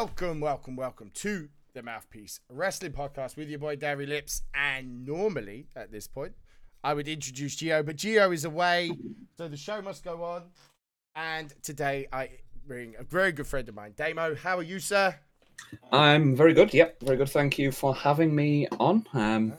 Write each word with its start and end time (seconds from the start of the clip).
Welcome, 0.00 0.40
welcome, 0.40 0.76
welcome 0.76 1.10
to 1.16 1.50
the 1.74 1.82
Mouthpiece 1.82 2.40
Wrestling 2.48 2.92
Podcast 2.92 3.36
with 3.36 3.50
your 3.50 3.58
boy 3.58 3.76
Darry 3.76 4.06
Lips. 4.06 4.40
And 4.54 5.04
normally 5.04 5.66
at 5.76 5.92
this 5.92 6.06
point, 6.06 6.32
I 6.82 6.94
would 6.94 7.06
introduce 7.06 7.56
Gio, 7.56 7.84
but 7.84 7.96
Gio 7.96 8.32
is 8.32 8.46
away, 8.46 8.92
so 9.36 9.46
the 9.46 9.58
show 9.58 9.82
must 9.82 10.02
go 10.02 10.24
on. 10.24 10.44
And 11.16 11.52
today 11.62 12.08
I 12.14 12.30
bring 12.66 12.94
a 12.98 13.04
very 13.04 13.30
good 13.30 13.46
friend 13.46 13.68
of 13.68 13.74
mine, 13.74 13.92
Damo. 13.94 14.36
How 14.36 14.56
are 14.56 14.62
you, 14.62 14.78
sir? 14.78 15.14
I'm 15.92 16.34
very 16.34 16.54
good. 16.54 16.72
Yep, 16.72 17.02
very 17.02 17.18
good. 17.18 17.28
Thank 17.28 17.58
you 17.58 17.70
for 17.70 17.94
having 17.94 18.34
me 18.34 18.68
on. 18.78 19.04
Um, 19.12 19.52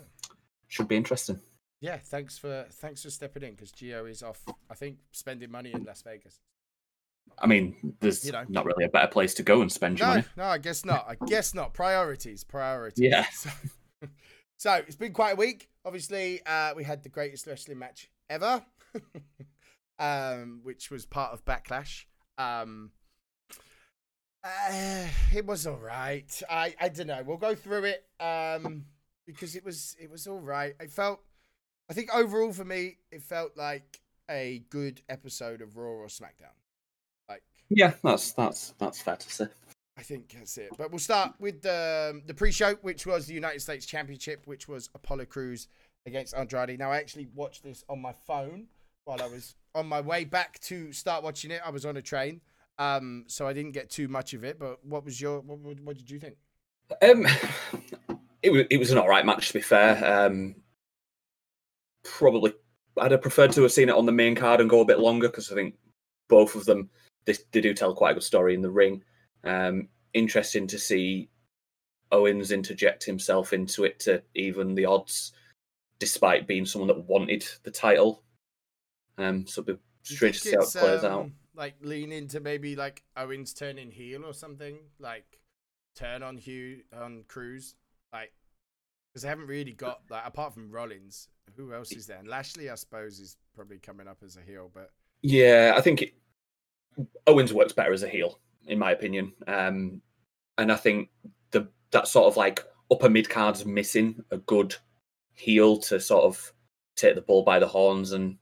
should 0.69 0.87
be 0.87 0.95
interesting. 0.95 1.39
Yeah, 1.81 1.97
thanks 1.97 2.39
for 2.39 2.65
thanks 2.71 3.03
for 3.03 3.11
stepping 3.11 3.43
in 3.43 3.51
because 3.51 3.71
Gio 3.71 4.09
is 4.09 4.23
off. 4.23 4.43
I 4.71 4.73
think 4.73 4.97
spending 5.11 5.51
money 5.51 5.71
in 5.71 5.83
Las 5.83 6.01
Vegas. 6.01 6.39
I 7.39 7.47
mean, 7.47 7.95
there's 8.01 8.23
You 8.25 8.31
know. 8.33 8.45
not 8.49 8.65
really 8.65 8.85
a 8.85 8.89
better 8.89 9.07
place 9.07 9.33
to 9.35 9.43
go 9.43 9.61
and 9.61 9.71
spend 9.71 9.97
your 9.99 10.07
No, 10.07 10.13
money. 10.15 10.25
no, 10.37 10.43
I 10.43 10.57
guess 10.59 10.85
not. 10.85 11.05
I 11.09 11.15
guess 11.25 11.53
not. 11.53 11.73
Priorities, 11.73 12.43
priorities. 12.43 12.99
Yeah. 13.03 13.25
So, 14.01 14.07
so 14.57 14.73
it's 14.87 14.95
been 14.95 15.11
quite 15.13 15.31
a 15.33 15.35
week. 15.35 15.69
Obviously, 15.85 16.39
uh, 16.45 16.73
we 16.75 16.83
had 16.83 17.01
the 17.01 17.09
greatest 17.09 17.47
wrestling 17.47 17.79
match 17.79 18.09
ever, 18.29 18.63
um, 19.99 20.59
which 20.63 20.91
was 20.91 21.05
part 21.07 21.33
of 21.33 21.43
Backlash. 21.45 22.05
Um, 22.37 22.91
uh, 24.43 25.07
it 25.33 25.45
was 25.45 25.65
all 25.67 25.77
right. 25.77 26.41
I 26.49 26.73
I 26.79 26.89
don't 26.89 27.07
know. 27.07 27.23
We'll 27.25 27.37
go 27.37 27.55
through 27.55 27.85
it 27.85 28.05
um, 28.19 28.85
because 29.25 29.55
it 29.55 29.63
was 29.65 29.95
it 29.99 30.09
was 30.09 30.27
all 30.27 30.39
right. 30.39 30.73
I 30.79 30.87
felt. 30.87 31.21
I 31.89 31.93
think 31.93 32.13
overall 32.13 32.53
for 32.53 32.63
me, 32.65 32.97
it 33.11 33.21
felt 33.21 33.57
like 33.57 33.99
a 34.29 34.63
good 34.69 35.01
episode 35.09 35.61
of 35.61 35.75
Raw 35.77 35.89
or 35.89 36.07
SmackDown. 36.07 36.55
Yeah, 37.73 37.93
that's 38.03 38.33
that's 38.33 38.73
that's 38.79 39.01
fair 39.01 39.15
to 39.15 39.31
say. 39.31 39.45
I 39.97 40.03
think 40.03 40.35
that's 40.37 40.57
it. 40.57 40.71
But 40.77 40.91
we'll 40.91 40.99
start 40.99 41.33
with 41.39 41.61
the 41.61 42.11
um, 42.11 42.23
the 42.25 42.33
pre-show, 42.33 42.75
which 42.81 43.05
was 43.05 43.27
the 43.27 43.33
United 43.33 43.61
States 43.61 43.85
Championship, 43.85 44.41
which 44.45 44.67
was 44.67 44.89
Apollo 44.93 45.25
Crews 45.25 45.69
against 46.05 46.35
Andrade. 46.35 46.77
Now 46.77 46.91
I 46.91 46.97
actually 46.97 47.29
watched 47.33 47.63
this 47.63 47.85
on 47.87 48.01
my 48.01 48.11
phone 48.27 48.67
while 49.05 49.21
I 49.21 49.27
was 49.27 49.55
on 49.73 49.87
my 49.87 50.01
way 50.01 50.25
back 50.25 50.59
to 50.61 50.91
start 50.91 51.23
watching 51.23 51.49
it. 51.49 51.61
I 51.65 51.69
was 51.69 51.85
on 51.85 51.95
a 51.95 52.01
train, 52.01 52.41
um, 52.77 53.23
so 53.27 53.47
I 53.47 53.53
didn't 53.53 53.71
get 53.71 53.89
too 53.89 54.09
much 54.09 54.33
of 54.33 54.43
it. 54.43 54.59
But 54.59 54.85
what 54.85 55.05
was 55.05 55.21
your 55.21 55.39
what, 55.39 55.59
what, 55.59 55.79
what 55.79 55.97
did 55.97 56.11
you 56.11 56.19
think? 56.19 56.35
Um, 57.01 57.25
it 58.43 58.51
was 58.51 58.65
it 58.69 58.77
was 58.77 58.91
an 58.91 58.97
all 58.97 59.07
right 59.07 59.25
match 59.25 59.47
to 59.47 59.53
be 59.53 59.61
fair. 59.61 60.25
Um, 60.25 60.55
probably 62.03 62.53
I'd 62.97 63.11
have 63.11 63.21
preferred 63.21 63.53
to 63.53 63.61
have 63.61 63.71
seen 63.71 63.87
it 63.87 63.95
on 63.95 64.05
the 64.05 64.11
main 64.11 64.35
card 64.35 64.59
and 64.59 64.69
go 64.69 64.81
a 64.81 64.85
bit 64.85 64.99
longer 64.99 65.29
because 65.29 65.49
I 65.53 65.55
think 65.55 65.75
both 66.27 66.55
of 66.55 66.65
them 66.65 66.89
they, 67.25 67.35
they 67.51 67.61
do 67.61 67.73
tell 67.73 67.93
quite 67.93 68.11
a 68.11 68.13
good 68.15 68.23
story 68.23 68.53
in 68.53 68.61
the 68.61 68.69
ring. 68.69 69.03
Um, 69.43 69.89
interesting 70.13 70.67
to 70.67 70.79
see 70.79 71.29
Owens 72.11 72.51
interject 72.51 73.03
himself 73.03 73.53
into 73.53 73.83
it 73.85 73.99
to 74.01 74.21
even 74.35 74.75
the 74.75 74.85
odds, 74.85 75.33
despite 75.99 76.47
being 76.47 76.65
someone 76.65 76.87
that 76.87 77.07
wanted 77.07 77.45
the 77.63 77.71
title. 77.71 78.23
Um, 79.17 79.45
so 79.47 79.61
it'll 79.61 79.75
be 79.75 79.79
strange 80.03 80.41
to 80.41 80.49
see 80.49 80.55
how 80.55 80.63
it 80.63 80.73
plays 80.73 81.03
out. 81.03 81.21
um, 81.21 81.33
Like 81.55 81.75
lean 81.81 82.11
into 82.11 82.39
maybe 82.39 82.75
like 82.75 83.03
Owens 83.15 83.53
turning 83.53 83.91
heel 83.91 84.25
or 84.25 84.33
something, 84.33 84.77
like 84.99 85.39
turn 85.95 86.23
on 86.23 86.37
Hugh 86.37 86.81
on 86.97 87.23
Crews, 87.27 87.75
like 88.11 88.33
because 89.11 89.23
they 89.23 89.29
haven't 89.29 89.47
really 89.47 89.73
got 89.73 90.01
like 90.09 90.25
apart 90.25 90.53
from 90.53 90.71
Rollins, 90.71 91.29
who 91.55 91.73
else 91.73 91.91
is 91.91 92.07
there? 92.07 92.17
And 92.17 92.27
Lashley, 92.27 92.69
I 92.69 92.75
suppose, 92.75 93.19
is 93.19 93.37
probably 93.53 93.77
coming 93.77 94.07
up 94.07 94.17
as 94.23 94.37
a 94.37 94.41
heel, 94.41 94.71
but 94.73 94.91
Yeah, 95.21 95.73
I 95.77 95.81
think 95.81 96.01
it, 96.01 96.13
Owens 97.27 97.53
works 97.53 97.73
better 97.73 97.93
as 97.93 98.03
a 98.03 98.07
heel, 98.09 98.39
in 98.67 98.79
my 98.79 98.91
opinion. 98.91 99.33
Um, 99.47 100.01
and 100.57 100.71
I 100.71 100.75
think 100.75 101.09
the 101.51 101.67
that 101.91 102.07
sort 102.07 102.27
of 102.27 102.37
like 102.37 102.63
upper 102.91 103.09
mid 103.09 103.29
card's 103.29 103.65
missing 103.65 104.23
a 104.31 104.37
good 104.37 104.75
heel 105.33 105.77
to 105.77 105.99
sort 105.99 106.23
of 106.25 106.53
take 106.95 107.15
the 107.15 107.21
bull 107.21 107.43
by 107.43 107.59
the 107.59 107.67
horns 107.67 108.11
and 108.11 108.37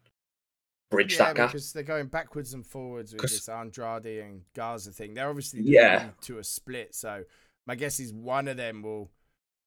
bridge 0.92 1.14
yeah, 1.14 1.26
that 1.28 1.36
gap. 1.36 1.50
because 1.52 1.72
they're 1.72 1.84
going 1.84 2.08
backwards 2.08 2.54
and 2.54 2.66
forwards 2.66 3.14
with 3.14 3.22
this 3.22 3.48
Andrade 3.48 4.24
and 4.24 4.42
Garza 4.56 4.92
thing. 4.92 5.14
They're 5.14 5.30
obviously 5.30 5.62
Yeah. 5.62 6.10
to 6.22 6.40
a 6.40 6.44
split, 6.44 6.96
so 6.96 7.24
my 7.68 7.76
guess 7.76 8.00
is 8.00 8.12
one 8.12 8.48
of 8.48 8.58
them 8.58 8.81
will 8.81 9.12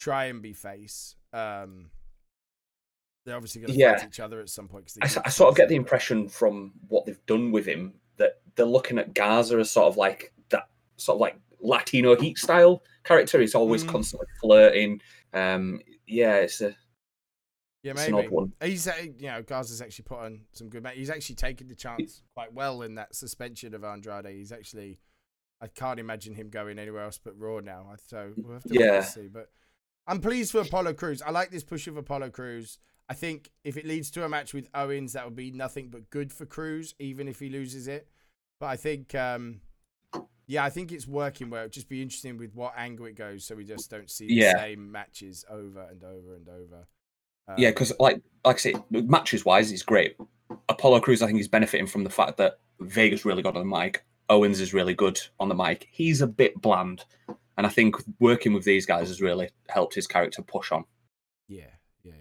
try 0.01 0.25
and 0.27 0.43
be 0.43 0.53
face. 0.53 1.15
Um, 1.33 1.91
they're 3.25 3.37
obviously 3.37 3.61
going 3.61 3.73
to 3.73 3.79
Yeah. 3.79 3.99
fight 3.99 4.09
each 4.09 4.19
other 4.21 4.41
at 4.41 4.49
some 4.49 4.67
point. 4.67 4.93
I, 5.01 5.07
I 5.25 5.29
sort 5.31 5.49
of 5.51 5.57
get 5.57 5.69
the 5.69 5.77
impression 5.77 6.29
from 6.29 6.73
what 6.89 7.07
they've 7.07 7.25
done 7.27 7.53
with 7.53 7.67
him 7.67 7.95
they're 8.55 8.67
looking 8.67 8.99
at 8.99 9.15
Garza 9.15 9.59
as 9.59 9.71
sort 9.71 9.87
of 9.87 9.97
like 9.97 10.33
that 10.51 10.69
sort 10.97 11.17
of 11.17 11.21
like 11.21 11.37
Latino 11.61 12.17
heat 12.17 12.39
style 12.39 12.83
character. 13.05 13.41
He's 13.41 13.55
always 13.55 13.85
Mm. 13.85 13.89
constantly 13.89 14.27
flirting. 14.41 15.01
Um, 15.33 15.81
yeah, 16.07 16.37
it's 16.37 16.61
a 16.61 16.77
Yeah, 17.83 17.93
it's 17.93 18.07
an 18.07 18.13
maybe. 18.13 18.27
odd 18.27 18.33
one. 18.33 18.53
He's, 18.63 18.87
uh, 18.87 18.95
you 19.19 19.27
know, 19.29 19.43
Garza's 19.43 19.83
actually 19.83 20.05
put 20.05 20.19
on 20.19 20.43
some 20.53 20.69
good. 20.69 20.87
He's 20.89 21.11
actually 21.11 21.35
taken 21.37 21.69
the 21.69 21.75
chance 21.75 22.23
quite 22.35 22.53
well 22.53 22.83
in 22.83 22.95
that 22.97 23.15
suspension 23.15 23.75
of 23.75 23.83
Andrade. 23.85 24.27
He's 24.27 24.53
actually, 24.53 25.01
I 25.61 25.67
can't 25.69 25.99
imagine 25.99 26.35
him 26.35 26.49
going 26.51 26.79
anywhere 26.79 27.03
else 27.05 27.19
but 27.19 27.39
Raw 27.39 27.61
now. 27.61 27.95
So 28.07 28.35
we'll 28.37 28.55
have 28.55 28.63
to 28.65 28.75
Yeah. 28.75 29.01
see. 29.03 29.27
But 29.29 29.51
I'm 30.07 30.21
pleased 30.21 30.53
for 30.53 30.61
Apollo 30.61 30.95
Crews. 30.95 31.23
I 31.23 31.31
like 31.31 31.51
this 31.51 31.65
push 31.65 31.87
of 31.89 31.97
Apollo 31.97 32.31
Crews. 32.31 32.79
I 33.09 33.15
think 33.15 33.51
if 33.65 33.77
it 33.77 33.85
leads 33.85 34.11
to 34.13 34.25
a 34.25 34.29
match 34.29 34.55
with 34.55 34.69
Owens, 34.75 35.13
that 35.15 35.25
would 35.25 35.37
be 35.37 35.51
nothing 35.51 35.89
but 35.91 36.09
good 36.11 36.33
for 36.33 36.47
Crews, 36.47 36.95
even 36.99 37.27
if 37.29 37.41
he 37.41 37.49
loses 37.49 37.89
it. 37.89 38.09
But 38.63 38.69
I 38.69 38.77
think, 38.77 39.13
um, 39.17 39.61
yeah, 40.47 40.63
I 40.63 40.71
think 40.71 40.93
it's 40.93 41.09
working 41.09 41.51
well. 41.51 41.63
It'd 41.63 41.73
just 41.73 41.89
be 41.89 42.01
interesting 42.01 42.39
with 42.39 42.55
what 42.55 42.75
angle 42.77 43.07
it 43.07 43.17
goes, 43.17 43.45
so 43.45 43.57
we 43.57 43.65
just 43.65 43.91
don't 43.91 44.09
see 44.09 44.29
the 44.29 44.35
Yeah. 44.35 44.57
same 44.57 44.93
matches 44.93 45.45
over 45.51 45.81
and 45.81 46.05
over 46.05 46.37
and 46.37 46.49
over. 46.49 46.87
Yeah, 47.59 47.71
Um, 47.71 47.73
because 47.75 47.93
like 47.99 48.23
like 48.45 48.55
I 48.55 48.59
say, 48.61 48.75
matches 48.89 49.45
wise, 49.45 49.73
it's 49.73 49.83
great. 49.83 50.17
Apollo 50.69 51.01
Crews, 51.01 51.23
I 51.23 51.27
think 51.27 51.39
he's 51.39 51.49
benefiting 51.49 51.89
from 51.89 52.05
the 52.05 52.11
fact 52.11 52.37
that 52.37 52.61
Vega's 52.79 53.25
really 53.25 53.43
good 53.43 53.57
on 53.57 53.69
the 53.69 53.77
mic. 53.77 54.05
Owens 54.29 54.61
is 54.61 54.73
really 54.73 54.95
good 54.95 55.21
on 55.41 55.49
the 55.49 55.57
mic. 55.57 55.89
He's 55.91 56.21
a 56.21 56.29
bit 56.29 56.63
bland, 56.63 57.05
and 57.57 57.67
I 57.67 57.69
think 57.69 57.97
working 58.21 58.53
with 58.53 58.63
these 58.63 58.87
guys 58.87 59.09
has 59.09 59.21
really 59.21 59.51
helped 59.71 59.95
his 59.97 60.07
character 60.07 60.41
push 60.41 60.71
on. 60.71 60.85
Yeah, 61.49 61.65
yeah, 62.05 62.15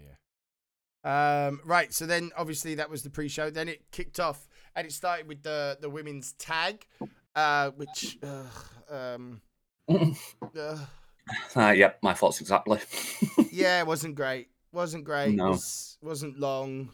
yeah. 1.04 1.46
Um, 1.48 1.60
right. 1.64 1.94
So 1.94 2.04
then, 2.04 2.32
obviously, 2.36 2.74
that 2.74 2.90
was 2.90 3.04
the 3.04 3.10
pre-show. 3.10 3.48
Then 3.50 3.68
it 3.68 3.88
kicked 3.92 4.18
off, 4.18 4.48
and 4.76 4.86
it 4.86 4.92
started 4.92 5.28
with 5.28 5.42
the 5.42 5.78
the 5.80 5.90
women's 5.90 6.32
tag, 6.32 6.86
uh, 7.34 7.70
which, 7.70 8.18
uh, 8.90 8.94
um, 8.94 9.40
uh, 9.88 10.78
uh, 11.56 11.70
yeah, 11.70 11.92
my 12.02 12.14
thoughts 12.14 12.40
exactly. 12.40 12.80
yeah, 13.52 13.80
it 13.80 13.86
wasn't 13.86 14.14
great. 14.14 14.48
Wasn't 14.72 15.04
great. 15.04 15.34
No. 15.34 15.50
Was, 15.50 15.98
wasn't 16.02 16.38
long. 16.38 16.90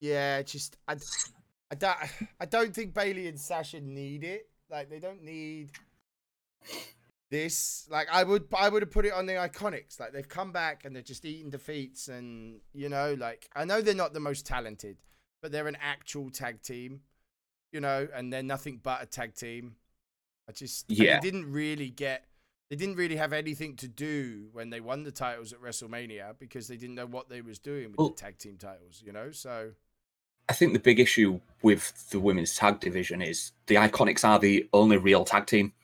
Yeah, 0.00 0.42
just 0.42 0.76
I, 0.88 0.96
I 1.70 1.74
don't 1.76 1.96
I 2.40 2.46
don't 2.46 2.74
think 2.74 2.94
Bayley 2.94 3.28
and 3.28 3.38
Sasha 3.38 3.80
need 3.80 4.24
it. 4.24 4.48
Like 4.68 4.90
they 4.90 4.98
don't 4.98 5.22
need 5.22 5.70
this. 7.30 7.86
Like 7.90 8.08
I 8.12 8.24
would 8.24 8.46
I 8.56 8.68
would 8.68 8.82
have 8.82 8.90
put 8.90 9.06
it 9.06 9.12
on 9.12 9.26
the 9.26 9.34
iconics. 9.34 10.00
Like 10.00 10.12
they've 10.12 10.28
come 10.28 10.52
back 10.52 10.84
and 10.84 10.94
they're 10.94 11.02
just 11.02 11.24
eating 11.24 11.50
defeats 11.50 12.08
and 12.08 12.60
you 12.72 12.88
know, 12.88 13.14
like 13.18 13.48
I 13.54 13.64
know 13.64 13.80
they're 13.80 13.94
not 13.94 14.12
the 14.12 14.20
most 14.20 14.46
talented, 14.46 14.96
but 15.40 15.52
they're 15.52 15.68
an 15.68 15.78
actual 15.80 16.30
tag 16.30 16.62
team, 16.62 17.00
you 17.72 17.80
know, 17.80 18.06
and 18.14 18.32
they're 18.32 18.42
nothing 18.42 18.78
but 18.82 19.02
a 19.02 19.06
tag 19.06 19.34
team. 19.34 19.76
I 20.48 20.52
just 20.52 20.84
Yeah. 20.88 21.18
they 21.18 21.30
didn't 21.30 21.50
really 21.50 21.90
get 21.90 22.26
they 22.70 22.76
didn't 22.76 22.96
really 22.96 23.16
have 23.16 23.34
anything 23.34 23.76
to 23.76 23.86
do 23.86 24.48
when 24.52 24.70
they 24.70 24.80
won 24.80 25.02
the 25.02 25.12
titles 25.12 25.52
at 25.52 25.60
WrestleMania 25.60 26.38
because 26.38 26.68
they 26.68 26.76
didn't 26.78 26.94
know 26.94 27.04
what 27.04 27.28
they 27.28 27.42
was 27.42 27.58
doing 27.58 27.90
with 27.90 27.98
Well- 27.98 28.08
the 28.08 28.14
tag 28.14 28.38
team 28.38 28.56
titles, 28.56 29.02
you 29.04 29.12
know? 29.12 29.30
So 29.30 29.74
I 30.48 30.54
think 30.54 30.72
the 30.72 30.78
big 30.78 30.98
issue 30.98 31.40
with 31.60 32.08
the 32.08 32.18
women's 32.18 32.56
tag 32.56 32.80
division 32.80 33.20
is 33.20 33.52
the 33.66 33.74
Iconics 33.74 34.24
are 34.24 34.38
the 34.38 34.68
only 34.72 34.96
real 34.96 35.26
tag 35.26 35.46
team. 35.46 35.74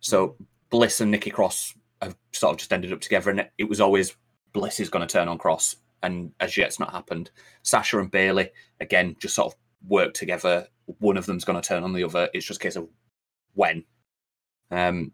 So 0.00 0.28
mm. 0.28 0.46
Bliss 0.70 1.00
and 1.00 1.10
Nikki 1.10 1.30
Cross 1.30 1.74
have 2.00 2.16
sort 2.32 2.52
of 2.52 2.58
just 2.58 2.72
ended 2.72 2.92
up 2.92 3.00
together, 3.00 3.30
and 3.30 3.48
it 3.58 3.64
was 3.64 3.80
always 3.80 4.16
Bliss 4.52 4.78
is 4.80 4.88
going 4.88 5.06
to 5.06 5.12
turn 5.12 5.28
on 5.28 5.38
Cross, 5.38 5.76
and 6.02 6.32
as 6.40 6.56
yet 6.56 6.68
it's 6.68 6.80
not 6.80 6.92
happened. 6.92 7.30
Sasha 7.62 7.98
and 7.98 8.10
Bayley 8.10 8.50
again 8.80 9.16
just 9.18 9.34
sort 9.34 9.52
of 9.52 9.58
work 9.86 10.14
together. 10.14 10.68
One 10.98 11.16
of 11.16 11.26
them's 11.26 11.44
going 11.44 11.60
to 11.60 11.66
turn 11.66 11.84
on 11.84 11.92
the 11.92 12.04
other. 12.04 12.28
It's 12.32 12.46
just 12.46 12.60
a 12.60 12.62
case 12.62 12.76
of 12.76 12.88
when. 13.54 13.84
Um, 14.70 15.12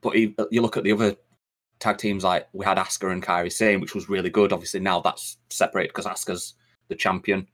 but 0.00 0.16
you, 0.16 0.34
you 0.50 0.62
look 0.62 0.76
at 0.76 0.84
the 0.84 0.92
other 0.92 1.16
tag 1.80 1.98
teams 1.98 2.24
like 2.24 2.48
we 2.52 2.64
had 2.64 2.78
Asuka 2.78 3.12
and 3.12 3.22
Kairi 3.22 3.52
Sane, 3.52 3.80
which 3.80 3.94
was 3.94 4.08
really 4.08 4.30
good. 4.30 4.52
Obviously 4.52 4.80
now 4.80 5.00
that's 5.00 5.38
separated 5.50 5.88
because 5.94 6.06
Asuka's 6.06 6.54
the 6.88 6.94
champion 6.94 7.46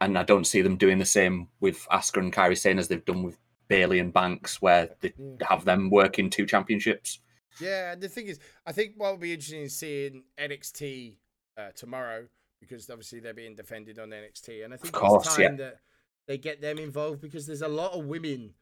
and 0.00 0.18
I 0.18 0.22
don't 0.22 0.46
see 0.46 0.62
them 0.62 0.76
doing 0.76 0.98
the 0.98 1.04
same 1.04 1.48
with 1.60 1.86
Asuka 1.90 2.18
and 2.18 2.32
Kairi 2.32 2.56
Sane 2.56 2.78
as 2.78 2.88
they've 2.88 3.04
done 3.04 3.22
with 3.22 3.38
Bayley 3.68 3.98
and 3.98 4.12
Banks, 4.12 4.60
where 4.60 4.88
they 5.00 5.12
have 5.42 5.64
them 5.64 5.90
working 5.90 6.30
two 6.30 6.46
championships. 6.46 7.20
Yeah, 7.60 7.92
and 7.92 8.00
the 8.00 8.08
thing 8.08 8.26
is, 8.26 8.40
I 8.66 8.72
think 8.72 8.94
what 8.96 9.12
would 9.12 9.20
be 9.20 9.32
interesting 9.32 9.62
is 9.62 9.76
seeing 9.76 10.24
NXT 10.38 11.16
uh, 11.56 11.70
tomorrow 11.74 12.26
because 12.60 12.88
obviously 12.90 13.20
they're 13.20 13.34
being 13.34 13.54
defended 13.54 13.98
on 13.98 14.10
NXT, 14.10 14.64
and 14.64 14.74
I 14.74 14.76
think 14.76 14.94
of 14.94 15.00
course, 15.00 15.26
it's 15.26 15.38
yeah. 15.38 15.48
time 15.48 15.56
that 15.58 15.78
they 16.26 16.38
get 16.38 16.60
them 16.60 16.78
involved 16.78 17.20
because 17.20 17.46
there's 17.46 17.62
a 17.62 17.68
lot 17.68 17.92
of 17.92 18.04
women 18.06 18.54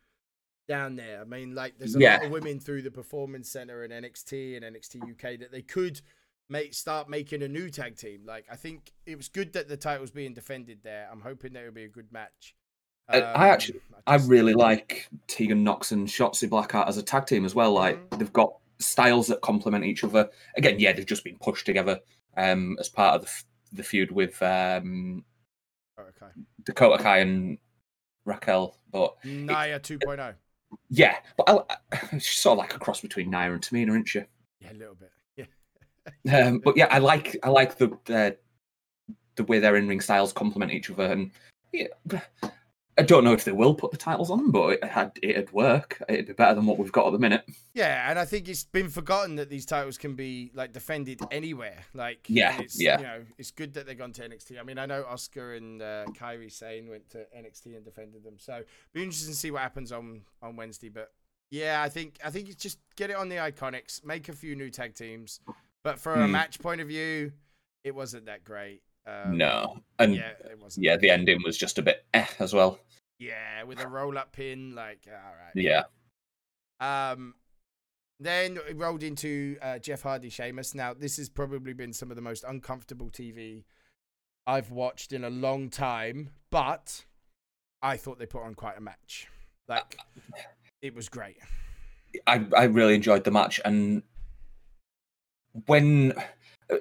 down 0.68 0.96
there. 0.96 1.20
I 1.20 1.24
mean, 1.24 1.54
like 1.54 1.78
there's 1.78 1.96
a 1.96 1.98
Yeah. 1.98 2.16
lot 2.16 2.26
of 2.26 2.30
women 2.30 2.60
through 2.60 2.82
the 2.82 2.90
Performance 2.90 3.50
Center 3.50 3.82
and 3.82 3.92
NXT 3.92 4.56
and 4.56 4.64
NXT 4.64 5.00
UK 5.10 5.36
that 5.40 5.50
they 5.50 5.62
could 5.62 6.00
make 6.50 6.72
start 6.74 7.08
making 7.10 7.42
a 7.42 7.48
new 7.48 7.68
tag 7.70 7.96
team. 7.96 8.22
Like 8.24 8.46
I 8.50 8.56
think 8.56 8.92
it 9.06 9.16
was 9.16 9.28
good 9.28 9.52
that 9.54 9.68
the 9.68 9.76
title's 9.76 10.10
being 10.10 10.34
defended 10.34 10.78
there. 10.82 11.08
I'm 11.10 11.20
hoping 11.20 11.52
that 11.54 11.60
it'll 11.60 11.74
be 11.74 11.84
a 11.84 11.88
good 11.88 12.10
match. 12.12 12.54
Uh, 13.08 13.20
I 13.34 13.48
actually- 13.48 13.80
I 14.06 14.18
just- 14.18 14.28
really 14.30 14.52
like 14.54 15.08
Tegan 15.26 15.64
Nox 15.64 15.92
and 15.92 16.06
Shotzi 16.06 16.48
Blackheart 16.48 16.88
as 16.88 16.98
a 16.98 17.02
tag 17.02 17.26
team 17.26 17.44
as 17.46 17.54
well. 17.54 17.72
Like 17.72 17.96
Mhm. 18.10 18.18
they've 18.18 18.32
got 18.32 18.54
styles 18.78 19.26
that 19.28 19.40
complement 19.40 19.84
each 19.84 20.04
other. 20.04 20.30
Again, 20.56 20.78
yeah, 20.78 20.92
they've 20.92 21.04
just 21.06 21.24
been 21.24 21.38
pushed 21.38 21.66
together 21.66 22.00
um, 22.36 22.76
as 22.78 22.88
part 22.88 23.16
of 23.16 23.22
the, 23.22 23.44
the 23.72 23.82
feud 23.82 24.10
with 24.10 24.40
um, 24.42 25.24
Oh, 25.98 26.02
okay. 26.02 26.32
Dakota 26.64 27.02
Kai 27.02 27.18
and 27.18 27.58
Raquel. 28.24 28.76
But 28.92 29.16
Naya 29.24 29.80
2.0. 29.80 30.34
yeah, 30.90 31.16
but 31.36 31.66
I, 31.92 32.18
she's 32.18 32.38
sort 32.38 32.52
of 32.54 32.58
like 32.58 32.74
a 32.74 32.78
cross 32.78 33.00
between 33.00 33.30
Nia 33.30 33.52
and 33.52 33.60
Tamina, 33.60 33.88
isn't 33.90 34.08
she? 34.08 34.20
Yeah, 34.60 34.72
a 34.72 34.74
little 34.74 34.94
bit. 34.94 35.10
Yeah. 35.36 35.44
Um, 36.46 36.60
but 36.60 36.74
yeah, 36.76 36.86
I 36.90 36.98
like 36.98 37.36
I 37.42 37.50
like 37.50 37.76
the 37.76 37.88
the, 38.06 38.36
the 39.36 39.44
way 39.44 39.58
their 39.58 39.76
in 39.76 39.86
ring 39.88 40.00
styles 40.00 40.32
complement 40.32 40.72
each 40.72 40.90
other, 40.90 41.04
and 41.04 41.30
yeah, 41.72 41.88
I 42.98 43.02
don't 43.02 43.22
know 43.22 43.32
if 43.32 43.44
they 43.44 43.52
will 43.52 43.74
put 43.74 43.92
the 43.92 43.96
titles 43.96 44.30
on, 44.30 44.38
them, 44.38 44.50
but 44.50 44.70
it 44.70 44.84
had 44.84 45.12
it'd 45.22 45.52
work. 45.52 46.02
It'd 46.08 46.26
be 46.26 46.32
better 46.32 46.54
than 46.56 46.66
what 46.66 46.78
we've 46.78 46.90
got 46.92 47.06
at 47.06 47.12
the 47.12 47.18
minute. 47.18 47.44
Yeah, 47.74 48.10
and 48.10 48.18
I 48.18 48.24
think 48.24 48.48
it's 48.48 48.64
been 48.64 48.88
forgotten 48.88 49.36
that 49.36 49.48
these 49.48 49.64
titles 49.64 49.96
can 49.96 50.14
be 50.16 50.50
like 50.54 50.72
defended 50.72 51.20
anywhere. 51.30 51.84
Like, 51.94 52.26
Yeah, 52.28 52.60
it's, 52.60 52.80
yeah. 52.82 52.98
You 52.98 53.04
know, 53.04 53.24
it's 53.38 53.52
good 53.52 53.74
that 53.74 53.86
they've 53.86 53.96
gone 53.96 54.12
to 54.14 54.28
NXT. 54.28 54.58
I 54.58 54.64
mean, 54.64 54.78
I 54.78 54.86
know 54.86 55.04
Asuka 55.04 55.56
and 55.56 55.80
uh, 55.80 56.06
Kairi 56.18 56.50
Sane 56.50 56.88
went 56.88 57.08
to 57.10 57.18
NXT 57.36 57.66
and 57.76 57.84
defended 57.84 58.24
them, 58.24 58.34
so 58.38 58.62
be 58.92 59.02
interesting 59.04 59.32
to 59.32 59.38
see 59.38 59.50
what 59.52 59.62
happens 59.62 59.92
on 59.92 60.22
on 60.42 60.56
Wednesday. 60.56 60.88
But 60.88 61.12
yeah, 61.50 61.80
I 61.80 61.88
think 61.88 62.18
I 62.24 62.30
think 62.30 62.48
it's 62.48 62.62
just 62.62 62.78
get 62.96 63.10
it 63.10 63.16
on 63.16 63.28
the 63.28 63.36
Iconics, 63.36 64.04
make 64.04 64.28
a 64.28 64.32
few 64.32 64.56
new 64.56 64.70
tag 64.70 64.94
teams. 64.94 65.40
But 65.84 66.00
from 66.00 66.20
a 66.20 66.26
Hmm. 66.26 66.32
match 66.32 66.58
point 66.58 66.80
of 66.80 66.88
view, 66.88 67.32
it 67.84 67.94
wasn't 67.94 68.26
that 68.26 68.42
great. 68.44 68.82
Um, 69.08 69.38
no, 69.38 69.78
and 69.98 70.14
yeah, 70.14 70.32
yeah, 70.44 70.52
it 70.52 70.60
wasn't. 70.60 71.00
the 71.00 71.10
ending 71.10 71.40
was 71.44 71.56
just 71.56 71.78
a 71.78 71.82
bit 71.82 72.04
eh 72.12 72.26
as 72.38 72.52
well. 72.52 72.78
yeah, 73.18 73.62
with 73.62 73.80
a 73.80 73.88
roll 73.88 74.18
up 74.18 74.32
pin, 74.32 74.74
like 74.74 75.06
all 75.08 75.14
right. 75.14 75.52
Yeah, 75.54 75.84
Um, 76.80 77.34
then 78.20 78.58
it 78.68 78.76
rolled 78.76 79.02
into 79.02 79.56
uh, 79.62 79.78
Jeff 79.78 80.02
Hardy, 80.02 80.28
Sheamus. 80.28 80.74
Now, 80.74 80.92
this 80.92 81.16
has 81.16 81.28
probably 81.28 81.72
been 81.72 81.92
some 81.92 82.10
of 82.10 82.16
the 82.16 82.22
most 82.22 82.44
uncomfortable 82.46 83.10
TV 83.10 83.64
I've 84.46 84.70
watched 84.70 85.12
in 85.12 85.24
a 85.24 85.30
long 85.30 85.70
time, 85.70 86.30
but 86.50 87.04
I 87.80 87.96
thought 87.96 88.18
they 88.18 88.26
put 88.26 88.42
on 88.42 88.54
quite 88.54 88.76
a 88.76 88.80
match. 88.80 89.28
Like, 89.68 89.98
it 90.82 90.94
was 90.94 91.08
great. 91.08 91.36
I 92.26 92.44
I 92.56 92.64
really 92.64 92.94
enjoyed 92.94 93.24
the 93.24 93.30
match, 93.30 93.60
and 93.64 94.02
when 95.66 96.12
uh, 96.70 96.76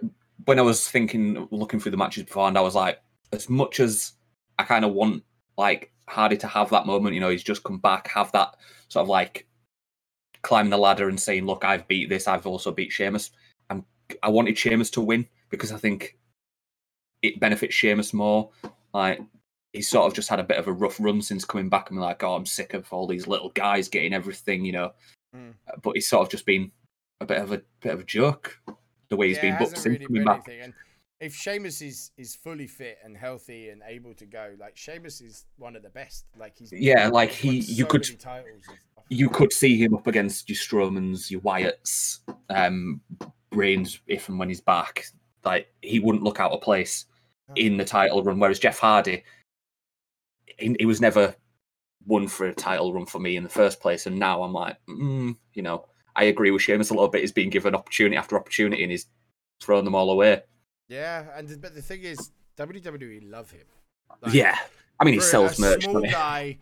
when 0.48 0.60
I 0.60 0.62
was 0.62 0.88
thinking, 0.88 1.46
looking 1.52 1.78
through 1.78 1.92
the 1.92 1.98
matches 1.98 2.24
before, 2.24 2.48
and 2.48 2.58
I 2.58 2.62
was 2.62 2.74
like, 2.74 3.00
as 3.34 3.50
much 3.50 3.82
as 3.82 4.14
I 4.58 4.64
kind 4.64 4.86
of 4.86 4.94
want 4.94 5.24
like 5.58 5.92
Hardy 6.08 6.38
to 6.38 6.48
have 6.48 6.70
that 6.70 6.86
moment, 6.86 7.16
you 7.16 7.20
know, 7.20 7.30
he's 7.30 7.44
just 7.44 7.66
come 7.66 7.80
back, 7.80 8.08
have 8.08 8.32
that 8.32 8.56
sort 8.88 9.04
of 9.04 9.10
like 9.10 9.46
climbing 10.44 10.70
the 10.70 10.78
ladder 10.78 11.10
and 11.10 11.20
saying, 11.20 11.46
"Look, 11.46 11.66
I've 11.66 11.86
beat 11.90 12.08
this. 12.08 12.30
I've 12.30 12.48
also 12.48 12.72
beat 12.72 12.94
Sheamus." 12.94 13.32
I'm, 13.70 13.84
I 14.24 14.30
wanted 14.30 14.58
Sheamus 14.58 14.90
to 14.92 15.02
win 15.02 15.28
because 15.50 15.74
I 15.74 15.78
think 15.78 16.18
it 17.22 17.42
benefits 17.42 17.76
Sheamus 17.76 18.14
more. 18.14 18.50
Like 18.94 19.20
he's 19.74 19.90
sort 19.90 20.08
of 20.08 20.14
just 20.14 20.30
had 20.30 20.40
a 20.40 20.46
bit 20.46 20.60
of 20.60 20.68
a 20.68 20.74
rough 20.74 20.98
run 20.98 21.22
since 21.22 21.44
coming 21.44 21.68
back. 21.68 21.90
I'm 21.90 21.98
like, 21.98 22.24
oh, 22.24 22.36
I'm 22.36 22.46
sick 22.46 22.74
of 22.74 22.88
all 22.94 23.06
these 23.06 23.28
little 23.28 23.50
guys 23.50 23.90
getting 23.90 24.14
everything, 24.14 24.64
you 24.64 24.72
know. 24.72 24.92
Mm. 25.36 25.56
But 25.84 25.96
he's 25.96 26.08
sort 26.08 26.26
of 26.26 26.32
just 26.32 26.46
been 26.46 26.72
a 27.20 27.26
bit 27.26 27.42
of 27.42 27.52
a 27.52 27.62
bit 27.82 27.94
of 27.94 28.00
a 28.00 28.06
joke 28.06 28.58
the 29.10 29.16
way 29.18 29.28
he's 29.30 29.38
Yeah, 29.38 29.58
been 29.58 29.68
booked 29.68 29.86
really 29.86 30.06
coming 30.06 30.24
back. 30.24 30.44
anything. 30.48 30.62
And 30.64 30.74
if 31.20 31.34
Sheamus 31.34 31.82
is, 31.82 32.12
is 32.18 32.36
fully 32.36 32.68
fit 32.68 32.98
and 33.04 33.18
healthy 33.18 33.70
and 33.70 33.82
able 33.86 34.14
to 34.16 34.26
go, 34.26 34.56
like, 34.60 34.76
Sheamus 34.78 35.22
is 35.22 35.46
one 35.58 35.76
of 35.76 35.84
the 35.84 35.90
best. 35.90 36.26
Like, 36.38 36.58
he's 36.58 36.72
Yeah, 36.74 37.08
like 37.08 37.32
he- 37.32 37.60
you 37.60 37.86
could- 37.86 38.20
titles. 38.20 38.64
You 39.10 39.30
could 39.30 39.54
see 39.54 39.78
him 39.82 39.94
up 39.94 40.06
against 40.08 40.50
your 40.50 40.58
Strowmans, 40.58 41.32
your 41.32 41.40
Wyatts, 41.42 42.20
um, 42.50 43.02
Reigns 43.54 44.02
if 44.08 44.28
and 44.28 44.38
when 44.38 44.50
he's 44.50 44.60
back. 44.62 45.06
Like 45.46 45.74
he 45.82 46.00
wouldn't 46.00 46.26
look 46.26 46.42
out 46.42 46.52
of 46.52 46.60
place 46.60 47.06
No. 47.48 47.54
in 47.56 47.78
the 47.78 47.86
title 47.86 48.22
run. 48.22 48.38
Whereas 48.38 48.60
Jeff 48.60 48.78
Hardy, 48.80 49.24
he, 50.60 50.76
he 50.78 50.86
was 50.86 51.00
never 51.00 51.36
one 52.06 52.28
for 52.28 52.48
a 52.48 52.54
title 52.54 52.94
run 52.94 53.06
for 53.06 53.20
me 53.20 53.38
in 53.38 53.44
the 53.44 53.50
first 53.50 53.80
place. 53.80 54.06
And 54.08 54.18
now 54.20 54.44
I'm 54.44 54.52
like, 54.52 54.76
mm, 54.90 55.38
you 55.54 55.62
know, 55.62 55.86
I 56.18 56.24
agree 56.26 56.52
with 56.52 56.62
Sheamus 56.64 56.90
a 56.90 56.94
little 56.94 57.08
bit. 57.08 57.22
He's 57.22 57.32
being 57.32 57.50
given 57.50 57.76
opportunity 57.76 58.18
after 58.18 58.36
opportunity, 58.36 58.84
and 58.84 58.92
he's 58.92 59.06
thrown 59.62 59.86
them 59.86 59.96
all 59.96 60.12
away. 60.12 60.42
Yeah, 60.90 61.26
and 61.36 61.62
but 61.62 61.76
the 61.76 61.82
thing 61.82 62.02
is, 62.02 62.32
WWE 62.58 63.30
love 63.30 63.52
him. 63.52 63.68
Like, 64.22 64.34
yeah, 64.34 64.58
I 65.00 65.06
mean, 65.06 65.14
he 65.14 65.20
sells 65.20 65.60
a 65.60 65.62
merch. 65.62 65.84
Small 65.84 66.02
guy, 66.02 66.58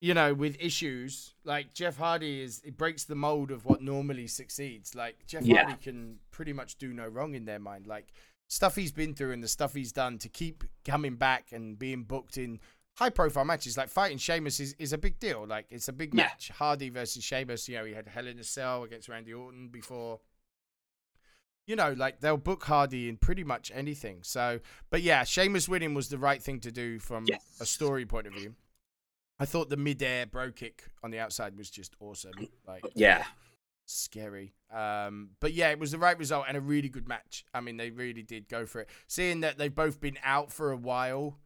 you 0.00 0.14
know, 0.14 0.34
with 0.34 0.56
issues 0.60 1.34
like 1.44 1.74
Jeff 1.74 1.96
Hardy 1.96 2.42
is, 2.42 2.60
it 2.64 2.76
breaks 2.76 3.04
the 3.04 3.14
mold 3.14 3.50
of 3.50 3.64
what 3.64 3.82
normally 3.82 4.26
succeeds. 4.26 4.94
Like 4.94 5.26
Jeff 5.26 5.44
Yeah. 5.44 5.64
Hardy 5.64 5.78
can 5.80 6.18
pretty 6.30 6.52
much 6.52 6.76
do 6.76 6.92
no 6.92 7.06
wrong 7.06 7.34
in 7.34 7.44
their 7.44 7.58
mind. 7.58 7.86
Like 7.86 8.08
stuff 8.48 8.76
he's 8.76 8.92
been 8.92 9.14
through 9.14 9.32
and 9.32 9.42
the 9.42 9.48
stuff 9.48 9.74
he's 9.74 9.92
done 9.92 10.18
to 10.18 10.28
keep 10.28 10.64
coming 10.84 11.16
back 11.16 11.52
and 11.52 11.78
being 11.78 12.02
booked 12.02 12.38
in 12.38 12.58
high 12.98 13.10
profile 13.10 13.44
matches. 13.44 13.76
Like 13.76 13.88
fighting 13.88 14.18
Sheamus 14.18 14.58
is, 14.58 14.74
is 14.78 14.92
a 14.92 14.98
big 14.98 15.20
deal. 15.20 15.46
Like 15.46 15.66
it's 15.70 15.86
a 15.88 15.92
big 15.92 16.12
Yeah. 16.14 16.24
match. 16.24 16.50
Hardy 16.54 16.88
versus 16.90 17.22
Sheamus. 17.22 17.68
You 17.68 17.76
know, 17.78 17.84
he 17.84 17.94
had 17.94 18.08
Hell 18.08 18.26
in 18.26 18.38
a 18.40 18.44
Cell 18.44 18.82
against 18.82 19.08
Randy 19.08 19.32
Orton 19.32 19.68
before. 19.68 20.18
You 21.66 21.76
know, 21.76 21.92
like 21.92 22.20
they'll 22.20 22.36
book 22.38 22.64
Hardy 22.64 23.08
in 23.08 23.16
pretty 23.18 23.44
much 23.44 23.70
anything. 23.74 24.20
So, 24.22 24.58
but 24.90 25.02
yeah, 25.02 25.22
Sheamus 25.24 25.68
winning 25.68 25.94
was 25.94 26.08
the 26.08 26.18
right 26.18 26.42
thing 26.42 26.60
to 26.60 26.72
do 26.72 26.98
from 26.98 27.26
a 27.60 27.66
story 27.66 28.04
point 28.06 28.26
of 28.26 28.32
view. 28.32 28.54
I 29.38 29.44
thought 29.44 29.68
the 29.68 29.76
mid-air 29.76 30.26
bro 30.26 30.50
kick 30.50 30.84
on 31.04 31.12
the 31.12 31.20
outside 31.20 31.56
was 31.56 31.70
just 31.70 31.94
awesome. 32.00 32.32
Like, 32.66 32.82
Yeah, 32.96 33.22
scary. 33.86 34.54
Um, 34.72 35.30
but 35.40 35.52
yeah, 35.52 35.68
it 35.70 35.78
was 35.78 35.92
the 35.92 35.98
right 35.98 36.18
result 36.18 36.46
and 36.48 36.56
a 36.56 36.60
really 36.60 36.88
good 36.88 37.06
match. 37.06 37.44
I 37.54 37.60
mean, 37.60 37.76
they 37.76 37.90
really 37.90 38.22
did 38.24 38.48
go 38.48 38.66
for 38.66 38.80
it. 38.80 38.88
Seeing 39.06 39.40
that 39.40 39.56
they've 39.58 39.72
both 39.72 40.00
been 40.00 40.18
out 40.24 40.50
for 40.50 40.72
a 40.72 40.76
while, 40.76 41.36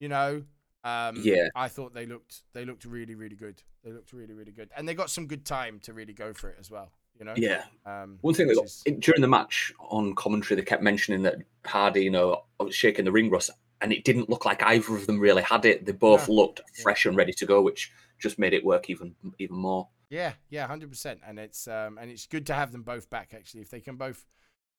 you 0.00 0.08
know, 0.08 0.44
um, 0.84 1.16
Yeah. 1.22 1.48
I 1.54 1.68
thought 1.68 1.94
they 1.94 2.06
looked 2.06 2.42
they 2.52 2.64
looked 2.64 2.84
really 2.84 3.14
really 3.14 3.36
good. 3.36 3.62
They 3.84 3.92
looked 3.92 4.12
really 4.12 4.34
really 4.34 4.52
good, 4.52 4.70
and 4.76 4.88
they 4.88 4.94
got 4.94 5.10
some 5.10 5.26
good 5.26 5.44
time 5.44 5.80
to 5.80 5.92
really 5.92 6.12
go 6.12 6.32
for 6.32 6.50
it 6.50 6.56
as 6.60 6.70
well. 6.70 6.92
You 7.18 7.26
know, 7.26 7.34
yeah. 7.36 7.64
Um, 7.84 8.18
One 8.22 8.34
thing 8.34 8.48
that 8.48 8.60
is- 8.62 8.82
in- 8.86 8.98
during 9.00 9.20
the 9.20 9.28
match 9.28 9.72
on 9.78 10.14
commentary, 10.14 10.56
they 10.60 10.64
kept 10.64 10.82
mentioning 10.82 11.22
that 11.22 11.36
Hardy, 11.64 12.02
you 12.04 12.10
know, 12.10 12.44
was 12.58 12.74
shaking 12.74 13.04
the 13.04 13.12
ring 13.12 13.28
rust, 13.30 13.50
and 13.80 13.92
it 13.92 14.04
didn't 14.04 14.28
look 14.30 14.44
like 14.44 14.62
either 14.62 14.96
of 14.96 15.06
them 15.06 15.20
really 15.20 15.42
had 15.42 15.64
it. 15.64 15.84
They 15.84 15.92
both 15.92 16.28
No. 16.28 16.34
looked 16.34 16.60
Yeah. 16.76 16.82
fresh 16.82 17.06
and 17.06 17.16
ready 17.16 17.32
to 17.34 17.46
go, 17.46 17.60
which 17.62 17.92
just 18.18 18.38
made 18.38 18.54
it 18.54 18.64
work 18.64 18.88
even 18.90 19.14
even 19.38 19.56
more. 19.56 19.88
Yeah, 20.08 20.34
yeah, 20.48 20.66
hundred 20.66 20.90
percent. 20.90 21.20
And 21.24 21.38
it's 21.38 21.68
um 21.68 21.98
and 21.98 22.10
it's 22.10 22.26
good 22.26 22.46
to 22.46 22.54
have 22.54 22.72
them 22.72 22.82
both 22.82 23.08
back 23.10 23.34
actually. 23.34 23.60
If 23.60 23.70
they 23.70 23.80
can 23.80 23.96
both 23.96 24.26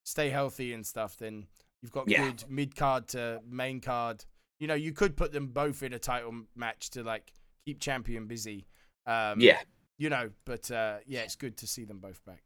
stay 0.04 0.30
healthy 0.30 0.74
and 0.74 0.86
stuff, 0.86 1.18
then 1.18 1.48
you've 1.82 1.92
got 1.92 2.10
Yeah. 2.10 2.30
good 2.30 2.44
mid 2.50 2.76
card 2.76 3.08
to 3.10 3.42
main 3.46 3.80
card. 3.80 4.26
You 4.64 4.68
know, 4.68 4.76
you 4.76 4.94
could 4.94 5.18
put 5.18 5.34
them 5.34 5.48
both 5.48 5.84
in 5.84 5.92
a 5.92 6.00
title 6.00 6.34
match 6.56 6.92
to 6.92 7.04
like 7.04 7.34
keep 7.66 7.82
champion 7.82 8.28
busy. 8.28 8.66
Um 9.06 9.42
yeah, 9.42 9.60
You 9.98 10.10
know, 10.10 10.30
but 10.46 10.72
uh 10.72 11.00
yeah, 11.06 11.20
it's 11.24 11.36
good 11.36 11.58
to 11.58 11.68
see 11.68 11.84
them 11.84 12.00
both 12.00 12.22
back. 12.24 12.44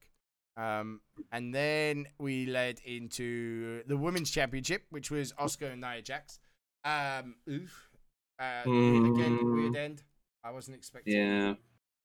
Um 0.57 1.01
and 1.31 1.53
then 1.53 2.07
we 2.17 2.47
led 2.47 2.79
into 2.83 3.83
the 3.85 3.95
women's 3.95 4.31
championship, 4.31 4.87
which 4.89 5.11
was 5.11 5.31
Asuka 5.33 5.71
and 5.73 5.81
Nia 5.81 6.01
Jax. 6.01 6.39
Um 6.83 7.35
oof. 7.47 7.87
Uh 8.39 8.63
weird- 8.65 9.11
again, 9.15 9.37
Mm. 9.37 9.53
weird 9.53 9.75
end. 9.75 10.03
I 10.43 10.49
wasn't 10.49 10.75
expecting 10.77 11.13
yeah. 11.15 11.53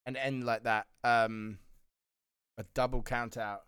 an 0.05 0.17
end 0.17 0.45
like 0.45 0.65
that. 0.65 0.89
Um, 1.05 1.59
a 2.59 2.65
double 2.75 3.03
count 3.03 3.39
out. 3.39 3.63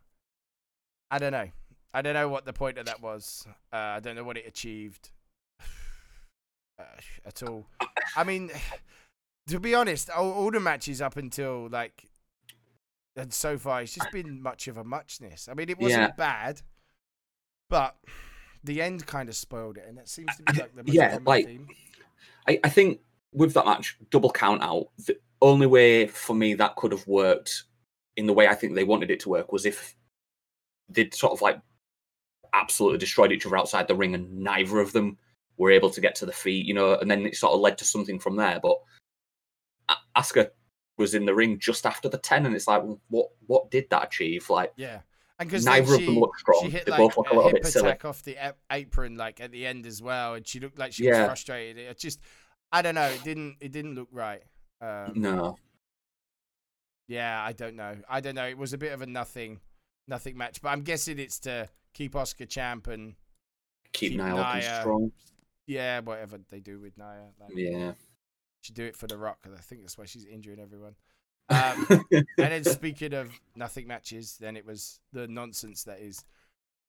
I 1.10 1.18
don't 1.18 1.32
know. 1.32 1.48
I 1.94 2.02
don't 2.02 2.12
know 2.14 2.28
what 2.28 2.44
the 2.44 2.52
point 2.52 2.76
of 2.76 2.84
that 2.84 3.00
was. 3.00 3.46
Uh, 3.72 3.76
I 3.96 4.00
don't 4.00 4.14
know 4.16 4.24
what 4.24 4.36
it 4.36 4.46
achieved 4.46 5.10
at 7.26 7.42
all. 7.42 7.66
I 8.16 8.24
mean, 8.24 8.50
to 9.48 9.60
be 9.60 9.74
honest, 9.74 10.10
all, 10.10 10.32
all 10.32 10.50
the 10.50 10.60
matches 10.60 11.00
up 11.00 11.16
until 11.16 11.68
like 11.68 12.04
and 13.16 13.32
so 13.32 13.56
far, 13.58 13.82
it's 13.82 13.94
just 13.94 14.10
been 14.10 14.42
much 14.42 14.66
of 14.66 14.76
a 14.76 14.82
muchness. 14.82 15.48
I 15.48 15.54
mean, 15.54 15.68
it 15.70 15.78
wasn't 15.78 16.02
Yeah. 16.02 16.10
bad, 16.16 16.62
but 17.70 17.96
the 18.64 18.82
end 18.82 19.06
kind 19.06 19.28
of 19.28 19.36
spoiled 19.36 19.76
it, 19.76 19.84
and 19.86 19.98
it 19.98 20.08
seems 20.08 20.34
to 20.36 20.42
be 20.42 20.58
like 20.60 20.74
the 20.74 20.82
most 20.82 20.92
Yeah, 20.92 21.18
like- 21.24 21.46
theme. 21.46 21.68
I, 22.48 22.58
I 22.64 22.68
think 22.68 23.00
with 23.32 23.54
that 23.54 23.66
match, 23.66 23.96
double 24.10 24.30
count 24.30 24.62
out, 24.62 24.88
the 24.98 25.16
only 25.40 25.66
way 25.68 26.06
for 26.08 26.34
me 26.34 26.54
that 26.54 26.74
could 26.76 26.90
have 26.92 27.06
worked 27.06 27.64
in 28.16 28.26
the 28.26 28.32
way 28.32 28.48
I 28.48 28.54
think 28.54 28.74
they 28.74 28.84
wanted 28.84 29.10
it 29.10 29.20
to 29.20 29.28
work 29.28 29.52
was 29.52 29.64
if 29.64 29.94
they'd 30.88 31.14
sort 31.14 31.32
of 31.32 31.40
like 31.40 31.60
absolutely 32.52 32.98
destroyed 32.98 33.32
each 33.32 33.46
other 33.46 33.56
outside 33.56 33.86
the 33.88 33.94
ring 33.94 34.14
and 34.14 34.40
neither 34.40 34.78
of 34.80 34.92
them 34.92 35.18
were 35.56 35.70
able 35.70 35.90
to 35.90 36.00
get 36.00 36.14
to 36.16 36.26
the 36.26 36.32
feet, 36.32 36.66
you 36.66 36.74
know, 36.74 36.94
and 36.96 37.10
then 37.10 37.26
it 37.26 37.36
sort 37.36 37.52
of 37.54 37.60
led 37.60 37.78
to 37.78 37.84
something 37.84 38.18
from 38.18 38.36
there. 38.36 38.58
But 38.62 38.76
Asuka 40.16 40.50
was 40.96 41.14
in 41.14 41.24
the 41.24 41.34
ring 41.34 41.58
just 41.58 41.86
after 41.86 42.08
the 42.08 42.18
ten, 42.18 42.46
and 42.46 42.54
it's 42.54 42.66
like, 42.68 42.82
what 43.08 43.28
what 43.46 43.70
did 43.70 43.86
that 43.90 44.04
achieve? 44.04 44.48
Like, 44.50 44.72
Yeah, 44.76 45.00
and 45.38 45.48
because 45.48 45.64
neither 45.64 45.94
of 45.94 46.00
them 46.04 46.18
looked 46.18 46.38
strong. 46.40 46.62
She 46.64 46.70
hit 46.70 46.84
They 46.86 46.92
like 46.92 46.98
both 46.98 47.16
look 47.16 47.30
a 47.30 47.34
a 47.34 47.36
little 47.36 47.52
bit 47.52 47.66
silly. 47.66 47.96
off 48.04 48.22
the 48.22 48.36
apron 48.70 49.16
like 49.16 49.40
at 49.40 49.50
the 49.52 49.66
end 49.66 49.86
as 49.86 50.00
well, 50.02 50.34
and 50.34 50.46
she 50.46 50.60
looked 50.60 50.78
like 50.78 50.92
she 50.92 51.04
Yeah. 51.04 51.20
was 51.20 51.26
frustrated. 51.26 51.78
It 51.78 51.98
just, 51.98 52.20
I 52.72 52.82
don't 52.82 52.94
know. 52.94 53.06
It 53.08 53.22
didn't. 53.24 53.56
It 53.60 53.72
didn't 53.72 53.94
look 53.94 54.08
right. 54.12 54.42
Um, 54.80 55.12
No, 55.16 55.56
Yeah, 57.08 57.42
I 57.42 57.52
don't 57.52 57.76
know. 57.76 57.96
I 58.08 58.20
don't 58.20 58.34
know. 58.34 58.46
It 58.46 58.56
was 58.58 58.72
a 58.72 58.78
bit 58.78 58.92
of 58.92 59.02
a 59.02 59.06
nothing, 59.06 59.60
nothing 60.08 60.36
match. 60.36 60.60
But 60.62 60.70
I'm 60.70 60.82
guessing 60.82 61.18
it's 61.18 61.38
to 61.40 61.68
keep 61.92 62.14
Asuka 62.14 62.48
champ 62.48 62.86
and 62.86 63.14
keep, 63.92 64.12
Keep 64.12 64.20
Nia 64.20 64.34
Nia- 64.34 64.80
strong. 64.80 65.12
Yeah, 65.66 66.00
whatever 66.00 66.38
they 66.50 66.60
do 66.60 66.80
with 66.80 66.96
Nia. 66.98 67.30
Like, 67.40 67.50
Yeah. 67.54 67.92
She 68.60 68.72
do 68.72 68.84
it 68.84 68.96
for 68.96 69.06
The 69.06 69.18
Rock 69.18 69.42
'cause 69.42 69.52
I 69.52 69.60
think 69.60 69.82
that's 69.82 69.98
why 69.98 70.06
she's 70.06 70.24
injuring 70.24 70.58
everyone. 70.58 70.94
Um, 71.50 71.86
and 72.12 72.26
then 72.38 72.64
speaking 72.64 73.12
of 73.12 73.30
nothing 73.54 73.86
matches, 73.86 74.38
then 74.38 74.56
it 74.56 74.64
was 74.64 75.00
the 75.12 75.28
nonsense 75.28 75.84
that 75.84 76.00
is 76.00 76.24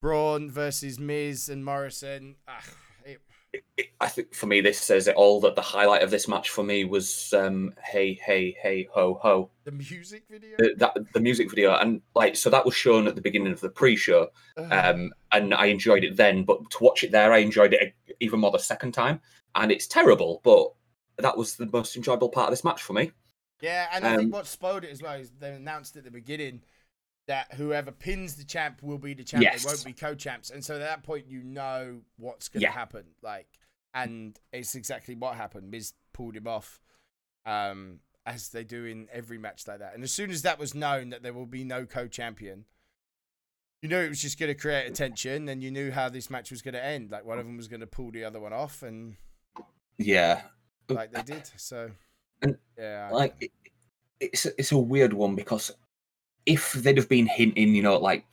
Braun 0.01 0.49
versus 0.49 0.99
Miz 0.99 1.49
and 1.49 1.65
Morrison. 1.65 2.37
Ah, 2.47 2.63
it- 3.05 3.21
I 3.99 4.07
think 4.07 4.33
for 4.33 4.45
me, 4.45 4.61
this 4.61 4.79
says 4.79 5.07
it 5.07 5.15
all. 5.15 5.41
That 5.41 5.55
the 5.55 5.61
highlight 5.61 6.03
of 6.03 6.11
this 6.11 6.27
match 6.27 6.49
for 6.49 6.63
me 6.63 6.85
was 6.85 7.33
um, 7.33 7.73
"Hey, 7.83 8.13
hey, 8.13 8.55
hey, 8.61 8.87
ho, 8.91 9.19
ho." 9.21 9.49
the 9.65 9.71
music 9.71 10.23
video. 10.29 10.55
The, 10.57 10.73
that 10.77 10.97
the 11.13 11.19
music 11.19 11.49
video, 11.49 11.75
and 11.75 12.01
like 12.15 12.35
so 12.35 12.49
that 12.49 12.65
was 12.65 12.75
shown 12.75 13.07
at 13.07 13.15
the 13.15 13.21
beginning 13.21 13.51
of 13.51 13.59
the 13.59 13.69
pre-show, 13.69 14.29
um, 14.57 15.11
and 15.31 15.53
I 15.53 15.65
enjoyed 15.65 16.03
it 16.03 16.15
then. 16.15 16.43
But 16.43 16.69
to 16.71 16.83
watch 16.83 17.03
it 17.03 17.11
there, 17.11 17.33
I 17.33 17.39
enjoyed 17.39 17.73
it 17.73 17.93
even 18.19 18.39
more 18.39 18.51
the 18.51 18.59
second 18.59 18.93
time. 18.93 19.21
And 19.55 19.71
it's 19.71 19.87
terrible, 19.87 20.41
but 20.43 20.73
that 21.17 21.37
was 21.37 21.55
the 21.55 21.69
most 21.71 21.95
enjoyable 21.95 22.29
part 22.29 22.47
of 22.47 22.51
this 22.51 22.63
match 22.63 22.81
for 22.81 22.93
me. 22.93 23.11
yeah, 23.61 23.87
and 23.93 24.05
I 24.05 24.17
think 24.17 24.25
um, 24.25 24.31
what 24.31 24.47
spoiled 24.47 24.83
it 24.83 24.91
as 24.91 25.01
well 25.01 25.15
is 25.19 25.31
they 25.39 25.51
announced 25.51 25.95
at 25.95 26.03
the 26.03 26.11
beginning 26.11 26.61
that 27.27 27.53
whoever 27.55 27.91
pins 27.91 28.35
the 28.35 28.43
champ 28.43 28.83
will 28.83 28.97
be 28.97 29.13
the 29.13 29.23
champ. 29.23 29.43
Yes. 29.43 29.63
They 29.63 29.67
won't 29.67 29.85
be 29.85 29.93
co-champs, 29.93 30.49
and 30.49 30.63
so 30.63 30.75
at 30.75 30.79
that 30.79 31.03
point 31.03 31.27
you 31.27 31.43
know 31.43 32.01
what's 32.17 32.49
going 32.49 32.61
to 32.61 32.67
Yeah. 32.67 32.71
happen. 32.71 33.05
Like, 33.21 33.47
and 33.93 34.39
it's 34.51 34.75
exactly 34.75 35.15
what 35.15 35.35
happened. 35.35 35.71
Miz 35.71 35.93
pulled 36.13 36.35
him 36.35 36.47
off, 36.47 36.79
um, 37.45 37.99
as 38.25 38.49
they 38.49 38.63
do 38.63 38.85
in 38.85 39.07
every 39.11 39.37
match 39.37 39.67
like 39.67 39.79
that. 39.79 39.93
And 39.95 40.03
as 40.03 40.11
soon 40.11 40.29
as 40.31 40.41
that 40.43 40.59
was 40.59 40.73
known 40.75 41.09
that 41.09 41.23
there 41.23 41.33
will 41.33 41.45
be 41.45 41.63
no 41.63 41.85
co-champion, 41.85 42.65
you 43.81 43.89
knew 43.89 43.99
it 43.99 44.09
was 44.09 44.21
just 44.21 44.39
going 44.39 44.53
to 44.53 44.59
create 44.59 44.87
attention, 44.87 45.47
and 45.49 45.63
you 45.63 45.71
knew 45.71 45.91
how 45.91 46.09
this 46.09 46.29
match 46.29 46.51
was 46.51 46.61
going 46.61 46.73
to 46.73 46.83
end. 46.83 47.11
Like 47.11 47.25
one 47.25 47.39
of 47.39 47.45
them 47.45 47.57
was 47.57 47.67
going 47.67 47.81
to 47.81 47.87
pull 47.87 48.11
the 48.11 48.23
other 48.23 48.39
one 48.39 48.53
off, 48.53 48.83
and 48.83 49.15
Yeah, 49.97 50.41
like 50.89 51.11
they 51.11 51.21
did. 51.23 51.49
So, 51.57 51.91
And, 52.41 52.57
yeah, 52.77 53.09
I 53.09 53.13
like 53.13 53.35
it, 53.39 53.51
it's 54.19 54.45
it's 54.45 54.71
a 54.71 54.77
weird 54.77 55.13
one 55.13 55.35
because 55.35 55.71
if 56.45 56.73
they'd 56.73 56.97
have 56.97 57.09
been 57.09 57.27
hinting, 57.27 57.75
you 57.75 57.81
know, 57.81 57.97
like 57.97 58.25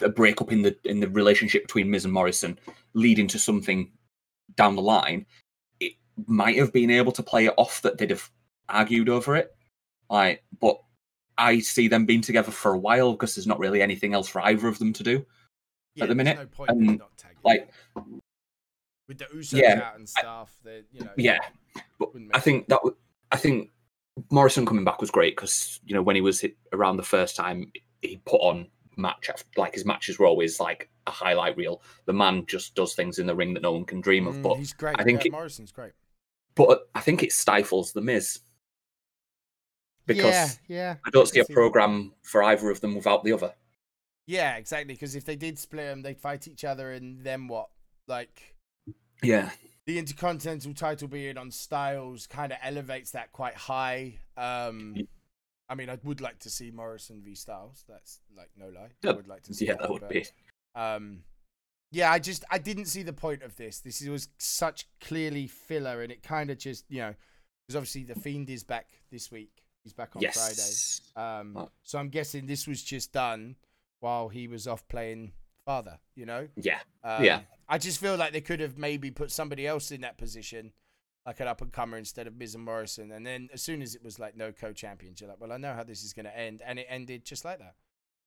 a 0.00 0.08
breakup 0.08 0.52
in 0.52 0.62
the 0.62 0.76
in 0.84 1.00
the 1.00 1.08
relationship 1.08 1.62
between 1.62 1.90
Miz 1.90 2.04
and 2.04 2.14
Morrison, 2.14 2.58
leading 2.94 3.26
to 3.28 3.38
something 3.38 3.90
down 4.56 4.76
the 4.76 4.82
line, 4.82 5.26
it 5.80 5.92
might 6.26 6.56
have 6.56 6.72
been 6.72 6.90
able 6.90 7.12
to 7.12 7.22
play 7.22 7.46
it 7.46 7.54
off 7.56 7.82
that 7.82 7.98
they'd 7.98 8.10
have 8.10 8.30
argued 8.68 9.08
over 9.08 9.36
it. 9.36 9.54
Like, 10.08 10.42
but 10.60 10.80
I 11.36 11.60
see 11.60 11.88
them 11.88 12.06
being 12.06 12.20
together 12.22 12.50
for 12.50 12.72
a 12.72 12.78
while 12.78 13.12
because 13.12 13.34
there's 13.34 13.46
not 13.46 13.58
really 13.58 13.82
anything 13.82 14.14
else 14.14 14.28
for 14.28 14.40
either 14.40 14.68
of 14.68 14.78
them 14.78 14.92
to 14.94 15.02
do. 15.02 15.26
yeah, 15.94 16.06
the 16.06 16.14
minute, 16.14 16.38
no 16.38 16.46
point 16.46 16.70
in 16.70 16.88
and, 16.88 16.98
not 16.98 17.16
tagging. 17.16 17.38
Like, 17.42 17.70
with 19.08 19.18
the 19.18 19.26
Usos 19.26 19.60
yeah, 19.60 19.82
out 19.84 19.98
and 19.98 20.08
stuff, 20.08 20.56
that 20.64 20.84
you 20.92 21.00
know, 21.00 21.10
yeah, 21.16 21.38
but 21.98 22.10
I 22.32 22.40
think 22.40 22.68
that 22.68 22.76
w- 22.76 22.96
I 23.30 23.36
think 23.36 23.70
Morrison 24.30 24.64
coming 24.66 24.84
back 24.84 25.00
was 25.00 25.10
great 25.10 25.36
because 25.36 25.80
you 25.84 25.94
know 25.94 26.02
when 26.02 26.16
he 26.16 26.22
was 26.22 26.40
hit 26.40 26.56
around 26.72 26.96
the 26.96 27.02
first 27.02 27.36
time 27.36 27.70
he 28.02 28.16
put 28.24 28.38
on 28.40 28.66
match 28.96 29.28
after, 29.28 29.44
like 29.56 29.74
his 29.74 29.84
matches 29.84 30.18
were 30.18 30.26
always 30.26 30.58
like 30.58 30.88
a 31.06 31.10
highlight 31.10 31.56
reel. 31.56 31.82
The 32.06 32.12
man 32.14 32.46
just 32.46 32.74
does 32.74 32.94
things 32.94 33.18
in 33.18 33.26
the 33.26 33.34
ring 33.34 33.52
that 33.54 33.62
no 33.62 33.72
one 33.72 33.84
can 33.84 34.00
dream 34.00 34.26
of. 34.26 34.36
Mm, 34.36 34.42
But 34.42 34.54
he's 34.56 34.72
great. 34.72 34.96
I 34.98 35.04
think 35.04 35.20
yeah, 35.20 35.26
it- 35.26 35.32
Morrison's 35.32 35.72
great. 35.72 35.92
but 36.54 36.88
I 36.94 37.00
think 37.00 37.22
it 37.22 37.32
stifles 37.32 37.92
the 37.92 38.00
Miz 38.00 38.40
because 40.06 40.24
yeah, 40.24 40.48
yeah, 40.68 40.94
I 41.04 41.10
don't 41.10 41.28
see 41.28 41.40
a 41.40 41.44
program 41.44 42.12
for 42.22 42.42
either 42.44 42.70
of 42.70 42.80
them 42.80 42.94
without 42.94 43.22
the 43.24 43.32
other. 43.32 43.52
Yeah, 44.26 44.56
exactly. 44.56 44.94
Because 44.94 45.14
if 45.14 45.24
they 45.24 45.36
did 45.36 45.58
split 45.58 45.84
them, 45.86 46.02
they'd 46.02 46.18
fight 46.20 46.48
each 46.48 46.64
other, 46.64 46.92
and 46.92 47.22
then 47.22 47.48
what? 47.48 47.68
Like 48.08 48.54
Yeah, 49.22 49.50
the 49.86 49.98
Intercontinental 49.98 50.74
title 50.74 51.08
being 51.08 51.38
on 51.38 51.50
Styles 51.50 52.26
kind 52.26 52.52
of 52.52 52.58
elevates 52.62 53.12
that 53.12 53.32
quite 53.32 53.54
high. 53.54 54.18
Um, 54.36 54.96
I 55.68 55.74
mean, 55.74 55.88
I 55.88 55.98
would 56.04 56.20
like 56.20 56.40
to 56.40 56.50
see 56.50 56.70
Morrison 56.70 57.22
v 57.24 57.34
Styles. 57.34 57.84
That's 57.88 58.20
like 58.36 58.50
no 58.56 58.68
lie. 58.68 58.90
I 59.08 59.14
would 59.14 59.28
like 59.28 59.42
to 59.44 59.54
see 59.54 59.66
yeah, 59.66 59.74
that 59.80 59.90
would 59.90 60.02
but, 60.02 60.10
be. 60.10 60.26
Um, 60.74 61.20
yeah, 61.92 62.10
I 62.10 62.18
just 62.18 62.44
I 62.50 62.58
didn't 62.58 62.86
see 62.86 63.02
the 63.02 63.12
point 63.12 63.42
of 63.42 63.56
this. 63.56 63.80
This 63.80 64.02
was 64.06 64.28
such 64.38 64.88
clearly 65.00 65.46
filler, 65.46 66.02
and 66.02 66.10
it 66.10 66.22
kind 66.22 66.50
of 66.50 66.58
just 66.58 66.84
you 66.88 66.98
know 66.98 67.14
because 67.66 67.76
obviously 67.76 68.04
the 68.04 68.14
Fiend 68.14 68.50
is 68.50 68.64
back 68.64 68.88
this 69.10 69.30
week. 69.30 69.62
He's 69.84 69.92
back 69.92 70.16
on 70.16 70.22
Yes. 70.22 71.00
Friday. 71.14 71.40
Um, 71.40 71.68
so 71.84 71.98
I'm 71.98 72.08
guessing 72.08 72.46
this 72.46 72.66
was 72.66 72.82
just 72.82 73.12
done 73.12 73.54
while 74.00 74.28
he 74.28 74.48
was 74.48 74.66
off 74.66 74.86
playing 74.88 75.32
father. 75.66 75.98
You 76.14 76.24
know. 76.24 76.48
Yeah. 76.56 76.78
Um, 77.04 77.22
Yeah. 77.22 77.40
I 77.68 77.78
just 77.78 78.00
feel 78.00 78.16
like 78.16 78.32
they 78.32 78.40
could 78.40 78.60
have 78.60 78.78
maybe 78.78 79.10
put 79.10 79.30
somebody 79.30 79.66
else 79.66 79.90
in 79.90 80.00
that 80.02 80.16
position, 80.16 80.72
like 81.26 81.40
an 81.40 81.48
up 81.48 81.60
and 81.60 81.72
comer 81.72 81.98
instead 81.98 82.28
of 82.28 82.36
Miz 82.36 82.54
and 82.54 82.64
Morrison. 82.64 83.10
And 83.10 83.26
then 83.26 83.48
as 83.52 83.60
soon 83.60 83.82
as 83.82 83.96
it 83.96 84.04
was 84.04 84.20
like 84.20 84.36
no 84.36 84.52
co-champions, 84.52 85.20
you're 85.20 85.28
like, 85.28 85.40
well, 85.40 85.52
I 85.52 85.56
know 85.56 85.74
how 85.74 85.82
this 85.82 86.04
is 86.04 86.12
going 86.12 86.26
to 86.26 86.38
end, 86.38 86.62
and 86.64 86.78
it 86.78 86.86
ended 86.88 87.24
just 87.24 87.44
like 87.44 87.58
that. 87.58 87.74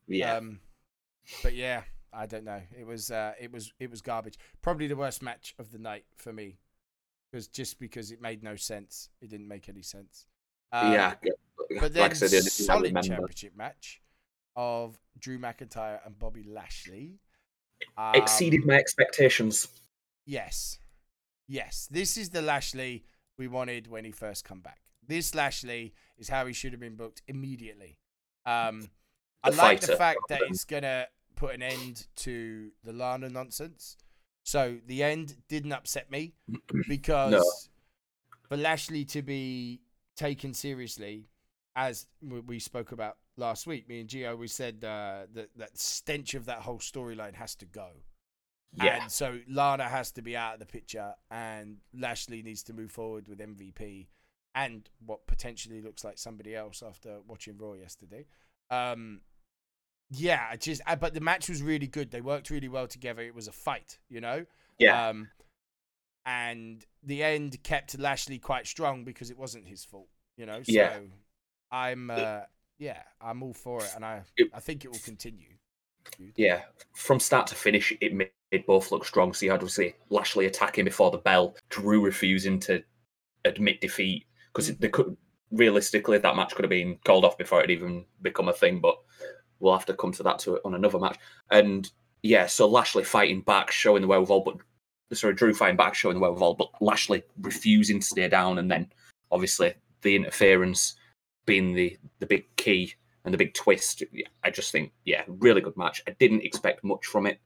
Yeah. 0.08 0.36
Um, 0.36 0.60
but 1.41 1.55
yeah, 1.55 1.84
I 2.12 2.25
don't 2.25 2.43
know. 2.43 2.62
It 2.77 2.86
was 2.86 3.12
uh, 3.12 3.34
it 3.39 3.51
was 3.51 3.72
it 3.79 3.89
was 3.89 4.01
garbage. 4.01 4.38
Probably 4.62 4.88
the 4.88 4.98
worst 4.98 5.22
match 5.22 5.55
of 5.58 5.72
the 5.72 5.77
night 5.77 6.03
for 6.17 6.34
me, 6.34 6.58
because 7.31 7.48
just 7.48 7.79
because 7.79 8.12
it 8.12 8.22
made 8.22 8.43
no 8.43 8.58
sense. 8.58 9.10
It 9.22 9.29
didn't 9.29 9.48
make 9.48 9.69
any 9.69 9.84
sense. 9.84 10.25
Um, 10.72 10.91
yeah. 10.91 11.13
But 11.79 11.93
then 11.93 12.03
like 12.03 12.12
I 12.12 12.15
said, 12.15 12.43
solid 12.43 12.93
championship 13.03 13.55
match 13.55 14.01
of 14.55 15.00
Drew 15.17 15.39
McIntyre 15.39 16.00
and 16.05 16.19
Bobby 16.19 16.43
Lashley. 16.43 17.19
Exceeded 18.13 18.62
Um, 18.62 18.67
my 18.67 18.75
expectations. 18.75 19.67
Yes. 20.25 20.79
Yes. 21.48 21.88
This 21.91 22.17
is 22.17 22.29
the 22.29 22.41
Lashley 22.41 23.05
we 23.38 23.48
wanted 23.48 23.88
when 23.88 24.05
he 24.05 24.12
first 24.12 24.45
come 24.45 24.59
back. 24.59 24.81
This 25.07 25.33
Lashley 25.33 25.93
is 26.17 26.29
how 26.29 26.45
he 26.45 26.53
should 26.53 26.71
have 26.71 26.79
been 26.79 26.95
booked 26.95 27.21
immediately. 27.27 27.98
Um, 28.45 28.89
I 29.43 29.50
like 29.50 29.81
the 29.81 29.95
fact 29.95 30.19
that 30.29 30.41
it's 30.50 30.65
going 30.65 30.83
to 30.83 31.07
put 31.36 31.55
an 31.55 31.63
end 31.63 32.07
to 32.17 32.71
the 32.83 32.93
Lana 32.93 33.29
nonsense. 33.29 33.98
So 34.43 34.77
the 34.86 35.03
end 35.03 35.36
didn't 35.48 35.71
upset 35.71 36.12
me 36.12 36.33
because 36.88 37.69
for 38.48 38.57
Lashley 38.57 39.05
to 39.05 39.21
be 39.21 39.81
taken 40.15 40.53
seriously, 40.53 41.29
as 41.75 42.07
we 42.21 42.59
spoke 42.59 42.91
about 42.91 43.17
last 43.39 43.65
week, 43.65 43.89
me 43.89 44.01
and 44.01 44.10
Gio, 44.10 44.38
we 44.38 44.48
said 44.48 44.84
uh, 44.84 45.22
that 45.34 45.50
that 45.55 45.77
stench 45.77 46.34
of 46.36 46.46
that 46.46 46.60
whole 46.60 46.79
storyline 46.79 47.36
has 47.36 47.55
to 47.55 47.65
go. 47.65 47.89
Yeah. 48.74 49.01
And 49.01 49.12
so 49.12 49.39
Lana 49.48 49.86
has 49.86 50.12
to 50.12 50.22
be 50.22 50.38
out 50.38 50.53
of 50.53 50.60
the 50.60 50.65
picture, 50.65 51.13
and 51.31 51.77
Lashley 51.98 52.43
needs 52.43 52.63
to 52.63 52.74
move 52.74 52.91
forward 52.91 53.27
with 53.27 53.39
MVP 53.39 54.08
and 54.55 54.89
what 55.05 55.25
potentially 55.27 55.81
looks 55.81 56.03
like 56.03 56.17
somebody 56.17 56.55
else 56.55 56.84
after 56.86 57.19
watching 57.27 57.58
Raw 57.58 57.74
yesterday. 57.74 58.25
Um, 58.69 59.22
yeah, 60.12 60.48
I 60.51 60.58
just 60.58 60.81
I, 60.86 60.96
but 60.96 61.13
the 61.13 61.22
match 61.22 61.50
was 61.50 61.62
really 61.62 61.88
good. 61.88 62.12
They 62.12 62.22
worked 62.22 62.50
really 62.50 62.67
well 62.67 62.88
together. 62.88 63.22
It 63.22 63.36
was 63.36 63.48
a 63.48 63.51
fight, 63.51 64.00
you 64.10 64.22
know. 64.22 64.46
Yeah. 64.77 65.10
Um, 65.10 65.29
and 66.25 66.86
the 67.03 67.24
end 67.24 67.62
kept 67.63 67.98
Lashley 67.98 68.39
quite 68.39 68.67
strong 68.67 69.03
because 69.03 69.31
it 69.31 69.38
wasn't 69.38 69.67
his 69.67 69.84
fault, 69.84 70.10
you 70.38 70.46
know. 70.46 70.62
So 70.63 70.72
Yeah. 70.72 71.00
I'm 71.72 72.10
uh, 72.12 72.41
yeah, 72.79 73.03
I'm 73.21 73.43
all 73.43 73.53
for 73.53 73.83
it, 73.83 73.91
and 73.95 74.03
I 74.03 74.24
It- 74.38 74.50
I 74.53 74.59
think 74.59 74.86
it 74.86 74.91
will 74.91 75.00
continue. 75.00 75.57
Yeah, 76.36 76.63
from 76.93 77.19
start 77.19 77.45
to 77.48 77.55
finish, 77.55 77.93
it 78.01 78.13
made 78.13 78.31
both 78.65 78.91
look 78.91 79.05
strong. 79.05 79.33
So 79.33 79.45
you 79.45 79.51
had 79.51 79.59
obviously 79.59 79.95
Lashley 80.09 80.45
attacking 80.48 80.86
before 80.86 81.12
the 81.12 81.17
bell, 81.19 81.55
Drew 81.69 82.03
refusing 82.03 82.59
to 82.62 82.83
admit 83.45 83.81
defeat 83.81 84.25
because 84.48 84.67
they 84.67 84.74
mm-hmm. 84.88 84.91
could 84.91 85.17
realistically 85.51 86.17
that 86.17 86.36
match 86.36 86.55
could 86.55 86.65
have 86.65 86.69
been 86.69 86.98
called 87.05 87.25
off 87.25 87.38
before 87.38 87.63
it 87.63 87.69
even 87.69 88.05
become 88.21 88.50
a 88.50 88.53
thing. 88.53 88.79
But 88.79 88.98
we'll 89.59 89.74
have 89.74 89.86
to 89.86 89.93
come 89.93 90.12
to 90.13 90.24
that 90.24 90.39
to 90.39 90.59
on 90.65 90.74
another 90.74 91.00
match. 91.00 91.17
And 91.51 91.89
yeah, 92.24 92.48
so 92.48 92.67
Lashley 92.67 93.03
fighting 93.03 93.41
back, 93.41 93.71
showing 93.71 94.01
the 94.01 94.07
wherewithal, 94.07 94.41
but 94.41 95.17
sorry, 95.17 95.33
Drew 95.33 95.53
fighting 95.53 95.77
back, 95.77 95.93
showing 95.93 96.15
the 96.15 96.21
wherewithal, 96.21 96.55
but 96.55 96.69
Lashley 96.81 97.24
refusing 97.41 98.00
to 98.00 98.05
stay 98.05 98.27
down, 98.27 98.57
and 98.57 98.69
then 98.71 98.91
obviously 99.31 99.74
the 100.01 100.15
interference 100.15 100.95
being 101.50 101.74
the 101.74 101.98
the 102.20 102.27
big 102.27 102.46
key 102.58 102.94
and 103.25 103.34
the 103.34 103.38
big 103.38 103.56
twist. 103.56 104.03
I 104.44 104.51
just 104.51 104.72
think, 104.72 104.91
yeah, 105.03 105.24
really 105.27 105.62
good 105.62 105.75
match. 105.75 106.00
I 106.08 106.12
didn't 106.20 106.46
expect 106.46 106.84
much 106.84 107.08
from 107.08 107.25
it 107.25 107.39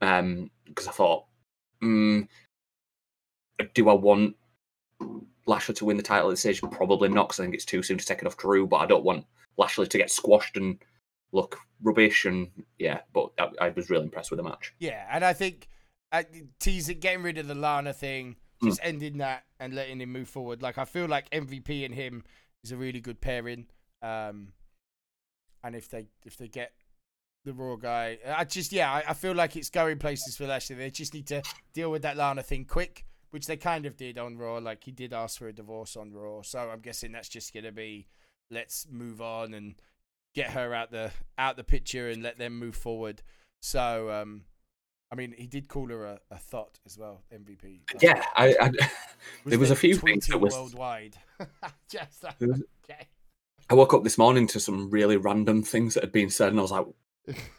um, 0.00 0.50
because 0.66 0.88
I 0.88 0.90
thought, 0.90 1.26
mm, 1.80 2.26
do 3.72 3.88
I 3.88 3.92
want 3.92 4.34
Lashley 5.46 5.76
to 5.76 5.84
win 5.84 5.96
the 5.96 6.02
title 6.02 6.28
at 6.28 6.32
this 6.32 6.40
stage? 6.40 6.60
Probably 6.72 7.08
not, 7.08 7.28
because 7.28 7.38
I 7.40 7.44
think 7.44 7.54
it's 7.54 7.64
too 7.64 7.84
soon 7.84 7.98
to 7.98 8.04
take 8.04 8.18
it 8.18 8.26
off 8.26 8.36
Drew. 8.36 8.66
But 8.66 8.78
I 8.78 8.86
don't 8.86 9.04
want 9.04 9.24
Lashley 9.56 9.86
to 9.86 9.98
get 9.98 10.10
squashed 10.10 10.56
and 10.56 10.78
look 11.32 11.56
rubbish. 11.82 12.24
And 12.24 12.50
yeah, 12.80 13.00
but 13.12 13.30
I, 13.38 13.66
I 13.66 13.68
was 13.68 13.90
really 13.90 14.04
impressed 14.04 14.32
with 14.32 14.38
the 14.38 14.44
match. 14.44 14.74
Yeah, 14.80 15.06
and 15.08 15.24
I 15.24 15.34
think 15.34 15.68
uh, 16.10 16.24
teasing, 16.58 16.98
getting 16.98 17.22
rid 17.22 17.38
of 17.38 17.46
the 17.46 17.54
Lana 17.54 17.92
thing, 17.92 18.36
Hmm. 18.60 18.68
just 18.68 18.80
ending 18.82 19.18
that 19.18 19.44
and 19.60 19.74
letting 19.74 20.00
him 20.00 20.10
move 20.12 20.28
forward. 20.28 20.62
Like 20.62 20.78
I 20.78 20.84
feel 20.84 21.06
like 21.06 21.30
MVP 21.30 21.84
and 21.84 21.94
him 21.94 22.24
is 22.64 22.72
a 22.72 22.76
really 22.76 23.00
good 23.00 23.20
pairing. 23.20 23.66
Um, 24.02 24.48
and 25.62 25.76
if 25.76 25.88
they 25.88 26.06
if 26.24 26.36
they 26.36 26.48
get 26.48 26.72
the 27.44 27.52
Raw 27.52 27.76
guy, 27.76 28.18
I 28.26 28.44
just 28.44 28.72
yeah, 28.72 28.90
I, 28.90 29.04
I 29.08 29.14
feel 29.14 29.34
like 29.34 29.56
it's 29.56 29.70
going 29.70 29.98
places 29.98 30.36
for 30.36 30.46
Lashley. 30.46 30.76
They 30.76 30.90
just 30.90 31.14
need 31.14 31.26
to 31.28 31.42
deal 31.72 31.90
with 31.90 32.02
that 32.02 32.16
Lana 32.16 32.42
thing 32.42 32.64
quick, 32.64 33.04
which 33.30 33.46
they 33.46 33.56
kind 33.56 33.86
of 33.86 33.96
did 33.96 34.18
on 34.18 34.36
Raw. 34.36 34.58
Like 34.58 34.84
he 34.84 34.90
did 34.90 35.12
ask 35.12 35.38
for 35.38 35.48
a 35.48 35.52
divorce 35.52 35.96
on 35.96 36.12
Raw, 36.12 36.42
so 36.42 36.58
I'm 36.58 36.80
guessing 36.80 37.12
that's 37.12 37.28
just 37.28 37.54
gonna 37.54 37.72
be 37.72 38.08
let's 38.50 38.86
move 38.90 39.20
on 39.20 39.54
and 39.54 39.74
get 40.34 40.50
her 40.50 40.74
out 40.74 40.90
the 40.90 41.12
out 41.38 41.56
the 41.56 41.64
picture 41.64 42.08
and 42.08 42.22
let 42.22 42.38
them 42.38 42.58
move 42.58 42.76
forward. 42.76 43.22
So 43.62 44.10
um, 44.10 44.42
I 45.14 45.16
mean, 45.16 45.32
he 45.38 45.46
did 45.46 45.68
call 45.68 45.86
her 45.90 46.06
a, 46.06 46.18
a 46.32 46.36
thought 46.36 46.80
as 46.84 46.98
well, 46.98 47.22
MVP. 47.32 47.82
Like, 47.92 48.02
Yeah, 48.02 48.24
I, 48.34 48.56
I 48.60 48.70
there 49.46 49.60
was 49.60 49.70
a 49.70 49.76
few 49.76 49.94
things 49.94 50.26
that 50.26 50.40
was. 50.40 50.52
worldwide. 50.52 51.16
just 51.88 52.24
like, 52.24 52.40
was- 52.40 52.64
okay. 52.90 53.06
I 53.70 53.74
woke 53.74 53.94
up 53.94 54.02
this 54.02 54.18
morning 54.18 54.48
to 54.48 54.58
some 54.58 54.90
really 54.90 55.16
random 55.16 55.62
things 55.62 55.94
that 55.94 56.02
had 56.02 56.10
been 56.10 56.30
said, 56.30 56.48
and 56.48 56.58
I 56.58 56.62
was 56.62 56.72
like, 56.72 56.86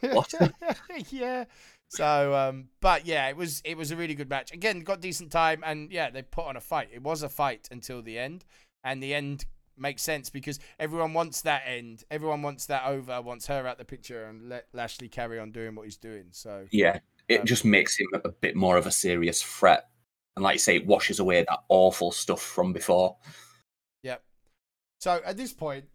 What? 0.00 0.34
yeah. 1.08 1.44
So, 1.88 2.34
um, 2.34 2.68
but 2.82 3.06
yeah, 3.06 3.26
it 3.28 3.38
was 3.38 3.62
it 3.64 3.78
was 3.78 3.90
a 3.90 3.96
really 3.96 4.14
good 4.14 4.28
match. 4.28 4.52
Again, 4.52 4.80
got 4.80 5.00
decent 5.00 5.32
time, 5.32 5.62
and 5.64 5.90
yeah, 5.90 6.10
they 6.10 6.20
put 6.20 6.44
on 6.44 6.58
a 6.58 6.60
fight. 6.60 6.90
It 6.92 7.02
was 7.02 7.22
a 7.22 7.30
fight 7.30 7.68
until 7.70 8.02
the 8.02 8.18
end, 8.18 8.44
and 8.84 9.02
the 9.02 9.14
end 9.14 9.46
makes 9.78 10.02
sense 10.02 10.28
because 10.28 10.60
everyone 10.78 11.14
wants 11.14 11.40
that 11.42 11.62
end. 11.66 12.04
Everyone 12.10 12.42
wants 12.42 12.66
that 12.66 12.84
over. 12.86 13.22
Wants 13.22 13.46
her 13.46 13.66
out 13.66 13.78
the 13.78 13.84
picture 13.86 14.26
and 14.26 14.50
let 14.50 14.66
Lashley 14.74 15.08
carry 15.08 15.38
on 15.38 15.52
doing 15.52 15.74
what 15.74 15.86
he's 15.86 15.96
doing. 15.96 16.26
So 16.32 16.66
yeah, 16.70 16.98
it 17.28 17.40
Um, 17.40 17.46
just 17.46 17.64
makes 17.64 17.98
him 17.98 18.08
a 18.24 18.28
bit 18.28 18.56
more 18.56 18.76
of 18.76 18.86
a 18.86 18.90
serious 18.90 19.42
threat. 19.42 19.88
And 20.36 20.42
like 20.42 20.54
you 20.54 20.58
say, 20.60 20.76
it 20.76 20.86
washes 20.86 21.18
away 21.18 21.44
that 21.44 21.60
awful 21.68 22.12
stuff 22.12 22.42
from 22.42 22.72
before. 22.72 23.16
Yep. 24.02 24.22
So 25.00 25.20
at 25.24 25.36
this 25.36 25.52
point, 25.52 25.86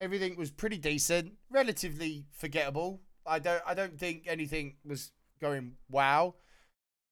everything 0.00 0.36
was 0.36 0.50
pretty 0.50 0.78
decent, 0.78 1.34
relatively 1.50 2.26
forgettable. 2.32 3.00
I 3.26 3.38
don't 3.38 3.62
I 3.66 3.74
don't 3.74 3.98
think 3.98 4.24
anything 4.26 4.76
was 4.84 5.12
going 5.40 5.76
wow. 5.90 6.34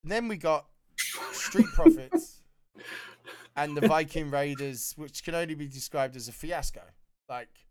And 0.04 0.10
then 0.10 0.28
we 0.28 0.36
got 0.36 0.66
Street 1.32 1.66
Profits 1.74 2.42
and 3.56 3.76
the 3.76 3.86
Viking 3.86 4.30
Raiders, 4.30 4.94
which 4.96 5.22
can 5.22 5.34
only 5.34 5.54
be 5.54 5.68
described 5.68 6.16
as 6.16 6.28
a 6.28 6.32
fiasco. 6.32 6.82
Like 7.28 7.66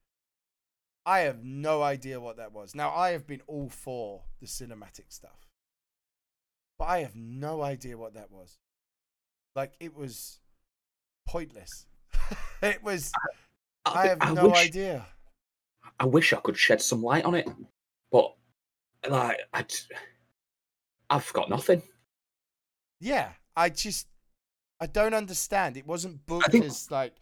I 1.05 1.19
have 1.21 1.43
no 1.43 1.81
idea 1.81 2.19
what 2.21 2.37
that 2.37 2.53
was. 2.53 2.75
Now 2.75 2.91
I 2.91 3.11
have 3.11 3.25
been 3.25 3.41
all 3.47 3.69
for 3.69 4.23
the 4.39 4.45
cinematic 4.45 5.09
stuff. 5.09 5.48
But 6.79 6.85
I 6.85 6.99
have 7.01 7.15
no 7.15 7.61
idea 7.61 7.97
what 7.97 8.13
that 8.13 8.31
was. 8.31 8.57
Like 9.55 9.73
it 9.81 9.95
was 9.95 10.39
pointless. 11.27 11.85
it 12.63 12.81
was 12.81 13.11
I 13.85 14.07
have 14.07 14.33
no 14.33 14.47
wish, 14.47 14.57
idea. 14.57 15.05
I 15.99 16.05
wish 16.05 16.31
I 16.31 16.37
could 16.37 16.57
shed 16.57 16.81
some 16.81 17.03
light 17.03 17.25
on 17.25 17.35
it, 17.35 17.49
but 18.11 18.33
like 19.09 19.39
I, 19.53 19.65
have 21.09 21.31
got 21.33 21.49
nothing. 21.49 21.83
Yeah, 23.01 23.29
I 23.55 23.69
just 23.69 24.07
I 24.79 24.85
don't 24.85 25.13
understand. 25.13 25.75
It 25.75 25.85
wasn't 25.85 26.25
booked 26.25 26.51
think- 26.51 26.65
as 26.65 26.89
like 26.89 27.13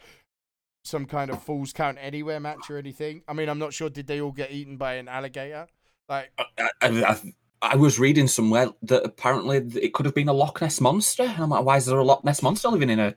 some 0.85 1.05
kind 1.05 1.31
of 1.31 1.41
fools 1.43 1.73
Count 1.73 1.97
Anywhere 1.99 2.39
match 2.39 2.69
or 2.69 2.77
anything. 2.77 3.23
I 3.27 3.33
mean, 3.33 3.49
I'm 3.49 3.59
not 3.59 3.73
sure. 3.73 3.89
Did 3.89 4.07
they 4.07 4.21
all 4.21 4.31
get 4.31 4.51
eaten 4.51 4.77
by 4.77 4.93
an 4.93 5.07
alligator? 5.07 5.67
Like, 6.07 6.31
I, 6.37 6.45
I, 6.81 6.87
I, 7.03 7.17
I 7.61 7.75
was 7.75 7.99
reading 7.99 8.27
somewhere 8.27 8.69
that 8.83 9.03
apparently 9.03 9.57
it 9.81 9.93
could 9.93 10.05
have 10.05 10.15
been 10.15 10.29
a 10.29 10.33
Loch 10.33 10.61
Ness 10.61 10.79
monster. 10.79 11.23
And 11.23 11.43
I'm 11.43 11.49
like, 11.49 11.65
why 11.65 11.77
is 11.77 11.85
there 11.85 11.97
a 11.97 12.03
Loch 12.03 12.23
Ness 12.23 12.43
monster 12.43 12.69
living 12.69 12.89
in 12.89 12.99
a 12.99 13.15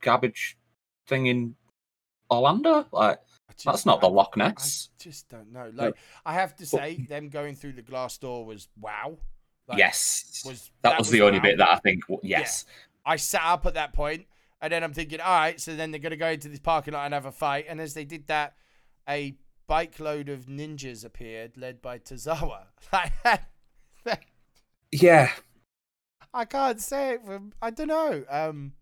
garbage 0.00 0.56
thing 1.06 1.26
in 1.26 1.54
Orlando? 2.30 2.86
Like, 2.92 3.18
just, 3.50 3.64
that's 3.64 3.86
not 3.86 4.00
the 4.00 4.08
I- 4.08 4.12
Loch 4.12 4.34
I 4.36 4.48
Ness. 4.48 4.88
just 4.98 5.28
don't 5.28 5.52
know. 5.52 5.70
Like, 5.74 5.96
I 6.24 6.34
have 6.34 6.56
to 6.56 6.66
say, 6.66 7.06
them 7.08 7.28
going 7.28 7.54
through 7.54 7.72
the 7.72 7.82
glass 7.82 8.16
door 8.18 8.44
was 8.44 8.68
wow. 8.80 9.18
Like, 9.66 9.78
yes, 9.78 10.42
was 10.46 10.70
that, 10.80 10.98
was, 10.98 11.10
the 11.10 11.20
only 11.20 11.38
wow. 11.38 11.42
bit 11.42 11.58
that 11.58 11.68
I 11.68 11.76
think. 11.76 12.04
Yes, 12.22 12.64
I 13.04 13.16
sat 13.16 13.44
up 13.44 13.66
at 13.66 13.74
that 13.74 13.92
point, 13.92 14.24
and 14.62 14.72
then 14.72 14.82
I'm 14.82 14.94
thinking, 14.94 15.20
all 15.20 15.30
right, 15.30 15.60
so 15.60 15.76
then 15.76 15.90
they're 15.90 16.00
gonna 16.00 16.16
go 16.16 16.28
into 16.28 16.48
this 16.48 16.58
parking 16.58 16.94
lot 16.94 17.04
and 17.04 17.12
have 17.12 17.26
a 17.26 17.32
fight. 17.32 17.66
And 17.68 17.78
as 17.78 17.92
they 17.92 18.06
did 18.06 18.28
that, 18.28 18.54
a 19.06 19.36
bike 19.66 20.00
load 20.00 20.30
of 20.30 20.46
ninjas 20.46 21.04
appeared, 21.04 21.58
led 21.58 21.82
by 21.82 21.98
Tozawa. 21.98 22.62
Like, 22.92 23.12
yeah, 24.92 25.30
I 26.32 26.44
can't 26.44 26.80
say 26.80 27.14
it 27.14 27.24
from 27.24 27.52
I 27.60 27.70
don't 27.70 27.88
know. 27.88 28.24
Um, 28.28 28.72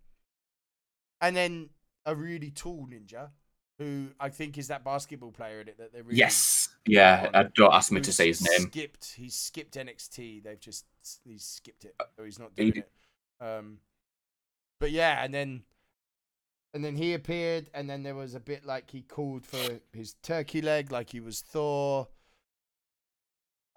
and 1.21 1.35
then 1.35 1.69
a 2.05 2.15
really 2.15 2.51
tall 2.51 2.87
ninja, 2.87 3.29
who 3.79 4.07
I 4.19 4.29
think 4.29 4.57
is 4.57 4.67
that 4.67 4.83
basketball 4.83 5.31
player 5.31 5.61
in 5.61 5.67
it 5.67 5.77
that 5.77 5.93
they 5.93 6.01
really 6.01 6.17
yes, 6.17 6.69
yeah. 6.85 7.29
Uh, 7.33 7.45
don't 7.55 7.73
ask 7.73 7.91
me 7.91 8.01
to 8.01 8.11
say 8.11 8.27
his 8.27 8.41
name. 8.41 8.67
Skipped. 8.69 9.13
He's 9.17 9.35
skipped 9.35 9.75
NXT. 9.75 10.43
They've 10.43 10.59
just 10.59 10.85
he's 11.23 11.43
skipped 11.43 11.85
it, 11.85 11.95
or 12.17 12.25
he's 12.25 12.39
not 12.39 12.51
he 12.55 12.71
doing 12.71 12.83
it. 12.83 12.91
Um, 13.45 13.77
but 14.79 14.91
yeah, 14.91 15.23
and 15.23 15.33
then 15.33 15.63
and 16.73 16.83
then 16.83 16.95
he 16.95 17.13
appeared, 17.13 17.69
and 17.73 17.89
then 17.89 18.03
there 18.03 18.15
was 18.15 18.35
a 18.35 18.39
bit 18.39 18.65
like 18.65 18.91
he 18.91 19.01
called 19.01 19.45
for 19.45 19.79
his 19.93 20.15
turkey 20.21 20.61
leg, 20.61 20.91
like 20.91 21.09
he 21.09 21.19
was 21.19 21.41
Thor. 21.41 22.07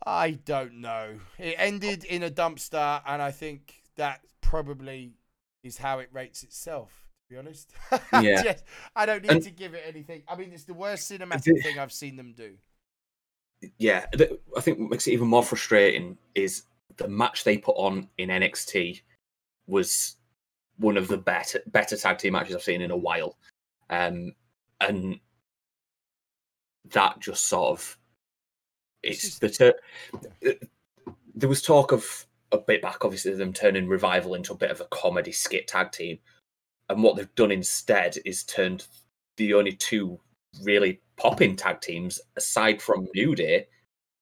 I 0.06 0.32
don't 0.32 0.74
know. 0.80 1.20
It 1.38 1.54
ended 1.58 2.04
in 2.04 2.22
a 2.22 2.30
dumpster, 2.30 3.02
and 3.06 3.20
I 3.20 3.30
think 3.30 3.82
that 3.96 4.20
probably 4.40 5.12
is 5.62 5.76
how 5.78 5.98
it 5.98 6.08
rates 6.12 6.42
itself. 6.42 7.06
To 7.28 7.34
be 7.34 7.38
honest, 7.38 7.70
Yeah. 8.20 8.54
I 8.96 9.06
don't 9.06 9.22
need 9.22 9.30
And- 9.30 9.42
to 9.42 9.50
give 9.50 9.74
it 9.74 9.84
anything. 9.86 10.22
I 10.26 10.36
mean, 10.36 10.52
it's 10.52 10.64
the 10.64 10.74
worst 10.74 11.10
cinematic 11.10 11.62
thing 11.62 11.78
I've 11.78 11.92
seen 11.92 12.16
them 12.16 12.32
do. 12.36 12.54
yeah, 13.78 14.06
I 14.56 14.60
think 14.60 14.78
what 14.78 14.90
makes 14.90 15.06
it 15.06 15.12
even 15.12 15.28
more 15.28 15.42
frustrating 15.42 16.16
is 16.34 16.62
the 16.96 17.08
match 17.08 17.44
they 17.44 17.58
put 17.58 17.76
on 17.76 18.08
in 18.18 18.30
NXT 18.30 19.02
was 19.66 20.16
one 20.78 20.96
of 20.96 21.08
the 21.08 21.18
better 21.18 21.60
better 21.66 21.96
tag 21.96 22.16
team 22.18 22.32
matches 22.32 22.56
I've 22.56 22.62
seen 22.62 22.80
in 22.80 22.90
a 22.90 22.96
while, 22.96 23.36
um, 23.90 24.34
and 24.80 25.20
that 26.92 27.20
just 27.20 27.46
sort 27.46 27.70
of 27.70 27.98
It's 29.02 29.38
the 29.38 29.48
ter- 29.50 29.78
there 31.34 31.48
was 31.48 31.62
talk 31.62 31.92
of 31.92 32.26
a 32.52 32.58
bit 32.58 32.82
back, 32.82 33.04
obviously 33.04 33.32
them 33.34 33.52
turning 33.52 33.88
revival 33.88 34.34
into 34.34 34.52
a 34.52 34.56
bit 34.56 34.70
of 34.70 34.80
a 34.80 34.86
comedy 34.86 35.32
skit 35.32 35.68
tag 35.68 35.92
team, 35.92 36.18
and 36.88 37.02
what 37.02 37.16
they've 37.16 37.34
done 37.34 37.50
instead 37.52 38.16
is 38.24 38.44
turned 38.44 38.86
the 39.36 39.54
only 39.54 39.72
two 39.72 40.18
really 40.62 41.00
popping 41.16 41.54
tag 41.56 41.80
teams 41.80 42.20
aside 42.36 42.82
from 42.82 43.08
New 43.14 43.34
Day 43.34 43.68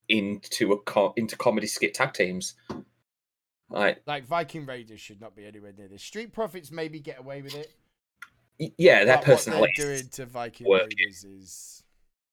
into 0.08 0.72
a 0.72 0.80
co- 0.82 1.14
into 1.16 1.36
comedy 1.36 1.66
skit 1.66 1.94
tag 1.94 2.12
teams. 2.12 2.54
Like, 3.70 4.00
Like 4.06 4.26
Viking 4.26 4.64
Raiders 4.64 5.00
should 5.00 5.20
not 5.20 5.34
be 5.36 5.44
anywhere 5.46 5.72
near 5.76 5.88
this. 5.88 6.02
Street 6.02 6.32
Profits 6.32 6.70
maybe 6.70 7.00
get 7.00 7.18
away 7.18 7.42
with 7.42 7.54
it. 7.54 7.70
yeah, 8.78 9.04
their 9.04 9.16
but 9.16 9.18
what 9.18 9.24
they're 9.26 9.36
personality. 9.36 9.72
doing 9.76 10.08
to 10.12 10.26
Viking 10.26 10.66
working. 10.66 10.96
Raiders 10.98 11.24
is 11.24 11.82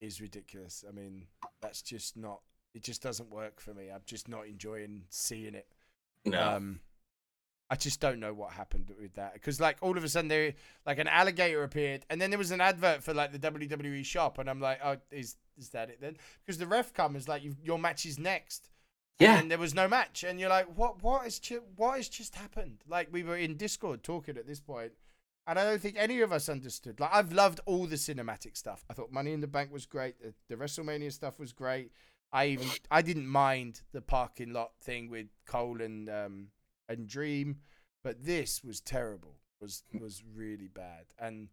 is 0.05 0.21
ridiculous. 0.21 0.83
I 0.87 0.91
mean, 0.91 1.27
that's 1.61 1.81
just 1.81 2.15
not. 2.17 2.41
It 2.73 2.83
just 2.83 3.01
doesn't 3.01 3.29
work 3.29 3.59
for 3.61 3.73
me. 3.73 3.89
I'm 3.89 4.01
just 4.05 4.27
not 4.27 4.47
enjoying 4.47 5.03
seeing 5.09 5.55
it. 5.55 5.67
No, 6.25 6.55
Um, 6.55 6.79
I 7.69 7.75
just 7.75 7.99
don't 7.99 8.19
know 8.19 8.33
what 8.33 8.51
happened 8.51 8.91
with 9.01 9.13
that 9.15 9.33
because, 9.33 9.59
like, 9.59 9.77
all 9.81 9.97
of 9.97 10.03
a 10.03 10.09
sudden, 10.09 10.27
there 10.27 10.53
like 10.85 10.99
an 10.99 11.07
alligator 11.07 11.63
appeared, 11.63 12.05
and 12.09 12.21
then 12.21 12.29
there 12.29 12.39
was 12.39 12.51
an 12.51 12.61
advert 12.61 13.03
for 13.03 13.13
like 13.13 13.31
the 13.31 13.39
WWE 13.39 14.05
shop, 14.05 14.37
and 14.37 14.49
I'm 14.49 14.59
like, 14.59 14.79
oh, 14.83 14.97
is 15.11 15.35
is 15.57 15.69
that 15.69 15.89
it 15.89 15.99
then? 16.01 16.17
Because 16.45 16.57
the 16.59 16.67
ref 16.67 16.93
comes 16.93 17.27
like, 17.27 17.43
you, 17.43 17.55
your 17.63 17.79
match 17.79 18.05
is 18.05 18.19
next. 18.19 18.69
yeah, 19.19 19.39
and 19.39 19.49
there 19.49 19.57
was 19.57 19.73
no 19.73 19.87
match, 19.87 20.23
and 20.23 20.39
you're 20.39 20.49
like, 20.49 20.67
what? 20.77 21.01
What 21.01 21.25
is? 21.25 21.41
what 21.75 21.97
has 21.97 22.09
just 22.09 22.35
happened? 22.35 22.83
Like 22.87 23.07
we 23.11 23.23
were 23.23 23.37
in 23.37 23.55
Discord 23.57 24.03
talking 24.03 24.37
at 24.37 24.45
this 24.45 24.59
point, 24.59 24.91
and 25.47 25.57
I 25.59 25.63
don't 25.63 25.81
think 25.81 25.95
any 25.97 26.21
of 26.21 26.31
us 26.31 26.49
understood. 26.49 26.99
Like 26.99 27.11
I've 27.13 27.31
loved 27.33 27.59
all 27.65 27.85
the 27.87 27.95
cinematic 27.97 28.57
stuff. 28.57 28.83
I 28.89 28.93
thought 28.93 29.11
Money 29.11 29.31
in 29.33 29.41
the 29.41 29.47
Bank 29.47 29.71
was 29.71 29.85
great. 29.85 30.15
The, 30.21 30.33
the 30.49 30.55
WrestleMania 30.55 31.11
stuff 31.11 31.39
was 31.39 31.53
great. 31.53 31.91
I 32.33 32.47
even 32.47 32.67
I 32.91 33.01
didn't 33.01 33.27
mind 33.27 33.81
the 33.91 34.01
parking 34.01 34.51
lot 34.53 34.71
thing 34.81 35.09
with 35.09 35.27
Cole 35.45 35.81
and 35.81 36.09
um 36.09 36.47
and 36.89 37.07
Dream, 37.07 37.57
but 38.03 38.23
this 38.25 38.63
was 38.63 38.81
terrible. 38.81 39.35
Was 39.61 39.83
was 39.99 40.23
really 40.35 40.67
bad 40.67 41.05
and. 41.19 41.49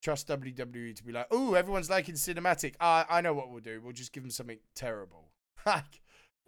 Trust 0.00 0.28
WWE 0.28 0.94
to 0.94 1.02
be 1.02 1.10
like, 1.10 1.26
oh, 1.32 1.54
everyone's 1.54 1.90
liking 1.90 2.14
cinematic. 2.14 2.74
I 2.80 3.04
I 3.10 3.20
know 3.20 3.34
what 3.34 3.50
we'll 3.50 3.58
do. 3.60 3.80
We'll 3.82 3.92
just 3.92 4.12
give 4.12 4.22
them 4.22 4.30
something 4.30 4.58
terrible. 4.74 5.32
Like 5.66 6.00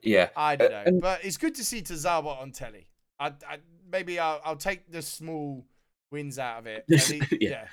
yeah. 0.04 0.28
I 0.36 0.54
don't 0.54 0.72
Uh, 0.72 0.76
know, 0.76 0.82
and- 0.86 1.00
but 1.00 1.24
it's 1.24 1.36
good 1.36 1.56
to 1.56 1.64
see 1.64 1.82
Tozawa 1.82 2.40
on 2.40 2.52
telly. 2.52 2.86
I, 3.18 3.26
I 3.48 3.58
maybe 3.90 4.20
I'll, 4.20 4.40
I'll 4.44 4.56
take 4.56 4.90
the 4.92 5.02
small 5.02 5.66
wins 6.10 6.38
out 6.38 6.58
of 6.60 6.66
it. 6.66 6.84
he- 6.88 7.22
Yeah. 7.40 7.66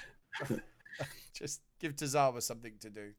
yeah. 0.50 0.58
Just 1.34 1.62
give 1.80 1.96
Tozawa 1.96 2.42
something 2.42 2.74
to 2.80 2.90
do. 2.90 3.12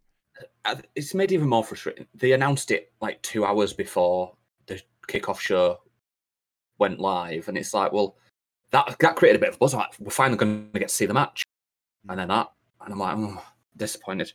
It's 0.94 1.14
made 1.14 1.32
even 1.32 1.48
more 1.48 1.64
frustrating. 1.64 2.06
They 2.14 2.32
announced 2.32 2.70
it 2.70 2.92
like 3.00 3.20
two 3.22 3.44
hours 3.44 3.72
before 3.72 4.34
the 4.66 4.80
kickoff 5.08 5.40
show 5.40 5.78
went 6.78 7.00
live, 7.00 7.48
and 7.48 7.56
it's 7.58 7.74
like, 7.74 7.92
well, 7.92 8.16
that 8.70 8.96
that 9.00 9.16
created 9.16 9.36
a 9.40 9.44
bit 9.44 9.52
of 9.54 9.58
buzz. 9.58 9.74
I'm 9.74 9.80
like, 9.80 9.94
we're 9.98 10.10
finally 10.10 10.38
going 10.38 10.70
to 10.72 10.78
get 10.78 10.88
to 10.90 10.94
see 10.94 11.06
the 11.06 11.14
match, 11.14 11.42
and 12.08 12.18
then 12.18 12.28
that, 12.28 12.52
and 12.80 12.92
I'm 12.92 12.98
like, 12.98 13.16
oh, 13.18 13.42
disappointed, 13.76 14.32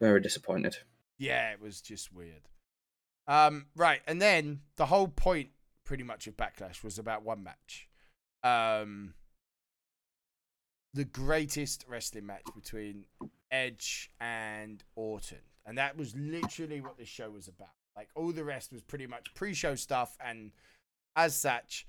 very 0.00 0.20
disappointed. 0.20 0.76
Yeah, 1.18 1.52
it 1.52 1.60
was 1.60 1.80
just 1.80 2.12
weird. 2.12 2.48
Um, 3.28 3.66
right, 3.76 4.00
and 4.06 4.20
then 4.20 4.60
the 4.76 4.86
whole 4.86 5.08
point, 5.08 5.50
pretty 5.84 6.02
much, 6.04 6.26
of 6.26 6.36
Backlash 6.36 6.82
was 6.82 6.98
about 6.98 7.24
one 7.24 7.42
match. 7.44 7.88
Um, 8.42 9.14
the 10.96 11.04
greatest 11.04 11.84
wrestling 11.86 12.24
match 12.24 12.46
between 12.54 13.04
Edge 13.50 14.10
and 14.18 14.82
Orton, 14.96 15.42
and 15.66 15.76
that 15.76 15.96
was 15.96 16.16
literally 16.16 16.80
what 16.80 16.96
this 16.96 17.06
show 17.06 17.30
was 17.30 17.48
about. 17.48 17.68
Like 17.94 18.08
all 18.14 18.32
the 18.32 18.44
rest 18.44 18.72
was 18.72 18.82
pretty 18.82 19.06
much 19.06 19.34
pre-show 19.34 19.74
stuff, 19.74 20.16
and 20.24 20.52
as 21.14 21.36
such, 21.36 21.86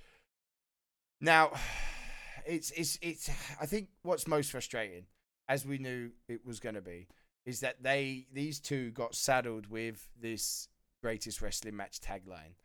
now 1.22 1.52
it's 2.46 2.72
it's 2.72 3.00
it's. 3.02 3.30
I 3.62 3.66
think 3.66 3.88
what's 4.04 4.28
most 4.28 4.52
frustrating, 4.52 5.06
as 5.48 5.66
we 5.66 5.78
knew 5.78 6.12
it 6.28 6.46
was 6.46 6.60
going 6.60 6.76
to 6.76 6.82
be, 6.82 7.08
is 7.46 7.62
that 7.62 7.82
they 7.82 8.28
these 8.34 8.60
two 8.60 8.92
got 8.92 9.16
saddled 9.16 9.68
with 9.68 10.10
this 10.20 10.68
greatest 11.02 11.42
wrestling 11.42 11.78
match 11.78 12.02
tagline, 12.02 12.56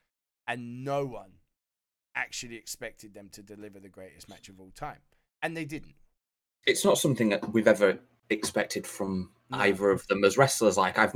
and 0.48 0.85
no 0.85 1.07
one 1.07 1.35
actually 2.16 2.57
expected 2.57 3.14
them 3.14 3.28
to 3.31 3.42
deliver 3.42 3.78
the 3.78 3.88
greatest 3.88 4.28
match 4.28 4.48
of 4.48 4.59
all 4.59 4.72
time, 4.74 4.98
and 5.40 5.57
they 5.57 5.64
didn't. 5.64 5.94
It's 6.66 6.85
not 6.85 6.98
something 6.98 7.31
that 7.31 7.53
we've 7.53 7.68
ever 7.68 7.98
expected 8.31 8.87
from 8.87 9.31
No. 9.51 9.59
either 9.59 9.90
of 9.90 10.07
them 10.09 10.25
as 10.25 10.38
wrestlers. 10.38 10.77
Like 10.77 10.98
I've, 10.98 11.14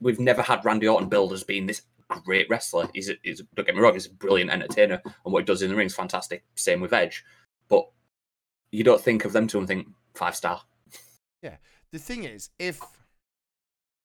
we've 0.00 0.20
never 0.20 0.42
had 0.42 0.64
Randy 0.64 0.88
Orton 0.88 1.08
billed 1.08 1.32
as 1.32 1.44
being 1.44 1.66
this 1.66 1.82
great 2.24 2.48
wrestler. 2.48 2.88
He's, 2.94 3.10
a, 3.10 3.14
he's 3.22 3.42
don't 3.54 3.66
get 3.66 3.74
me 3.74 3.80
wrong, 3.80 3.94
he's 3.94 4.06
a 4.06 4.14
brilliant 4.14 4.50
entertainer, 4.50 5.00
and 5.04 5.32
what 5.32 5.40
he 5.40 5.44
does 5.44 5.62
in 5.62 5.70
the 5.70 5.76
ring 5.76 5.86
is 5.86 5.94
fantastic. 5.94 6.44
Same 6.54 6.80
with 6.80 6.92
Edge, 6.92 7.24
but 7.68 7.88
you 8.70 8.84
don't 8.84 9.00
think 9.00 9.24
of 9.24 9.32
them 9.32 9.46
two 9.46 9.58
and 9.58 9.66
think 9.68 9.88
five 10.14 10.36
star. 10.36 10.62
Yeah, 11.42 11.56
the 11.92 11.98
thing 11.98 12.24
is, 12.24 12.50
if 12.58 12.80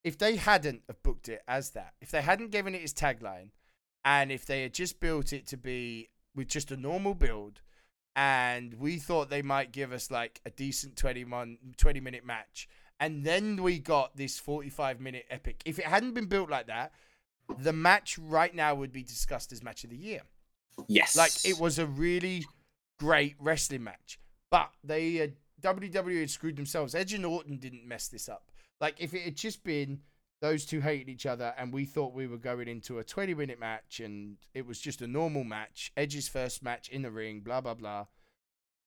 if 0.04 0.17
they 0.17 0.36
hadn't 0.36 0.82
have 0.88 1.01
booked 1.04 1.30
it 1.30 1.41
as 1.47 1.71
that, 1.71 1.93
if 2.01 2.10
they 2.12 2.21
hadn't 2.21 2.51
given 2.51 2.73
it 2.75 2.82
his 2.82 2.93
tagline, 2.93 3.49
and 4.04 4.32
if 4.32 4.45
they 4.45 4.63
had 4.63 4.73
just 4.73 4.99
built 4.99 5.32
it 5.32 5.45
to 5.47 5.58
be 5.58 6.10
with 6.36 6.47
just 6.47 6.71
a 6.71 6.77
normal 6.77 7.13
build, 7.13 7.62
and 8.15 8.74
we 8.76 8.97
thought 8.97 9.30
they 9.30 9.41
might 9.41 9.71
give 9.71 9.91
us 9.91 10.12
like 10.12 10.41
a 10.45 10.50
decent 10.50 10.95
20, 10.95 11.24
mon- 11.26 11.58
20 11.78 12.00
minute 12.00 12.26
match, 12.26 12.67
and 13.00 13.24
then 13.24 13.62
we 13.63 13.80
got 13.80 14.15
this 14.15 14.38
45 14.38 15.00
minute 15.00 15.26
epic. 15.30 15.62
If 15.65 15.80
it 15.80 15.86
hadn't 15.86 16.13
been 16.13 16.26
built 16.26 16.50
like 16.50 16.67
that, 16.67 16.93
the 17.60 17.74
match 17.74 18.17
right 18.17 18.54
now 18.54 18.76
would 18.76 18.91
be 18.91 19.04
discussed 19.04 19.52
as 19.52 19.63
match 19.63 19.84
of 19.84 19.89
the 19.89 19.97
year. 19.97 20.21
Yes, 20.88 21.15
Like 21.15 21.32
it 21.45 21.60
was 21.60 21.80
a 21.80 21.86
really 21.86 22.45
great 23.00 23.36
wrestling 23.39 23.84
match, 23.84 24.19
but 24.50 24.69
they 24.84 25.21
uh, 25.21 25.28
WWE 25.62 26.19
had 26.21 26.30
screwed 26.30 26.56
themselves. 26.56 26.95
Edge 26.95 27.13
and 27.13 27.26
Orton 27.26 27.58
didn't 27.58 27.88
mess 27.88 28.08
this 28.08 28.30
up. 28.30 28.52
Like 28.80 28.95
if 29.00 29.13
it 29.13 29.24
had 29.24 29.36
just 29.36 29.63
been 29.63 30.02
those 30.41 30.65
two 30.65 30.82
hated 30.82 31.08
each 31.08 31.25
other 31.25 31.54
and 31.58 31.71
we 31.71 31.86
thought 31.86 32.13
we 32.13 32.27
were 32.27 32.38
going 32.38 32.67
into 32.67 32.97
a 32.97 33.04
20 33.04 33.36
minute 33.36 33.60
match 33.60 33.99
and 33.99 34.38
it 34.54 34.65
was 34.65 34.80
just 34.80 35.01
a 35.01 35.08
normal 35.08 35.43
match, 35.43 35.91
Edge's 35.95 36.27
first 36.27 36.63
match 36.63 36.89
in 36.89 37.04
the 37.04 37.12
ring, 37.12 37.41
blah 37.41 37.62
blah 37.62 37.75
blah, 37.75 38.08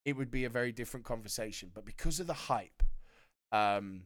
it 0.03 0.17
would 0.17 0.29
be 0.29 0.43
a 0.43 0.49
very 0.49 0.71
different 0.71 1.05
conversation. 1.05 1.71
But 1.73 1.85
because 1.85 2.19
of 2.19 2.27
the 2.27 2.33
hype, 2.33 2.83
um, 3.53 4.03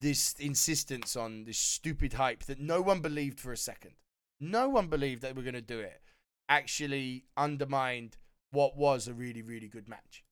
this 0.00 0.34
insistence 0.38 1.14
on 1.14 1.44
this 1.44 1.58
stupid 1.58 2.14
hype 2.14 2.44
that 2.44 2.58
no 2.58 2.80
one 2.80 3.00
believed 3.00 3.38
for 3.38 3.52
a 3.52 3.56
second, 3.56 3.92
no 4.40 4.68
one 4.68 4.88
believed 4.88 5.22
they 5.22 5.32
were 5.32 5.42
going 5.42 5.54
to 5.54 5.60
do 5.60 5.78
it, 5.78 6.00
actually 6.48 7.24
undermined 7.36 8.16
what 8.50 8.76
was 8.76 9.08
a 9.08 9.12
really 9.12 9.42
really 9.42 9.68
good 9.68 9.88
match. 9.88 10.24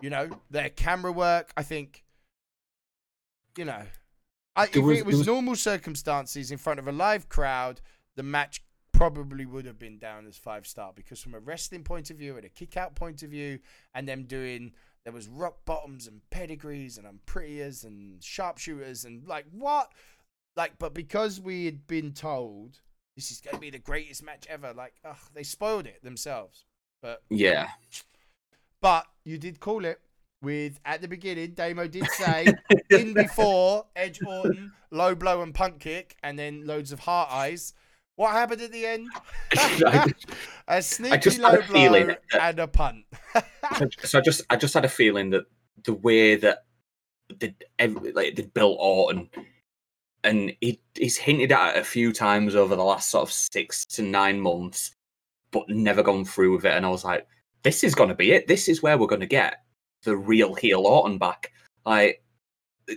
You 0.00 0.10
know, 0.10 0.30
their 0.48 0.68
camera 0.70 1.10
work, 1.10 1.52
I 1.56 1.64
think. 1.64 2.04
You 3.58 3.64
know, 3.64 3.82
I, 4.56 4.64
if 4.64 4.76
was- 4.76 4.98
it 4.98 5.06
was 5.06 5.18
was- 5.18 5.26
normal 5.26 5.56
circumstances 5.56 6.50
in 6.50 6.58
front 6.58 6.78
of 6.78 6.88
a 6.88 6.92
live 6.92 7.28
crowd, 7.28 7.80
the 8.16 8.22
match 8.22 8.62
probably 8.92 9.46
would 9.46 9.64
have 9.64 9.78
been 9.78 9.98
down 9.98 10.26
as 10.26 10.36
five 10.36 10.66
star 10.66 10.92
because 10.94 11.20
from 11.20 11.34
a 11.34 11.38
wrestling 11.38 11.82
point 11.82 12.10
of 12.10 12.16
view 12.18 12.36
and 12.36 12.44
a 12.44 12.48
kick 12.50 12.76
out 12.76 12.94
point 12.94 13.22
of 13.22 13.30
view, 13.30 13.58
and 13.94 14.06
them 14.06 14.24
doing 14.24 14.72
there 15.04 15.12
was 15.12 15.26
rock 15.28 15.64
bottoms 15.64 16.06
and 16.06 16.20
pedigrees 16.28 16.98
and 16.98 17.06
unprettiers 17.06 17.84
and 17.84 18.22
sharpshooters 18.22 19.06
and 19.06 19.26
like 19.26 19.46
what, 19.50 19.90
like 20.56 20.78
but 20.78 20.92
because 20.92 21.40
we 21.40 21.64
had 21.64 21.86
been 21.86 22.12
told 22.12 22.80
this 23.16 23.30
is 23.30 23.40
going 23.40 23.54
to 23.54 23.60
be 23.60 23.70
the 23.70 23.78
greatest 23.78 24.22
match 24.22 24.46
ever, 24.50 24.74
like 24.74 24.94
ugh, 25.04 25.16
they 25.32 25.42
spoiled 25.42 25.86
it 25.86 26.02
themselves. 26.02 26.66
But 27.00 27.22
yeah. 27.30 27.68
but 28.82 29.06
you 29.24 29.38
did 29.38 29.60
call 29.60 29.84
it 29.86 30.00
with 30.42 30.78
at 30.84 31.00
the 31.00 31.08
beginning. 31.08 31.52
Damo 31.52 31.86
did 31.86 32.06
say 32.12 32.46
in 32.90 33.14
before 33.14 33.86
Edge 33.96 34.20
Orton 34.26 34.72
low 34.90 35.14
blow 35.14 35.42
and 35.42 35.54
punt 35.54 35.80
kick, 35.80 36.16
and 36.22 36.38
then 36.38 36.66
loads 36.66 36.92
of 36.92 37.00
heart 37.00 37.30
eyes. 37.32 37.74
What 38.16 38.32
happened 38.32 38.60
at 38.60 38.72
the 38.72 38.86
end? 38.86 39.08
a 40.68 40.82
sneaky 40.82 41.38
low 41.38 41.58
a 41.58 41.62
blow 41.62 42.06
that- 42.06 42.20
and 42.40 42.58
a 42.58 42.66
punt. 42.68 43.04
so 44.04 44.18
I 44.18 44.20
just 44.20 44.42
I 44.50 44.56
just 44.56 44.74
had 44.74 44.84
a 44.84 44.88
feeling 44.88 45.30
that 45.30 45.44
the 45.84 45.94
way 45.94 46.36
that 46.36 46.64
they 47.38 47.54
like 47.78 48.34
they 48.34 48.42
built 48.42 48.76
Orton 48.80 49.30
and 50.22 50.52
he 50.60 50.80
he's 50.94 51.16
hinted 51.16 51.52
at 51.52 51.76
it 51.76 51.80
a 51.80 51.84
few 51.84 52.12
times 52.12 52.54
over 52.54 52.76
the 52.76 52.84
last 52.84 53.10
sort 53.10 53.22
of 53.22 53.32
six 53.32 53.86
to 53.86 54.02
nine 54.02 54.40
months, 54.40 54.94
but 55.50 55.68
never 55.68 56.02
gone 56.02 56.24
through 56.24 56.54
with 56.54 56.64
it. 56.66 56.74
And 56.74 56.84
I 56.84 56.90
was 56.90 57.04
like, 57.04 57.26
this 57.62 57.82
is 57.84 57.94
gonna 57.94 58.14
be 58.14 58.32
it. 58.32 58.46
This 58.46 58.68
is 58.68 58.82
where 58.82 58.98
we're 58.98 59.06
gonna 59.06 59.26
get 59.26 59.62
the 60.02 60.16
real 60.16 60.54
heel 60.54 60.86
Orton 60.86 61.18
back. 61.18 61.52
Like 61.84 62.22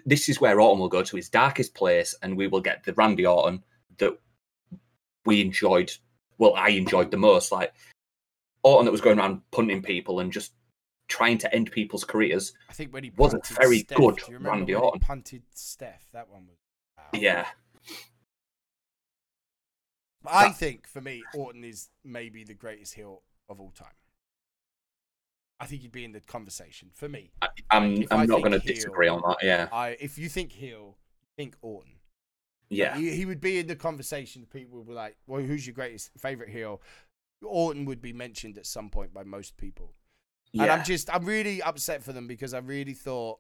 this 0.06 0.30
is 0.30 0.42
where 0.42 0.60
Orton 0.60 0.80
will 0.80 0.90
go 0.90 1.04
to 1.04 1.16
his 1.16 1.30
darkest 1.30 1.74
place, 1.76 2.16
and 2.22 2.36
we 2.38 2.48
will 2.48 2.62
get 2.62 2.84
the 2.84 2.94
Randy 2.94 3.26
Orton 3.26 3.64
that 3.98 4.18
we 5.26 5.42
enjoyed. 5.42 5.92
Well, 6.38 6.54
I 6.56 6.70
enjoyed 6.70 7.12
the 7.12 7.18
most. 7.18 7.52
Like 7.52 7.74
Orton 8.64 8.86
that 8.86 8.92
was 8.92 9.02
going 9.02 9.20
around 9.20 9.42
punting 9.52 9.82
people 9.84 10.20
and 10.20 10.32
just 10.32 10.54
trying 11.10 11.38
to 11.38 11.54
end 11.54 11.72
people's 11.72 12.04
careers. 12.06 12.54
I 12.70 12.74
think 12.74 12.94
when 12.94 13.04
he 13.04 13.12
Wasn't 13.18 13.46
very 13.48 13.80
Steph, 13.80 13.98
good, 13.98 14.16
Do 14.18 14.24
you 14.32 14.38
remember 14.38 14.50
Randy 14.58 14.76
Orton. 14.76 15.00
punted 15.02 15.44
Steph? 15.54 16.10
That 16.14 16.30
one 16.30 16.48
was. 16.48 16.58
wow. 16.98 17.20
Yeah, 17.20 17.46
I 20.26 20.48
That- 20.48 20.58
think 20.58 20.88
for 20.88 21.02
me, 21.02 21.24
Orton 21.36 21.64
is 21.64 21.90
maybe 22.04 22.44
the 22.44 22.54
greatest 22.54 22.94
heel 22.94 23.22
of 23.50 23.60
all 23.60 23.72
time. 23.72 23.94
I 25.60 25.66
think 25.66 25.82
he'd 25.82 25.92
be 25.92 26.04
in 26.06 26.12
the 26.12 26.20
conversation 26.20 26.90
for 26.94 27.08
me. 27.08 27.32
I, 27.42 27.48
I'm 27.72 27.94
if 28.02 28.12
I 28.12 28.22
I'm 28.22 28.28
not 28.28 28.42
going 28.42 28.52
to 28.52 28.60
disagree 28.60 29.08
on 29.08 29.22
that. 29.28 29.38
Yeah, 29.42 29.70
I 29.72 29.98
if 30.00 30.18
you 30.18 30.30
think 30.30 30.52
heel, 30.52 30.98
think 31.38 31.56
Orton. 31.62 31.94
yeah, 32.70 32.98
He, 32.98 33.12
he 33.12 33.26
would 33.26 33.40
be 33.42 33.60
in 33.60 33.68
the 33.68 33.76
conversation. 33.76 34.46
People 34.52 34.78
would 34.80 34.88
be 34.88 34.94
like, 34.94 35.16
"Well, 35.28 35.42
who's 35.42 35.66
your 35.66 35.74
greatest 35.74 36.12
favorite 36.18 36.50
heel?" 36.50 36.82
Orton 37.44 37.86
would 37.86 38.02
be 38.02 38.14
mentioned 38.14 38.58
at 38.58 38.66
some 38.66 38.90
point 38.90 39.14
by 39.14 39.24
most 39.24 39.58
people. 39.58 39.94
yeah. 40.54 40.64
And 40.64 40.72
I'm 40.72 40.84
just, 40.84 41.14
I'm 41.14 41.26
really 41.26 41.62
upset 41.62 42.02
for 42.04 42.14
them 42.14 42.26
because 42.28 42.54
I 42.54 42.60
really 42.60 42.94
thought 42.94 43.40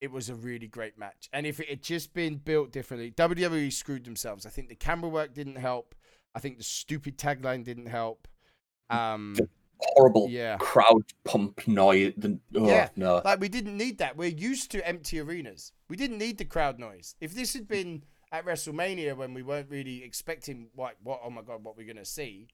it 0.00 0.10
was 0.10 0.28
a 0.28 0.34
really 0.34 0.68
great 0.68 0.98
match. 0.98 1.28
And 1.32 1.46
if 1.46 1.58
it 1.60 1.68
had 1.68 1.82
just 1.82 2.12
been 2.14 2.36
built 2.36 2.70
differently, 2.72 3.10
WWE 3.12 3.72
screwed 3.72 4.04
themselves. 4.04 4.46
I 4.46 4.50
think 4.50 4.68
the 4.68 4.74
camera 4.76 5.08
work 5.08 5.34
didn't 5.34 5.56
help. 5.56 5.94
I 6.34 6.38
think 6.40 6.58
the 6.58 6.64
stupid 6.64 7.18
tagline 7.18 7.64
didn't 7.64 7.86
help. 7.86 8.28
Um, 8.90 9.36
horrible 9.82 10.28
yeah. 10.28 10.56
crowd 10.58 11.02
pump 11.24 11.66
noise. 11.66 12.12
The, 12.16 12.38
oh, 12.56 12.66
Yeah. 12.66 12.88
no. 12.96 13.22
Like 13.24 13.40
we 13.40 13.48
didn't 13.48 13.76
need 13.76 13.98
that. 13.98 14.16
We're 14.16 14.28
used 14.28 14.70
to 14.72 14.86
empty 14.86 15.20
arenas. 15.20 15.72
We 15.88 15.96
didn't 15.96 16.18
need 16.18 16.38
the 16.38 16.44
crowd 16.44 16.78
noise. 16.78 17.14
If 17.20 17.34
this 17.34 17.54
had 17.54 17.68
been 17.68 18.04
at 18.30 18.46
WrestleMania 18.46 19.16
when 19.16 19.34
we 19.34 19.42
weren't 19.42 19.70
really 19.70 20.02
expecting 20.02 20.68
like 20.76 20.96
what 21.02 21.20
oh 21.22 21.30
my 21.30 21.42
god 21.42 21.62
what 21.62 21.76
we're 21.76 21.86
gonna 21.86 22.04
see, 22.04 22.48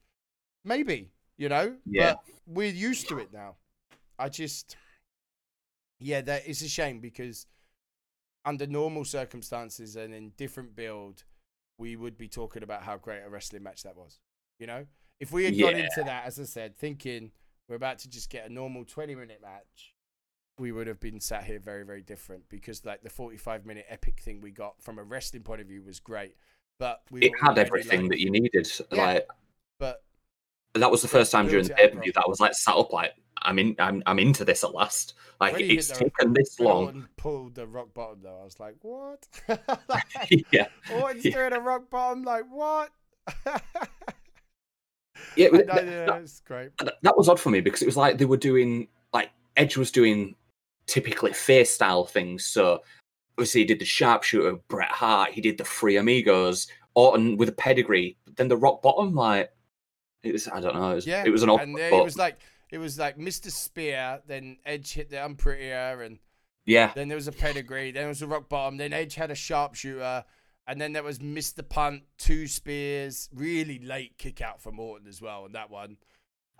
maybe 0.65 1.11
you 1.37 1.49
know. 1.49 1.75
Yeah. 1.85 2.13
But 2.13 2.19
we're 2.47 2.71
used 2.73 3.07
to 3.09 3.19
it 3.19 3.31
now. 3.31 3.55
I 4.17 4.29
just 4.29 4.75
yeah, 5.99 6.21
that 6.21 6.47
is 6.47 6.61
a 6.61 6.69
shame 6.69 6.99
because 6.99 7.45
under 8.45 8.67
normal 8.67 9.05
circumstances 9.05 9.95
and 9.95 10.13
in 10.13 10.31
different 10.37 10.75
build, 10.75 11.23
we 11.77 11.95
would 11.95 12.17
be 12.17 12.27
talking 12.27 12.63
about 12.63 12.83
how 12.83 12.97
great 12.97 13.21
a 13.25 13.29
wrestling 13.29 13.63
match 13.63 13.83
that 13.83 13.95
was. 13.95 14.19
You 14.59 14.67
know, 14.67 14.85
if 15.19 15.31
we 15.31 15.45
had 15.45 15.57
gone 15.57 15.75
into 15.75 16.03
that, 16.05 16.25
as 16.25 16.39
I 16.39 16.43
said, 16.43 16.77
thinking 16.77 17.31
we're 17.67 17.75
about 17.75 17.99
to 17.99 18.09
just 18.09 18.29
get 18.29 18.49
a 18.49 18.53
normal 18.53 18.85
20 18.85 19.15
minute 19.15 19.41
match, 19.41 19.93
we 20.57 20.71
would 20.71 20.87
have 20.87 20.99
been 20.99 21.19
sat 21.19 21.43
here 21.45 21.59
very, 21.59 21.83
very 21.85 22.01
different 22.01 22.49
because 22.49 22.85
like 22.85 23.01
the 23.03 23.09
45 23.09 23.65
minute 23.65 23.85
epic 23.89 24.19
thing 24.21 24.41
we 24.41 24.51
got 24.51 24.81
from 24.81 24.97
a 24.99 25.03
wrestling 25.03 25.43
point 25.43 25.61
of 25.61 25.67
view 25.67 25.81
was 25.83 25.99
great. 25.99 26.35
But 26.79 27.01
we 27.11 27.21
It 27.21 27.31
had 27.41 27.57
everything 27.57 28.01
like- 28.03 28.09
that 28.11 28.19
you 28.19 28.29
needed. 28.29 28.71
Yeah. 28.91 29.03
Like 29.05 29.27
But 29.79 30.03
that 30.75 30.91
was 30.91 31.01
the 31.01 31.07
first 31.07 31.31
time 31.31 31.47
during 31.47 31.65
the 31.67 31.73
pay 31.73 31.89
per 31.89 31.99
view 31.99 32.11
that 32.13 32.23
I 32.25 32.29
was 32.29 32.39
like 32.39 32.53
sat 32.53 32.75
up 32.75 32.91
like 32.93 33.13
I'm 33.41 33.57
in. 33.57 33.75
I'm 33.79 34.03
I'm 34.05 34.19
into 34.19 34.43
this 34.43 34.63
at 34.65 34.73
last. 34.73 35.13
Like 35.39 35.53
When 35.53 35.61
it's 35.71 35.87
taken 35.89 36.33
this 36.33 36.59
long. 36.59 37.07
Pulled 37.15 37.55
the 37.55 37.65
rock 37.67 37.93
bottom 37.93 38.19
though. 38.21 38.39
I 38.41 38.43
was 38.43 38.59
like, 38.59 38.75
what? 38.81 39.25
like, 39.87 40.03
yeah, 40.51 40.67
Orton's 40.93 41.23
Yeah. 41.25 41.31
doing 41.49 41.53
a 41.53 41.59
rock 41.61 41.89
bottom. 41.89 42.23
Like 42.23 42.43
what? 42.51 42.89
yeah. 45.35 45.47
I 45.53 45.57
That, 45.57 45.67
know, 45.67 45.91
yeah, 45.91 46.05
that- 46.05 46.21
it's 46.21 46.39
great. 46.41 46.71
that- 46.77 47.17
was 47.17 47.29
odd 47.29 47.39
for 47.39 47.49
me 47.49 47.61
because 47.61 47.81
it 47.81 47.85
was 47.85 47.97
like 47.97 48.17
they 48.17 48.25
were 48.25 48.37
doing 48.37 48.87
like 49.13 49.29
Edge 49.57 49.77
was 49.77 49.91
doing 49.91 50.35
typically 50.87 51.33
face 51.33 51.71
style 51.71 52.05
things. 52.05 52.45
So 52.45 52.81
obviously 53.37 53.61
he 53.61 53.65
did 53.65 53.79
the 53.79 53.85
sharpshooter, 53.85 54.57
Bret 54.67 54.89
Hart. 54.89 55.31
He 55.31 55.41
did 55.41 55.57
the 55.57 55.63
Three 55.63 55.97
Amigos, 55.97 56.67
Orton 56.95 57.37
with 57.37 57.49
a 57.49 57.53
pedigree. 57.53 58.17
But 58.25 58.35
then 58.37 58.47
the 58.47 58.57
rock 58.57 58.81
bottom, 58.81 59.15
like 59.15 59.51
it 60.23 60.31
was. 60.33 60.47
I 60.47 60.59
don't 60.59 60.75
know. 60.75 60.91
It 60.91 60.95
was. 60.95 61.07
Yeah, 61.07 61.23
It 61.25 61.29
was 61.29 61.43
an 61.43 61.49
odd. 61.49 61.61
and 61.61 61.77
then 61.77 61.91
but 61.91 61.99
it 61.99 62.03
was 62.03 62.17
like 62.17 62.39
it 62.71 62.77
was 62.77 62.99
like 62.99 63.17
Mr. 63.17 63.49
Spear. 63.51 64.21
Then 64.27 64.57
Edge 64.65 64.93
hit 64.93 65.09
the 65.09 65.15
unprettier, 65.17 66.05
and 66.05 66.19
yeah, 66.65 66.91
then 66.93 67.07
there 67.07 67.15
was 67.15 67.27
a 67.27 67.31
pedigree. 67.31 67.91
Then 67.91 68.01
there 68.03 68.07
was 68.09 68.21
a 68.21 68.27
rock 68.27 68.49
bottom. 68.49 68.77
Then 68.77 68.91
Edge 68.93 69.15
had 69.15 69.31
a 69.31 69.35
sharpshooter, 69.35 70.25
and 70.67 70.79
then 70.79 70.93
there 70.93 71.03
was 71.03 71.19
Mr. 71.19 71.67
Punt, 71.67 72.03
two 72.17 72.47
spears, 72.47 73.29
really 73.33 73.79
late 73.79 74.17
kick 74.17 74.41
out 74.41 74.61
from 74.61 74.79
Orton 74.79 75.07
as 75.07 75.21
well 75.21 75.43
on 75.43 75.53
that 75.53 75.69
one. 75.69 75.97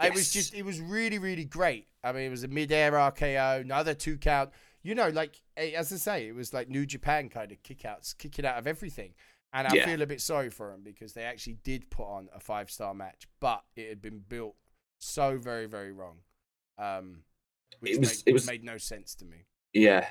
It 0.01 0.13
was 0.13 0.31
just, 0.31 0.53
it 0.53 0.63
was 0.63 0.79
really, 0.79 1.19
really 1.19 1.43
great. 1.43 1.87
I 2.03 2.13
mean, 2.13 2.23
it 2.23 2.29
was 2.29 2.43
a 2.43 2.47
mid-air 2.47 2.93
RKO, 2.93 3.61
another 3.61 3.93
two 3.93 4.17
count. 4.17 4.51
You 4.81 4.95
know, 4.95 5.09
like 5.09 5.41
as 5.57 5.91
I 5.91 5.97
say, 5.97 6.27
it 6.27 6.33
was 6.35 6.53
like 6.53 6.69
New 6.69 6.85
Japan 6.85 7.27
kind 7.27 7.51
of 7.51 7.61
kick 7.63 7.83
outs, 7.83 8.13
kicking 8.13 8.45
out 8.45 8.57
of 8.57 8.65
everything. 8.65 9.13
And 9.51 9.67
I 9.67 9.73
Yeah. 9.75 9.85
feel 9.85 10.01
a 10.01 10.07
bit 10.07 10.21
sorry 10.21 10.49
for 10.49 10.71
them 10.71 10.83
because 10.83 11.13
they 11.13 11.23
actually 11.23 11.57
did 11.63 11.89
put 11.89 12.05
on 12.05 12.29
a 12.33 12.39
five-star 12.39 12.93
match, 12.93 13.27
but 13.41 13.63
it 13.75 13.89
had 13.89 14.01
been 14.01 14.19
built 14.19 14.55
so 14.99 15.37
very, 15.37 15.65
very 15.65 15.91
wrong. 15.91 16.19
Um, 16.77 17.23
which 17.81 17.93
It 17.93 17.99
was- 17.99 18.09
made, 18.25 18.29
it 18.29 18.33
was- 18.33 18.47
made 18.47 18.63
no 18.63 18.77
sense 18.77 19.15
to 19.15 19.25
me. 19.25 19.45
yeah. 19.73 20.09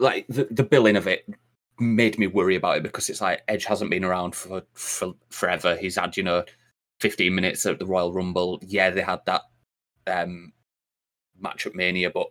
Like 0.00 0.26
the 0.26 0.46
the 0.50 0.64
billing 0.64 0.96
of 0.96 1.06
it 1.06 1.24
made 1.78 2.18
me 2.18 2.26
worry 2.26 2.56
about 2.56 2.78
it 2.78 2.82
because 2.82 3.10
it's 3.10 3.20
like 3.20 3.42
Edge 3.48 3.64
hasn't 3.64 3.90
been 3.90 4.04
around 4.04 4.34
for 4.34 4.62
for 4.74 5.14
forever. 5.30 5.76
He's 5.76 5.96
had 5.96 6.16
you 6.16 6.22
know 6.22 6.44
15 7.00 7.34
minutes 7.34 7.66
at 7.66 7.78
the 7.78 7.86
Royal 7.86 8.12
Rumble. 8.12 8.60
Yeah, 8.66 8.90
they 8.90 9.02
had 9.02 9.20
that 9.26 9.42
um 10.06 10.52
match 11.38 11.66
at 11.66 11.74
Mania, 11.74 12.10
but 12.10 12.28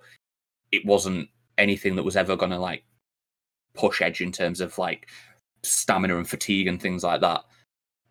it 0.71 0.85
wasn't 0.85 1.29
anything 1.57 1.95
that 1.95 2.03
was 2.03 2.15
ever 2.15 2.35
gonna 2.35 2.59
like 2.59 2.83
push 3.73 4.01
Edge 4.01 4.21
in 4.21 4.31
terms 4.31 4.61
of 4.61 4.77
like 4.77 5.09
stamina 5.63 6.17
and 6.17 6.29
fatigue 6.29 6.67
and 6.67 6.81
things 6.81 7.03
like 7.03 7.21
that. 7.21 7.43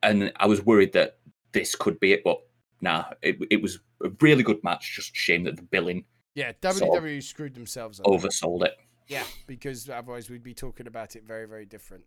And 0.03 0.33
I 0.37 0.47
was 0.47 0.65
worried 0.65 0.93
that 0.95 1.19
this 1.53 1.75
could 1.75 2.01
be 2.01 2.13
it, 2.13 2.25
but 2.25 2.41
nah, 2.81 3.05
it 3.23 3.37
it 3.51 3.63
was 3.63 3.79
a 4.05 4.11
really 4.21 4.43
good 4.43 4.63
match. 4.65 4.95
Just 4.97 5.17
shame 5.17 5.45
that 5.45 5.57
the 5.57 5.63
billing 5.63 6.05
Yeah, 6.35 6.53
Sort 6.63 6.99
of 6.99 7.05
WWE 7.05 7.23
screwed 7.23 7.55
themselves 7.55 8.01
oversold 8.01 8.65
it. 8.65 8.77
Yeah, 9.13 9.25
because 9.47 9.89
otherwise 9.89 10.29
we'd 10.31 10.43
be 10.43 10.55
talking 10.55 10.87
about 10.87 11.17
it 11.17 11.25
very, 11.25 11.47
very 11.47 11.67
different. 11.67 12.05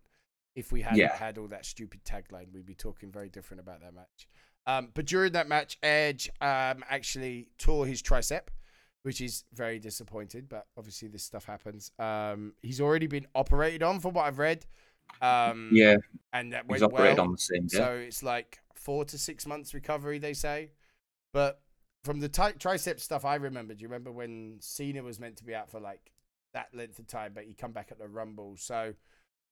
If 0.54 0.72
we 0.72 0.82
hadn't 0.82 0.98
Yeah. 0.98 1.14
had 1.16 1.38
all 1.38 1.48
that 1.48 1.64
stupid 1.66 2.04
tagline, 2.04 2.52
we'd 2.52 2.66
be 2.66 2.74
talking 2.74 3.12
very 3.12 3.28
different 3.28 3.60
about 3.60 3.80
that 3.80 3.94
match. 3.94 4.28
Um, 4.66 4.90
but 4.94 5.06
during 5.06 5.32
that 5.32 5.48
match, 5.48 5.78
Edge 5.82 6.28
um, 6.40 6.84
actually 6.88 7.50
tore 7.58 7.86
his 7.86 8.02
tricep, 8.02 8.48
which 9.02 9.20
is 9.20 9.44
very 9.52 9.78
disappointed. 9.78 10.48
But 10.48 10.66
obviously, 10.76 11.08
this 11.08 11.22
stuff 11.22 11.44
happens. 11.44 11.92
Um, 11.98 12.54
he's 12.62 12.80
already 12.80 13.06
been 13.06 13.26
operated 13.34 13.82
on, 13.82 14.00
from 14.00 14.14
what 14.14 14.24
I've 14.26 14.38
read. 14.38 14.66
Um, 15.20 15.70
Yeah, 15.72 15.96
and 16.32 16.52
that 16.52 16.64
he's 16.64 16.80
went 16.80 16.82
operated 16.82 17.18
well. 17.18 17.26
on 17.26 17.32
the 17.32 17.38
same 17.38 17.66
day. 17.66 17.76
So 17.76 17.94
it's 17.94 18.22
like 18.22 18.58
four 18.74 19.04
to 19.04 19.18
six 19.18 19.46
months 19.46 19.72
recovery, 19.74 20.18
they 20.18 20.34
say. 20.34 20.72
But 21.32 21.62
from 22.02 22.20
the 22.20 22.28
ti- 22.28 22.58
tricep 22.58 22.98
stuff 22.98 23.24
I 23.24 23.36
remember, 23.36 23.74
do 23.74 23.82
you 23.82 23.88
remember 23.88 24.10
when 24.10 24.56
Cena 24.60 25.02
was 25.02 25.20
meant 25.20 25.36
to 25.36 25.44
be 25.44 25.54
out 25.54 25.70
for 25.70 25.80
like 25.80 26.12
that 26.56 26.74
length 26.74 26.98
of 26.98 27.06
time, 27.06 27.32
but 27.34 27.44
he 27.44 27.54
come 27.54 27.72
back 27.72 27.88
at 27.92 27.98
the 27.98 28.08
Rumble? 28.08 28.56
So 28.56 28.94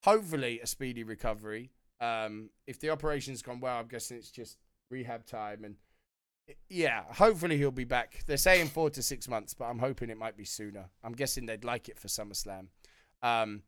hopefully 0.03 0.59
a 0.61 0.67
speedy 0.67 1.05
recovery. 1.05 1.71
Um, 2.01 2.51
if 2.67 2.81
the 2.81 2.90
operation's 2.90 3.43
gone 3.43 3.61
well, 3.61 3.79
I'm 3.79 3.87
guessing 3.87 4.17
it's 4.17 4.31
just 4.31 4.59
rehab 4.90 5.25
time 5.25 5.64
and. 5.64 5.77
Yeah, 6.69 7.05
hopefully 7.11 7.57
he'll 7.57 7.71
be 7.71 7.85
back. 7.85 8.23
They're 8.27 8.37
saying 8.37 8.69
four 8.69 8.90
to 8.90 9.03
six 9.03 9.29
months, 9.29 9.55
but 9.55 9.64
I'm 9.64 9.79
hoping 9.79 10.11
it 10.11 10.19
might 10.19 10.37
be 10.37 10.45
sooner. 10.45 10.90
I'm 11.03 11.14
guessing 11.14 11.47
they'd 11.47 11.64
like 11.64 11.88
it 11.88 11.99
for 11.99 12.09
SummerSlam. 12.09 12.67
Um, 13.23 13.62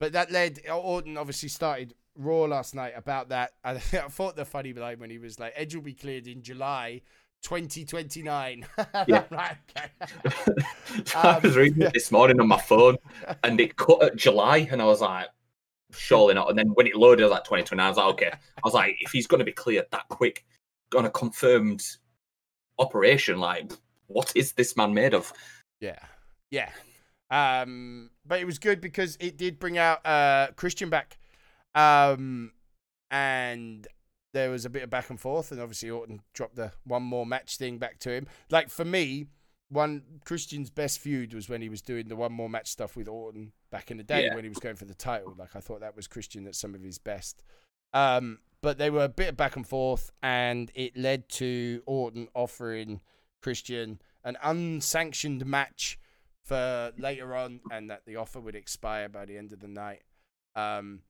but 0.00 0.12
that 0.14 0.32
led 0.32 0.58
Orton 0.68 1.16
obviously 1.16 1.48
started 1.48 1.94
Raw 2.16 2.46
last 2.46 2.74
night 2.74 2.94
about 2.96 3.28
that. 3.28 3.52
I, 3.62 3.70
I 3.76 3.78
thought 4.08 4.34
the 4.34 4.44
funny 4.44 4.72
line 4.72 4.98
when 4.98 5.10
he 5.10 5.18
was 5.18 5.38
like, 5.38 5.52
"Edge 5.54 5.76
will 5.76 5.82
be 5.82 5.94
cleared 5.94 6.26
in 6.26 6.42
July 6.42 7.02
2029." 7.44 8.66
Yeah. 9.06 9.24
right. 9.30 9.56
Okay. 9.70 9.88
I 11.14 11.38
was 11.38 11.56
Um, 11.56 11.58
reading 11.62 11.82
yeah. 11.82 11.88
it 11.88 11.94
this 11.94 12.10
morning 12.10 12.40
on 12.40 12.48
my 12.48 12.60
phone, 12.60 12.96
and 13.44 13.60
it 13.60 13.76
cut 13.76 14.02
at 14.02 14.16
July, 14.16 14.66
and 14.70 14.82
I 14.82 14.86
was 14.86 15.00
like, 15.00 15.28
surely 15.92 16.34
not. 16.34 16.48
And 16.50 16.58
then 16.58 16.68
when 16.74 16.86
it 16.86 16.96
loaded, 16.96 17.22
I 17.22 17.26
was 17.26 17.32
like 17.32 17.44
2029. 17.44 17.84
I 17.84 17.88
was 17.88 17.96
like, 17.98 18.12
okay. 18.14 18.32
I 18.32 18.60
was 18.64 18.74
like, 18.74 18.96
if 19.00 19.12
he's 19.12 19.26
going 19.26 19.38
to 19.38 19.44
be 19.44 19.52
cleared 19.52 19.86
that 19.92 20.08
quick 20.08 20.44
on 20.96 21.04
a 21.04 21.10
confirmed 21.10 21.82
operation, 22.78 23.38
like, 23.38 23.72
what 24.08 24.32
is 24.34 24.52
this 24.52 24.76
man 24.76 24.92
made 24.94 25.14
of? 25.14 25.32
Yeah. 25.80 25.98
Yeah. 26.50 26.70
Um, 27.30 28.10
but 28.26 28.40
it 28.40 28.44
was 28.44 28.58
good 28.58 28.80
because 28.80 29.16
it 29.20 29.36
did 29.36 29.58
bring 29.58 29.78
out 29.78 30.04
uh, 30.06 30.48
Christian 30.56 30.90
back. 30.90 31.18
Um, 31.74 32.52
and 33.10 33.86
there 34.34 34.50
was 34.50 34.64
a 34.66 34.70
bit 34.70 34.82
of 34.82 34.90
back 34.90 35.08
and 35.08 35.18
forth, 35.18 35.50
and 35.50 35.60
obviously 35.60 35.88
Orton 35.88 36.20
dropped 36.34 36.56
the 36.56 36.72
one 36.84 37.02
more 37.02 37.24
match 37.24 37.56
thing 37.56 37.78
back 37.78 37.98
to 38.00 38.10
him. 38.10 38.26
Like 38.50 38.68
for 38.68 38.84
me, 38.84 39.28
one 39.70 40.02
Christian's 40.24 40.68
best 40.70 40.98
feud 40.98 41.32
was 41.32 41.48
when 41.48 41.62
he 41.62 41.68
was 41.70 41.80
doing 41.80 42.08
the 42.08 42.16
one 42.16 42.32
more 42.32 42.50
match 42.50 42.68
stuff 42.68 42.96
with 42.96 43.08
Orton 43.08 43.52
back 43.70 43.90
in 43.90 43.96
the 43.96 44.02
day 44.04 44.26
Yeah. 44.26 44.34
when 44.34 44.44
he 44.44 44.50
was 44.50 44.58
going 44.58 44.76
for 44.76 44.84
the 44.84 44.94
title. 44.94 45.34
Like 45.38 45.56
I 45.56 45.60
thought 45.60 45.80
that 45.80 45.96
was 45.96 46.06
Christian 46.06 46.46
at 46.46 46.54
some 46.54 46.74
of 46.74 46.82
his 46.82 46.98
best. 46.98 47.42
Um, 47.94 48.40
but 48.60 48.76
they 48.78 48.90
were 48.90 49.04
a 49.04 49.08
bit 49.08 49.28
of 49.30 49.36
back 49.36 49.56
and 49.56 49.66
forth, 49.66 50.10
and 50.22 50.70
it 50.74 50.96
led 50.96 51.28
to 51.30 51.82
Orton 51.86 52.28
offering 52.34 53.00
Christian 53.40 54.00
an 54.24 54.36
unsanctioned 54.42 55.46
match 55.46 55.98
for 56.42 56.92
later 56.98 57.34
on, 57.34 57.60
and 57.70 57.88
that 57.90 58.04
the 58.04 58.16
offer 58.16 58.40
would 58.40 58.54
expire 58.54 59.08
by 59.08 59.24
the 59.24 59.36
end 59.38 59.52
of 59.52 59.60
the 59.60 59.68
night. 59.68 60.02
Um, 60.56 61.00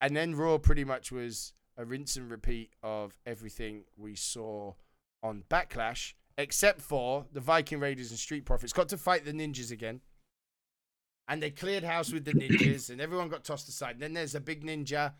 and 0.00 0.14
then 0.16 0.34
Raw 0.34 0.58
pretty 0.58 0.84
much 0.84 1.10
was 1.10 1.52
a 1.76 1.84
rinse 1.84 2.16
and 2.16 2.30
repeat 2.30 2.70
of 2.82 3.18
everything 3.26 3.84
we 3.96 4.14
saw 4.14 4.74
on 5.22 5.44
Backlash, 5.50 6.14
except 6.38 6.80
for 6.80 7.26
the 7.32 7.40
Viking 7.40 7.80
Raiders 7.80 8.10
and 8.10 8.18
Street 8.18 8.44
Profits 8.44 8.72
got 8.72 8.88
to 8.90 8.98
fight 8.98 9.24
the 9.24 9.32
ninjas 9.32 9.70
again. 9.70 10.00
And 11.26 11.42
they 11.42 11.50
cleared 11.50 11.84
house 11.84 12.12
with 12.12 12.24
the 12.24 12.32
ninjas, 12.34 12.90
and 12.90 13.00
everyone 13.00 13.28
got 13.28 13.44
tossed 13.44 13.68
aside. 13.68 13.98
then 13.98 14.12
there's 14.12 14.34
a 14.34 14.40
big 14.40 14.64
ninja, 14.64 15.14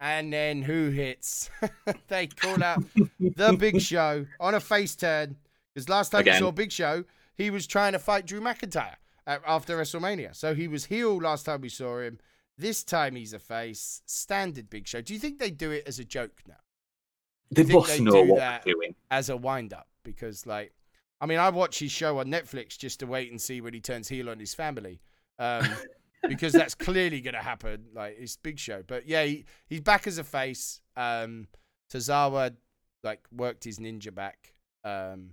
and 0.00 0.32
then 0.32 0.62
who 0.62 0.90
hits? 0.90 1.50
they 2.08 2.28
call 2.28 2.62
out 2.62 2.82
the 3.18 3.56
Big 3.58 3.80
Show 3.80 4.26
on 4.38 4.54
a 4.54 4.60
face 4.60 4.94
turn. 4.94 5.36
Because 5.74 5.88
last 5.88 6.10
time 6.10 6.24
we 6.24 6.30
Again. 6.30 6.40
saw 6.40 6.50
Big 6.52 6.72
Show, 6.72 7.04
he 7.34 7.50
was 7.50 7.66
trying 7.66 7.92
to 7.92 7.98
fight 7.98 8.26
Drew 8.26 8.40
McIntyre 8.40 8.94
uh, 9.26 9.38
after 9.46 9.76
WrestleMania. 9.76 10.34
So 10.34 10.54
he 10.54 10.68
was 10.68 10.86
heel 10.86 11.18
last 11.18 11.46
time 11.46 11.60
we 11.60 11.68
saw 11.68 11.98
him. 12.00 12.18
This 12.58 12.82
time 12.82 13.14
he's 13.14 13.32
a 13.32 13.38
face. 13.38 14.02
Standard 14.04 14.68
Big 14.68 14.86
Show. 14.86 15.00
Do 15.00 15.14
you 15.14 15.20
think 15.20 15.38
they 15.38 15.50
do 15.50 15.70
it 15.70 15.84
as 15.86 15.98
a 15.98 16.04
joke 16.04 16.42
now? 16.46 16.56
They 17.50 17.62
must 17.64 18.00
know 18.00 18.22
what 18.22 18.38
they're 18.38 18.74
doing. 18.74 18.94
As 19.10 19.30
a 19.30 19.36
wind 19.36 19.72
up? 19.72 19.86
Because, 20.02 20.44
like, 20.44 20.72
I 21.20 21.26
mean, 21.26 21.38
I 21.38 21.50
watch 21.50 21.78
his 21.78 21.92
show 21.92 22.18
on 22.18 22.26
Netflix 22.26 22.76
just 22.76 23.00
to 23.00 23.06
wait 23.06 23.30
and 23.30 23.40
see 23.40 23.60
when 23.60 23.74
he 23.74 23.80
turns 23.80 24.08
heel 24.08 24.28
on 24.28 24.38
his 24.38 24.54
family. 24.54 25.00
Um, 25.38 25.68
because 26.28 26.52
that's 26.52 26.74
clearly 26.74 27.20
going 27.20 27.34
to 27.34 27.40
happen. 27.40 27.86
Like, 27.94 28.16
it's 28.18 28.36
Big 28.36 28.58
Show. 28.58 28.82
But 28.86 29.06
yeah, 29.06 29.24
he, 29.24 29.44
he's 29.68 29.80
back 29.80 30.06
as 30.06 30.18
a 30.18 30.24
face. 30.24 30.80
Um, 30.96 31.46
Tozawa, 31.92 32.56
like, 33.04 33.20
worked 33.32 33.64
his 33.64 33.78
ninja 33.78 34.12
back. 34.12 34.54
Um, 34.84 35.30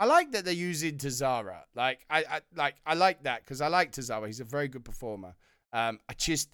I 0.00 0.04
like 0.04 0.32
that 0.32 0.44
they're 0.44 0.54
using 0.54 0.96
Tozawa. 0.96 1.62
Like 1.74 2.04
I, 2.08 2.24
I 2.30 2.40
like 2.54 2.76
I 2.86 2.94
like 2.94 3.24
that 3.24 3.44
because 3.44 3.60
I 3.60 3.68
like 3.68 3.92
Tozawa. 3.92 4.26
He's 4.26 4.40
a 4.40 4.44
very 4.44 4.68
good 4.68 4.84
performer. 4.84 5.34
Um, 5.72 6.00
I 6.08 6.14
just 6.14 6.50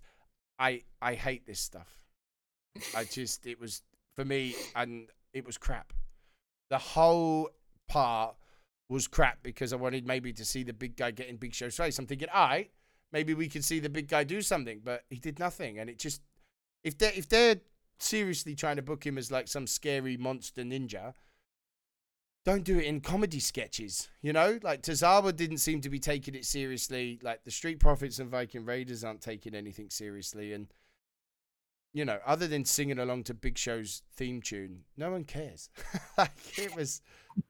I 0.58 0.82
I 1.00 1.14
hate 1.14 1.46
this 1.46 1.60
stuff. 1.60 2.04
I 2.96 3.04
just 3.04 3.46
it 3.46 3.60
was 3.60 3.82
for 4.14 4.24
me 4.24 4.54
and 4.74 5.08
it 5.32 5.46
was 5.46 5.58
crap. 5.58 5.92
The 6.70 6.78
whole 6.78 7.50
part 7.88 8.36
was 8.88 9.06
crap 9.06 9.42
because 9.42 9.72
I 9.72 9.76
wanted 9.76 10.06
maybe 10.06 10.32
to 10.32 10.44
see 10.44 10.62
the 10.62 10.72
big 10.72 10.96
guy 10.96 11.10
getting 11.10 11.36
Big 11.36 11.54
Show's 11.54 11.76
face. 11.76 11.98
I'm 11.98 12.06
thinking, 12.06 12.28
all 12.32 12.48
right, 12.48 12.70
maybe 13.12 13.34
we 13.34 13.48
could 13.48 13.64
see 13.64 13.80
the 13.80 13.88
big 13.88 14.08
guy 14.08 14.24
do 14.24 14.42
something, 14.42 14.80
but 14.84 15.04
he 15.10 15.16
did 15.16 15.38
nothing. 15.38 15.78
And 15.78 15.88
it 15.88 15.98
just 15.98 16.22
if 16.82 16.98
they 16.98 17.08
if 17.08 17.28
they're 17.28 17.60
seriously 17.98 18.54
trying 18.54 18.76
to 18.76 18.82
book 18.82 19.06
him 19.06 19.18
as 19.18 19.30
like 19.30 19.48
some 19.48 19.66
scary 19.66 20.16
monster 20.16 20.62
ninja, 20.62 21.14
don't 22.44 22.64
do 22.64 22.78
it 22.78 22.84
in 22.84 23.00
comedy 23.00 23.40
sketches. 23.40 24.08
You 24.20 24.32
know, 24.32 24.58
like 24.62 24.82
Tozawa 24.82 25.34
didn't 25.34 25.58
seem 25.58 25.80
to 25.80 25.90
be 25.90 25.98
taking 25.98 26.34
it 26.34 26.44
seriously. 26.44 27.18
Like 27.22 27.44
the 27.44 27.50
Street 27.50 27.80
Profits 27.80 28.18
and 28.18 28.30
Viking 28.30 28.64
Raiders 28.64 29.02
aren't 29.02 29.22
taking 29.22 29.54
anything 29.54 29.88
seriously. 29.90 30.52
And, 30.52 30.66
you 31.94 32.04
know, 32.04 32.18
other 32.26 32.46
than 32.46 32.64
singing 32.64 32.98
along 32.98 33.24
to 33.24 33.34
Big 33.34 33.56
Show's 33.56 34.02
theme 34.14 34.42
tune, 34.42 34.80
no 34.96 35.10
one 35.10 35.24
cares. 35.24 35.70
like 36.18 36.58
it 36.58 36.76
was, 36.76 37.00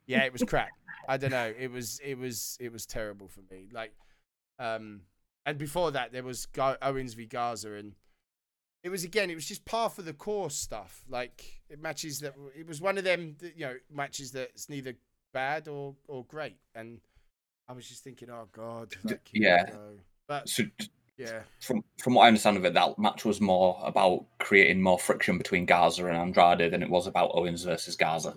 yeah, 0.07 0.23
it 0.25 0.33
was 0.33 0.45
crap. 0.47 0.69
I 1.09 1.17
don't 1.17 1.31
know. 1.31 1.53
It 1.59 1.71
was 1.71 2.01
it 2.05 2.17
was 2.17 2.57
it 2.61 2.73
was 2.73 2.87
terrible 2.87 3.29
for 3.29 3.41
me. 3.51 3.69
Like, 3.73 3.93
um, 4.59 5.01
and 5.45 5.59
before 5.59 5.91
that 5.91 6.13
there 6.13 6.23
was 6.23 6.47
Gar- 6.47 6.79
Owens 6.81 7.15
v 7.15 7.29
and 7.33 7.95
it 8.85 8.91
was 8.91 9.03
again 9.03 9.31
it 9.31 9.35
was 9.35 9.47
just 9.47 9.65
par 9.65 9.89
for 9.89 10.03
the 10.03 10.13
course 10.13 10.55
stuff. 10.55 11.05
Like 11.09 11.63
it 11.69 11.81
matches 11.83 12.21
that 12.21 12.35
it 12.57 12.69
was 12.69 12.81
one 12.81 12.99
of 12.99 13.05
them 13.05 13.35
that, 13.41 13.57
you 13.57 13.67
know 13.67 13.75
matches 13.91 14.31
that's 14.31 14.69
neither 14.69 14.95
bad 15.33 15.67
or 15.67 15.97
or 16.07 16.25
great, 16.27 16.59
and 16.75 17.01
I 17.67 17.73
was 17.73 17.89
just 17.89 18.05
thinking, 18.05 18.29
oh 18.31 18.47
god, 18.53 18.95
yeah. 19.33 19.71
go. 19.71 19.99
But 20.29 20.49
So 20.49 20.65
yeah, 21.17 21.41
from 21.61 21.83
from 21.99 22.15
what 22.15 22.25
I 22.25 22.29
understand 22.29 22.59
of 22.59 22.65
it, 22.65 22.75
that 22.75 22.99
match 22.99 23.25
was 23.25 23.41
more 23.41 23.81
about 23.83 24.27
creating 24.39 24.83
more 24.83 24.99
friction 24.99 25.39
between 25.39 25.65
Garza 25.65 26.07
and 26.07 26.17
Andrade 26.17 26.71
than 26.71 26.83
it 26.83 26.91
was 26.91 27.07
about 27.07 27.31
Owens 27.35 27.65
versus 27.65 27.97
Garza. 27.97 28.35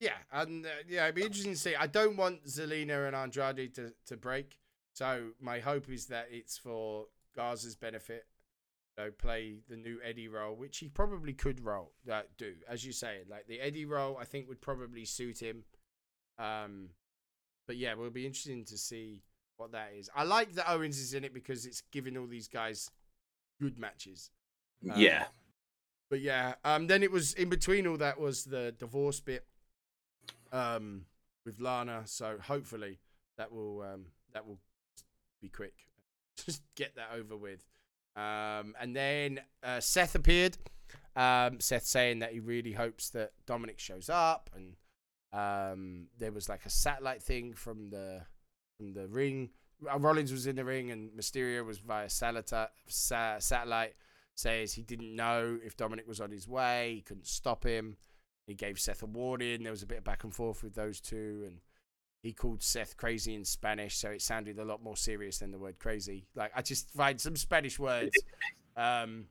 Yeah, 0.00 0.16
and 0.32 0.66
uh, 0.66 0.70
yeah, 0.88 1.04
it'd 1.04 1.14
be 1.14 1.22
interesting 1.22 1.52
to 1.52 1.58
see. 1.58 1.74
I 1.74 1.86
don't 1.86 2.16
want 2.16 2.44
Zelina 2.44 3.06
and 3.06 3.16
Andrade 3.16 3.74
to, 3.76 3.92
to 4.06 4.16
break, 4.16 4.58
so 4.92 5.30
my 5.40 5.60
hope 5.60 5.88
is 5.88 6.06
that 6.06 6.28
it's 6.30 6.58
for 6.58 7.06
Garza's 7.34 7.74
benefit. 7.74 8.26
Know, 8.98 9.10
play 9.12 9.58
the 9.68 9.76
new 9.76 9.98
Eddie 10.04 10.26
role, 10.26 10.56
which 10.56 10.78
he 10.78 10.88
probably 10.88 11.32
could 11.32 11.64
roll 11.64 11.92
uh, 12.10 12.22
do, 12.36 12.54
as 12.68 12.84
you 12.84 12.92
say. 12.92 13.18
Like 13.30 13.46
the 13.46 13.60
Eddie 13.60 13.84
role, 13.84 14.18
I 14.20 14.24
think 14.24 14.48
would 14.48 14.60
probably 14.60 15.04
suit 15.04 15.38
him. 15.40 15.62
Um, 16.36 16.88
but 17.68 17.76
yeah, 17.76 17.94
we'll 17.94 18.10
be 18.10 18.26
interesting 18.26 18.64
to 18.64 18.76
see 18.76 19.22
what 19.56 19.70
that 19.70 19.92
is. 19.96 20.10
I 20.16 20.24
like 20.24 20.54
that 20.54 20.68
Owens 20.68 20.98
is 20.98 21.14
in 21.14 21.22
it 21.22 21.32
because 21.32 21.64
it's 21.64 21.82
giving 21.92 22.16
all 22.16 22.26
these 22.26 22.48
guys 22.48 22.90
good 23.60 23.78
matches. 23.78 24.30
Um, 24.90 25.00
yeah, 25.00 25.26
But 26.10 26.20
yeah, 26.20 26.54
um, 26.64 26.88
then 26.88 27.02
it 27.04 27.12
was 27.12 27.34
in 27.34 27.48
between 27.48 27.86
all 27.86 27.98
that 27.98 28.18
was 28.18 28.44
the 28.44 28.74
divorce 28.78 29.20
bit, 29.20 29.44
um, 30.52 31.04
with 31.44 31.60
Lana. 31.60 32.02
So 32.06 32.38
hopefully 32.42 32.98
that 33.36 33.52
will 33.52 33.82
um 33.82 34.06
that 34.32 34.46
will 34.46 34.58
be 35.40 35.48
quick. 35.48 35.74
Just 36.36 36.62
get 36.74 36.96
that 36.96 37.10
over 37.14 37.36
with. 37.36 37.64
Um, 38.16 38.74
and 38.80 38.94
then 38.94 39.40
uh, 39.62 39.80
Seth 39.80 40.14
appeared. 40.14 40.56
Um, 41.16 41.60
Seth 41.60 41.86
saying 41.86 42.20
that 42.20 42.32
he 42.32 42.40
really 42.40 42.72
hopes 42.72 43.10
that 43.10 43.32
Dominic 43.46 43.78
shows 43.78 44.08
up, 44.08 44.50
and 44.54 44.76
um, 45.32 46.06
there 46.18 46.32
was 46.32 46.48
like 46.48 46.64
a 46.64 46.70
satellite 46.70 47.22
thing 47.22 47.54
from 47.54 47.90
the 47.90 48.22
from 48.76 48.92
the 48.92 49.08
ring. 49.08 49.50
Uh, 49.92 49.98
Rollins 49.98 50.32
was 50.32 50.46
in 50.46 50.56
the 50.56 50.64
ring, 50.64 50.90
and 50.90 51.10
Mysterio 51.12 51.64
was 51.64 51.78
via 51.78 52.08
satellite. 52.08 52.70
Sa- 52.86 53.38
satellite 53.38 53.94
says 54.34 54.72
he 54.72 54.82
didn't 54.82 55.14
know 55.14 55.58
if 55.64 55.76
Dominic 55.76 56.06
was 56.06 56.20
on 56.20 56.30
his 56.30 56.46
way. 56.46 56.94
He 56.96 57.00
couldn't 57.02 57.26
stop 57.26 57.64
him. 57.64 57.96
He 58.46 58.54
gave 58.54 58.78
Seth 58.78 59.02
a 59.02 59.06
warning. 59.06 59.62
There 59.62 59.72
was 59.72 59.82
a 59.82 59.86
bit 59.86 59.98
of 59.98 60.04
back 60.04 60.24
and 60.24 60.34
forth 60.34 60.62
with 60.62 60.74
those 60.74 61.00
two, 61.00 61.42
and 61.46 61.58
he 62.22 62.32
called 62.32 62.62
Seth 62.62 62.96
crazy 62.96 63.34
in 63.34 63.44
Spanish, 63.44 63.96
so 63.96 64.10
it 64.10 64.22
sounded 64.22 64.58
a 64.58 64.64
lot 64.64 64.82
more 64.82 64.96
serious 64.96 65.38
than 65.38 65.50
the 65.50 65.58
word 65.58 65.78
crazy. 65.78 66.26
Like 66.34 66.52
I 66.54 66.62
just 66.62 66.90
find 66.90 67.20
some 67.20 67.36
Spanish 67.36 67.78
words. 67.78 68.10
Um, 68.76 69.26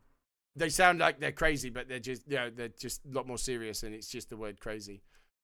they 0.55 0.69
sound 0.69 0.99
like 0.99 1.19
they're 1.19 1.31
crazy, 1.31 1.69
but 1.69 1.87
they're 1.87 1.99
just 1.99 2.23
you 2.27 2.37
know 2.37 2.49
they're 2.49 2.69
just 2.69 3.01
a 3.05 3.13
lot 3.15 3.27
more 3.27 3.37
serious, 3.37 3.83
and 3.83 3.93
it's 3.93 4.07
just 4.07 4.29
the 4.29 4.37
word 4.37 4.59
crazy. 4.59 5.01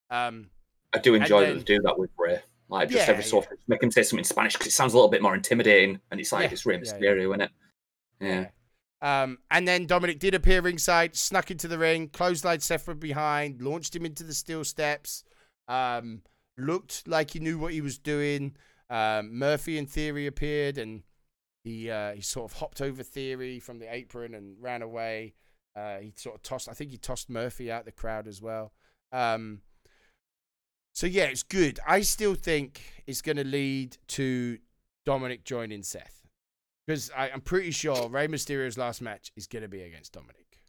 Um, 0.10 0.50
I 0.94 1.00
do 1.00 1.16
enjoy 1.16 1.42
then- 1.42 1.58
that 1.58 1.66
they 1.66 1.76
do 1.76 1.82
that 1.84 1.98
with 1.98 2.12
Rey. 2.18 2.40
Like 2.70 2.90
just 2.90 3.08
Yeah, 3.08 3.12
every 3.12 3.24
so 3.24 3.40
often, 3.40 3.58
make 3.68 3.84
him 3.84 3.92
say 3.92 4.04
something 4.04 4.20
in 4.20 4.24
Spanish 4.24 4.54
because 4.54 4.68
it 4.68 4.72
sounds 4.72 4.94
a 4.94 4.96
little 4.96 5.10
bit 5.10 5.22
more 5.22 5.36
intimidating, 5.36 6.00
and 6.10 6.20
it's 6.20 6.32
like 6.32 6.46
Yeah, 6.46 6.54
it's 6.54 6.66
Rey 6.66 6.76
yeah, 6.76 6.94
yeah. 7.00 7.12
Isn't 7.12 7.42
it? 7.42 7.52
Yeah. 8.22 8.48
Um, 9.02 9.40
and 9.52 9.68
then 9.68 9.86
Dominic 9.86 10.20
did 10.20 10.34
appear 10.34 10.62
ringside, 10.62 11.16
snuck 11.16 11.52
into 11.52 11.68
the 11.68 11.78
ring, 11.78 12.08
clotheslined 12.08 12.62
Seth 12.62 12.84
from 12.86 13.00
behind, 13.00 13.62
launched 13.62 13.94
him 13.94 14.06
into 14.06 14.24
the 14.24 14.34
steel 14.34 14.64
steps. 14.64 15.26
Um, 15.68 16.22
looked 16.58 17.08
like 17.08 17.32
he 17.32 17.40
knew 17.40 17.58
what 17.58 17.74
he 17.74 17.82
was 17.82 17.98
doing. 17.98 18.56
Um, 18.90 19.38
Murphy 19.38 19.78
and 19.78 19.90
Theory 19.90 20.28
appeared, 20.28 20.78
and 20.78 21.04
he 21.64 21.90
uh, 21.90 22.14
he 22.14 22.22
sort 22.22 22.52
of 22.52 22.58
hopped 22.58 22.82
over 22.82 23.04
Theory 23.04 23.60
from 23.60 23.80
the 23.80 23.94
apron 23.94 24.34
and 24.34 24.56
ran 24.62 24.82
away. 24.82 25.34
Uh, 25.76 25.98
he 25.98 26.14
sort 26.16 26.36
of 26.36 26.44
tossed. 26.44 26.70
I 26.70 26.74
think 26.74 26.92
he 26.92 26.98
tossed 26.98 27.30
Murphy 27.30 27.72
out 27.72 27.86
the 27.86 27.92
crowd 27.92 28.28
as 28.28 28.42
well. 28.42 28.74
Um, 29.12 29.62
so 30.94 31.08
yeah, 31.08 31.24
it's 31.24 31.44
good. 31.44 31.80
I 31.88 32.02
still 32.02 32.36
think 32.36 33.04
it's 33.08 33.22
going 33.22 33.38
to 33.38 33.44
lead 33.44 33.98
to 34.10 34.60
Dominic 35.06 35.44
joining 35.44 35.82
Seth 35.82 36.22
because 36.86 37.10
I'm 37.18 37.42
pretty 37.42 37.72
sure 37.72 38.10
Rey 38.10 38.28
Mysterio's 38.28 38.78
last 38.78 39.02
match 39.02 39.32
is 39.36 39.48
going 39.48 39.64
to 39.64 39.70
be 39.70 39.82
against 39.82 40.14
Dominic. 40.14 40.60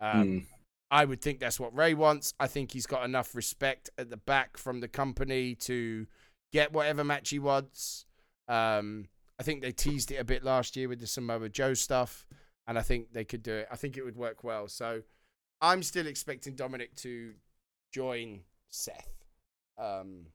Um, 0.00 0.28
Mm. 0.28 0.46
I 0.90 1.04
would 1.04 1.20
think 1.20 1.40
that's 1.40 1.58
what 1.58 1.74
Rey 1.76 1.94
wants. 1.94 2.34
I 2.38 2.46
think 2.46 2.72
he's 2.72 2.86
got 2.86 3.04
enough 3.04 3.34
respect 3.34 3.90
at 3.98 4.10
the 4.10 4.16
back 4.16 4.56
from 4.56 4.80
the 4.80 4.88
company 4.88 5.54
to 5.56 6.06
get 6.52 6.72
whatever 6.72 7.02
match 7.02 7.30
he 7.30 7.38
wants. 7.38 8.06
Um, 8.48 9.08
I 9.38 9.42
think 9.42 9.62
they 9.62 9.72
teased 9.72 10.12
it 10.12 10.16
a 10.16 10.24
bit 10.24 10.44
last 10.44 10.76
year 10.76 10.88
with 10.88 11.00
the 11.00 11.06
Samoa 11.06 11.48
Joe 11.48 11.74
stuff, 11.74 12.26
and 12.66 12.78
I 12.78 12.82
think 12.82 13.12
they 13.12 13.24
could 13.24 13.42
do 13.42 13.54
it. 13.54 13.68
I 13.70 13.76
think 13.76 13.96
it 13.96 14.04
would 14.04 14.16
work 14.16 14.44
well. 14.44 14.68
So 14.68 15.02
I'm 15.60 15.82
still 15.82 16.06
expecting 16.06 16.54
Dominic 16.54 16.94
to 16.96 17.32
join 17.92 18.40
Seth. 18.68 19.24
Um, 19.78 20.26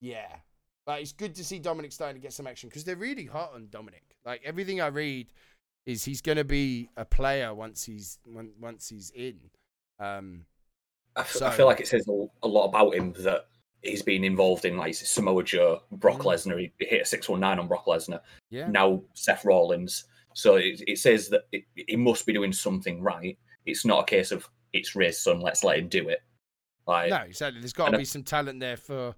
yeah, 0.00 0.36
but 0.86 1.00
it's 1.00 1.12
good 1.12 1.34
to 1.36 1.44
see 1.44 1.58
Dominic 1.58 1.92
starting 1.92 2.16
to 2.16 2.22
get 2.22 2.32
some 2.32 2.46
action 2.46 2.68
because 2.68 2.84
they're 2.84 2.96
really 2.96 3.26
hot 3.26 3.52
on 3.54 3.68
Dominic. 3.70 4.16
Like 4.24 4.42
everything 4.44 4.80
I 4.80 4.88
read 4.88 5.28
is 5.86 6.04
he's 6.04 6.20
going 6.20 6.36
to 6.38 6.44
be 6.44 6.90
a 6.96 7.04
player 7.04 7.54
once 7.54 7.84
he's 7.84 8.18
when, 8.24 8.50
once 8.60 8.88
he's 8.88 9.10
in. 9.14 9.38
Um, 9.98 10.44
I, 11.14 11.20
f- 11.20 11.36
I 11.36 11.38
So- 11.38 11.50
feel 11.52 11.66
like 11.66 11.80
it 11.80 11.88
says 11.88 12.06
a, 12.42 12.46
lot 12.48 12.66
about 12.66 12.94
him 12.94 13.12
that 13.20 13.46
he's 13.82 14.02
been 14.02 14.24
involved 14.24 14.64
in 14.64 14.76
like 14.76 14.94
Samoa 14.94 15.44
Joe, 15.44 15.82
Brock 15.92 16.18
Mm. 16.18 16.24
Lesnar. 16.24 16.60
He, 16.60 16.72
hit 16.84 17.02
a 17.02 17.04
six 17.04 17.28
one 17.28 17.40
nine 17.40 17.58
on 17.58 17.68
Brock 17.68 17.86
Lesnar. 17.86 18.20
yeah, 18.50 18.66
Now 18.68 19.02
Seth 19.14 19.44
Rollins. 19.44 20.04
So 20.34 20.56
it, 20.56 20.82
it 20.86 20.98
says 20.98 21.28
that 21.30 21.42
it, 21.52 21.64
he 21.74 21.96
must 21.96 22.26
be 22.26 22.32
doing 22.34 22.52
something 22.52 23.00
right. 23.00 23.38
It's 23.64 23.86
not 23.86 24.02
a 24.02 24.04
case 24.06 24.32
of 24.32 24.46
it's 24.72 24.94
Rey's 24.94 25.18
son. 25.18 25.40
Let's 25.40 25.64
let 25.64 25.78
him 25.78 25.88
do 25.88 26.08
it. 26.08 26.20
Like 26.86 27.10
no, 27.10 27.16
exactly. 27.18 27.60
There's 27.60 27.72
got 27.72 27.90
to 27.90 27.98
be 27.98 28.04
some 28.04 28.22
talent 28.22 28.60
there 28.60 28.76
for 28.76 29.14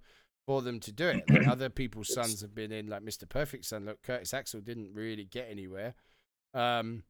for 0.47 0.63
them 0.63 0.79
to 0.81 0.93
do 0.93 1.09
it. 1.09 1.25
Like 1.31 1.49
other 1.49 1.69
people's 1.71 2.13
sons 2.15 2.41
have 2.43 2.55
been 2.55 2.71
in, 2.73 2.87
like 2.87 3.03
Mr. 3.03 3.29
Perfect 3.29 3.65
Son. 3.65 3.85
Look, 3.87 4.03
Curtis 4.03 4.33
Axel 4.33 4.61
didn't 4.61 4.93
really 4.95 5.25
get 5.25 5.49
anywhere. 5.51 5.95
Um, 6.55 7.03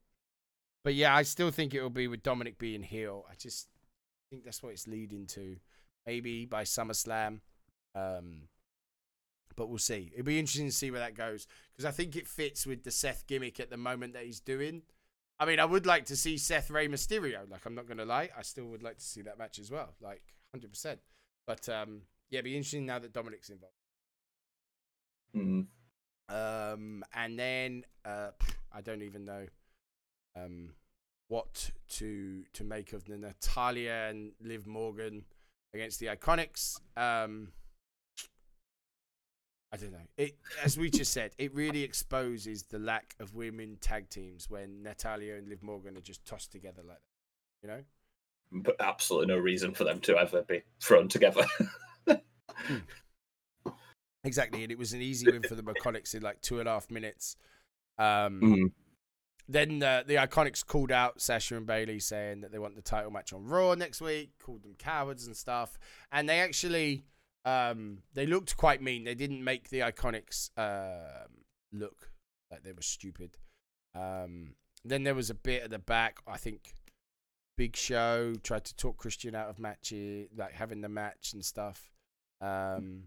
but 0.85 0.95
yeah, 0.95 1.15
I 1.15 1.23
still 1.23 1.51
think 1.51 1.75
it 1.75 1.83
will 1.83 1.91
be 1.91 2.09
with 2.09 2.23
Dominic 2.23 2.59
being 2.59 2.83
heel. 2.83 3.25
I 3.31 3.35
just 3.37 3.69
think 4.31 4.45
that's 4.45 4.63
what 4.63 4.73
it's 4.73 4.87
leading 4.87 5.27
to. 5.29 5.57
Maybe 6.07 6.47
by 6.47 6.65
SummerSlam. 6.65 7.41
Um, 7.95 8.49
but 9.57 9.69
we'll 9.69 9.79
see. 9.79 10.11
It'll 10.15 10.25
be 10.25 10.39
interesting 10.39 10.67
to 10.69 10.73
see 10.73 10.91
where 10.91 11.01
that 11.01 11.15
goes 11.15 11.47
because 11.73 11.85
I 11.85 11.91
think 11.91 12.17
it 12.17 12.29
fits 12.29 12.65
with 12.67 12.85
the 12.85 12.91
Seth 12.91 13.27
gimmick 13.27 13.59
at 13.61 13.71
the 13.71 13.77
moment 13.77 14.13
that 14.15 14.25
he's 14.25 14.41
doing. 14.41 14.83
I 15.41 15.45
mean, 15.47 15.61
I 15.61 15.65
would 15.65 15.87
like 15.87 16.07
to 16.07 16.17
see 16.17 16.39
Seth 16.39 16.71
Rey 16.71 16.89
Mysterio. 16.89 17.49
Like, 17.51 17.67
I'm 17.67 17.75
not 17.75 17.87
going 17.87 17.99
to 17.99 18.05
lie, 18.05 18.31
I 18.37 18.43
still 18.43 18.67
would 18.67 18.83
like 18.83 18.99
to 18.99 19.05
see 19.05 19.23
that 19.23 19.39
match 19.39 19.59
as 19.59 19.71
well. 19.71 19.95
Like, 20.01 20.23
hundred 20.53 20.71
percent. 20.71 21.01
But 21.47 21.69
um, 21.69 22.03
yeah, 22.31 22.41
be 22.41 22.57
interesting 22.57 22.87
now 22.87 22.99
that 22.99 23.13
Dominic's 23.13 23.51
involved. 23.51 23.75
mm, 25.37 25.67
Um, 26.29 27.05
and 27.13 27.39
then 27.39 27.85
uh, 28.05 28.31
I 28.79 28.81
don't 28.81 29.03
even 29.03 29.25
know 29.25 29.47
um 30.37 30.71
what 31.27 31.73
to 31.89 32.45
to 32.53 32.65
make 32.65 32.93
of 32.93 33.05
the 33.05 33.19
Natalya 33.19 34.07
and 34.09 34.33
Liv 34.41 34.67
Morgan 34.67 35.25
against 35.75 35.99
the 35.99 36.07
Iconics. 36.07 36.81
Um, 36.97 37.49
I 39.73 39.77
don't 39.77 39.93
know. 39.93 40.07
It 40.17 40.39
as 40.65 40.79
we 40.79 40.91
just 40.91 41.13
said, 41.13 41.33
it 41.39 41.53
really 41.55 41.83
exposes 41.83 42.63
the 42.63 42.79
lack 42.79 43.17
of 43.19 43.35
women 43.35 43.79
tag 43.81 44.09
teams 44.09 44.49
when 44.49 44.83
Natalya 44.85 45.35
and 45.35 45.49
Liv 45.49 45.63
Morgan 45.63 45.97
are 45.97 46.01
just 46.01 46.25
tossed 46.25 46.53
together 46.53 46.83
like 46.87 46.97
that. 46.97 47.03
You 47.63 47.69
know. 47.69 47.83
but 48.63 48.77
absolutely 48.81 49.35
no 49.35 49.39
reason 49.39 49.75
for 49.75 49.83
them 49.85 50.01
to 50.01 50.17
ever 50.17 50.43
be 50.43 50.63
thrown 50.81 51.09
together. 51.09 51.45
Exactly, 54.25 54.63
and 54.63 54.73
it 54.73 54.79
was 54.79 54.93
an 54.93 55.01
easy 55.01 55.31
win 55.31 55.43
for 55.43 55.55
the 55.55 55.63
Iconics 55.63 56.15
in 56.15 56.23
like 56.23 56.41
two 56.41 56.61
and 56.61 56.69
a 56.69 56.73
half 56.73 56.91
minutes. 56.91 57.37
Um, 57.99 58.41
Mm. 58.41 58.73
Then 59.51 59.83
uh, 59.83 60.03
the 60.07 60.17
Iconics 60.17 60.65
called 60.65 60.93
out 60.93 61.23
Sasha 61.23 61.57
and 61.57 61.67
Bayley, 61.67 62.01
saying 62.01 62.43
that 62.43 62.53
they 62.53 62.59
want 62.59 62.77
the 62.77 62.83
title 62.83 63.11
match 63.11 63.33
on 63.33 63.47
Raw 63.47 63.75
next 63.75 64.03
week. 64.03 64.33
Called 64.39 64.63
them 64.63 64.75
cowards 64.79 65.27
and 65.27 65.35
stuff, 65.35 65.79
and 66.13 66.29
they 66.29 66.41
actually 66.41 67.05
um, 67.47 68.03
they 68.13 68.27
looked 68.27 68.59
quite 68.59 68.83
mean. 68.83 69.05
They 69.05 69.15
didn't 69.15 69.43
make 69.43 69.71
the 69.71 69.81
Iconics 69.81 70.51
um 70.59 71.45
look 71.73 72.11
like 72.51 72.63
they 72.63 72.73
were 72.73 72.83
stupid. 72.83 73.39
Um, 73.95 74.55
then 74.85 75.03
there 75.05 75.15
was 75.15 75.31
a 75.31 75.35
bit 75.35 75.63
at 75.63 75.71
the 75.71 75.79
back. 75.79 76.19
I 76.27 76.37
think 76.37 76.75
Big 77.57 77.75
Show 77.75 78.35
tried 78.43 78.65
to 78.67 78.77
talk 78.77 78.99
Christian 78.99 79.35
out 79.35 79.49
of 79.49 79.59
matches, 79.59 80.29
like 80.37 80.53
having 80.53 80.83
the 80.83 80.91
match 80.91 81.33
and 81.33 81.43
stuff. 81.43 81.91
Um, 82.43 83.05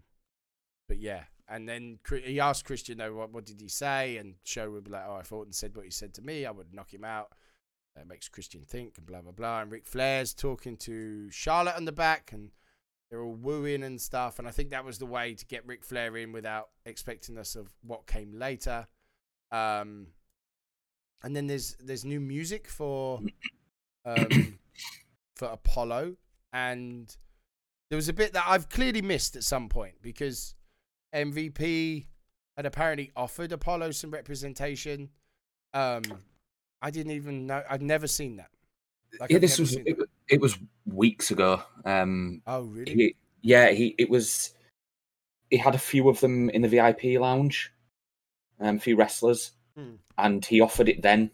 but 0.88 0.98
yeah, 0.98 1.22
and 1.52 1.68
then 1.68 1.98
he 2.24 2.40
asked 2.40 2.64
Christian, 2.64 2.98
though, 2.98 3.14
what, 3.14 3.32
what 3.32 3.44
did 3.44 3.60
he 3.60 3.68
say? 3.68 4.16
And 4.16 4.34
Show 4.42 4.70
would 4.70 4.84
be 4.84 4.90
like, 4.90 5.04
oh, 5.06 5.16
I 5.16 5.22
thought 5.22 5.44
and 5.44 5.54
said 5.54 5.76
what 5.76 5.84
he 5.84 5.90
said 5.90 6.14
to 6.14 6.22
me. 6.22 6.46
I 6.46 6.50
would 6.50 6.72
knock 6.72 6.92
him 6.92 7.04
out. 7.04 7.32
That 7.94 8.08
makes 8.08 8.28
Christian 8.28 8.62
think 8.66 8.96
and 8.96 9.06
blah, 9.06 9.20
blah, 9.20 9.32
blah. 9.32 9.60
And 9.60 9.70
Ric 9.70 9.86
Flair's 9.86 10.32
talking 10.32 10.78
to 10.78 11.30
Charlotte 11.30 11.76
on 11.76 11.84
the 11.84 11.92
back 11.92 12.32
and 12.32 12.52
they're 13.12 13.22
all 13.22 13.34
wooing 13.34 13.82
and 13.82 14.00
stuff, 14.00 14.38
and 14.38 14.48
I 14.48 14.52
think 14.52 14.70
that 14.70 14.86
was 14.86 14.96
the 14.96 15.04
way 15.04 15.34
to 15.34 15.44
get 15.44 15.66
Ric 15.66 15.84
Flair 15.84 16.16
in 16.16 16.32
without 16.32 16.70
expecting 16.86 17.36
us 17.36 17.56
of 17.56 17.68
what 17.82 18.06
came 18.06 18.32
later. 18.32 18.86
Um, 19.50 20.06
and 21.22 21.36
then 21.36 21.46
there's 21.46 21.76
there's 21.78 22.06
new 22.06 22.20
music 22.20 22.68
for 22.68 23.20
um, 24.06 24.58
for 25.36 25.48
Apollo, 25.48 26.16
and 26.54 27.14
there 27.90 27.98
was 27.98 28.08
a 28.08 28.14
bit 28.14 28.32
that 28.32 28.44
I've 28.48 28.70
clearly 28.70 29.02
missed 29.02 29.36
at 29.36 29.44
some 29.44 29.68
point 29.68 29.96
because 30.00 30.54
MVP 31.14 32.06
had 32.56 32.66
apparently 32.66 33.10
offered 33.16 33.52
Apollo 33.52 33.92
some 33.92 34.10
representation. 34.10 35.10
Um, 35.74 36.02
I 36.80 36.90
didn't 36.90 37.12
even 37.12 37.46
know. 37.46 37.62
I'd 37.68 37.82
never 37.82 38.06
seen 38.06 38.36
that. 38.36 38.50
Like, 39.20 39.30
yeah, 39.30 39.36
I've 39.36 39.40
this 39.42 39.58
was 39.58 39.74
it, 39.74 39.96
it, 40.28 40.40
was 40.40 40.58
weeks 40.86 41.30
ago. 41.30 41.62
Um, 41.84 42.42
oh 42.46 42.62
really? 42.62 42.92
He, 42.92 43.16
yeah, 43.42 43.70
he 43.70 43.94
it 43.98 44.10
was. 44.10 44.54
He 45.50 45.58
had 45.58 45.74
a 45.74 45.78
few 45.78 46.08
of 46.08 46.20
them 46.20 46.48
in 46.50 46.62
the 46.62 46.68
VIP 46.68 47.20
lounge, 47.20 47.72
um, 48.58 48.76
a 48.76 48.80
few 48.80 48.96
wrestlers, 48.96 49.52
hmm. 49.76 49.96
and 50.16 50.44
he 50.44 50.60
offered 50.60 50.88
it 50.88 51.02
then, 51.02 51.30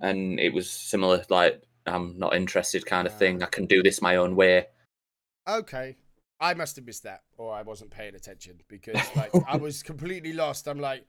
and 0.00 0.40
it 0.40 0.54
was 0.54 0.70
similar. 0.70 1.24
Like 1.28 1.62
I'm 1.86 2.18
not 2.18 2.34
interested, 2.34 2.86
kind 2.86 3.06
of 3.06 3.14
uh, 3.14 3.18
thing. 3.18 3.42
I 3.42 3.46
can 3.46 3.66
do 3.66 3.82
this 3.82 4.00
my 4.00 4.16
own 4.16 4.36
way. 4.36 4.66
Okay, 5.46 5.96
I 6.40 6.54
must 6.54 6.76
have 6.76 6.84
missed 6.84 7.04
that, 7.04 7.22
or 7.36 7.52
I 7.52 7.62
wasn't 7.62 7.90
paying 7.90 8.14
attention 8.14 8.60
because 8.68 9.00
like 9.16 9.30
I 9.46 9.56
was 9.56 9.82
completely 9.82 10.32
lost. 10.32 10.68
I'm 10.68 10.80
like, 10.80 11.06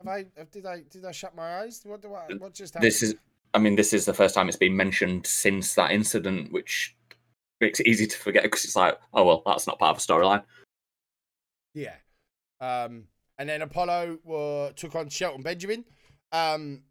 have 0.00 0.08
I? 0.08 0.26
Did 0.50 0.66
I? 0.66 0.82
Did 0.90 1.04
I 1.04 1.12
shut 1.12 1.34
my 1.34 1.60
eyes? 1.60 1.80
What 1.84 2.02
do 2.02 2.14
I? 2.14 2.34
What 2.38 2.54
just 2.54 2.74
happened? 2.74 2.86
This 2.86 3.02
is. 3.02 3.14
I 3.54 3.58
mean, 3.58 3.76
this 3.76 3.92
is 3.92 4.04
the 4.04 4.14
first 4.14 4.34
time 4.34 4.48
it's 4.48 4.58
been 4.58 4.76
mentioned 4.76 5.26
since 5.26 5.74
that 5.74 5.90
incident, 5.90 6.52
which 6.52 6.94
makes 7.60 7.80
it 7.80 7.86
easy 7.86 8.06
to 8.06 8.16
forget 8.16 8.42
because 8.42 8.64
it's 8.64 8.76
like, 8.76 8.98
oh 9.14 9.24
well, 9.24 9.42
that's 9.46 9.66
not 9.66 9.78
part 9.78 9.96
of 9.96 10.02
a 10.02 10.06
storyline. 10.06 10.42
Yeah. 11.74 11.94
Um, 12.60 13.04
and 13.38 13.48
then 13.48 13.62
Apollo 13.62 14.18
were, 14.24 14.72
took 14.74 14.94
on 14.94 15.08
Shelton 15.08 15.42
Benjamin. 15.42 15.84
Um, 16.32 16.82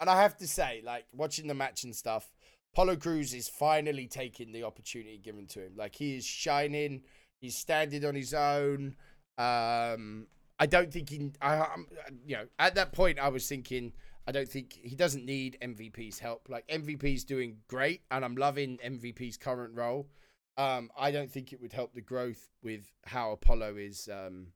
and 0.00 0.08
I 0.08 0.22
have 0.22 0.36
to 0.38 0.46
say, 0.46 0.82
like 0.84 1.06
watching 1.12 1.46
the 1.46 1.54
match 1.54 1.84
and 1.84 1.94
stuff, 1.94 2.32
Apollo 2.74 2.96
Crews 2.96 3.32
is 3.34 3.48
finally 3.48 4.08
taking 4.08 4.50
the 4.50 4.64
opportunity 4.64 5.16
given 5.16 5.46
to 5.46 5.60
him. 5.60 5.74
Like 5.76 5.94
he 5.94 6.16
is 6.16 6.24
shining. 6.24 7.02
He's 7.40 7.56
standing 7.56 8.04
on 8.04 8.16
his 8.16 8.34
own. 8.34 8.96
Um, 9.38 10.26
I 10.58 10.66
don't 10.66 10.92
think 10.92 11.08
he. 11.08 11.30
I, 11.40 11.58
I'm, 11.60 11.86
you 12.26 12.34
know, 12.34 12.46
at 12.58 12.74
that 12.74 12.92
point, 12.92 13.20
I 13.20 13.28
was 13.28 13.46
thinking, 13.46 13.92
I 14.26 14.32
don't 14.32 14.48
think 14.48 14.72
he 14.82 14.96
doesn't 14.96 15.24
need 15.24 15.56
MVP's 15.62 16.18
help. 16.18 16.48
Like 16.48 16.66
MVP's 16.66 17.22
doing 17.22 17.58
great, 17.68 18.02
and 18.10 18.24
I'm 18.24 18.34
loving 18.34 18.78
MVP's 18.84 19.36
current 19.36 19.76
role. 19.76 20.08
Um, 20.56 20.90
I 20.98 21.12
don't 21.12 21.30
think 21.30 21.52
it 21.52 21.60
would 21.60 21.72
help 21.72 21.94
the 21.94 22.00
growth 22.00 22.48
with 22.64 22.90
how 23.04 23.30
Apollo 23.30 23.76
is 23.76 24.08
um, 24.12 24.48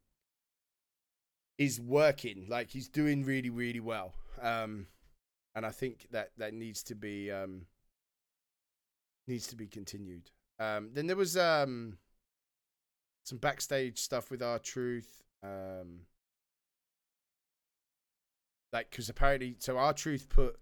is 1.57 1.81
working. 1.81 2.47
Like 2.49 2.71
he's 2.71 2.89
doing 2.89 3.23
really, 3.23 3.51
really 3.51 3.81
well. 3.81 4.15
Um, 4.43 4.89
and 5.55 5.65
I 5.65 5.71
think 5.71 6.09
that 6.11 6.31
that 6.39 6.53
needs 6.53 6.83
to 6.85 6.97
be 6.97 7.31
um, 7.31 7.67
needs 9.29 9.47
to 9.49 9.57
be 9.57 9.67
continued. 9.67 10.31
Um, 10.59 10.91
then 10.93 11.07
there 11.07 11.17
was 11.17 11.37
um, 11.37 11.99
some 13.25 13.39
backstage 13.39 13.99
stuff 13.99 14.31
with 14.31 14.43
R-Truth. 14.43 15.23
Um, 15.43 16.01
like, 18.73 18.91
because 18.91 19.09
apparently, 19.09 19.57
so 19.59 19.79
R-Truth 19.79 20.29
put 20.29 20.59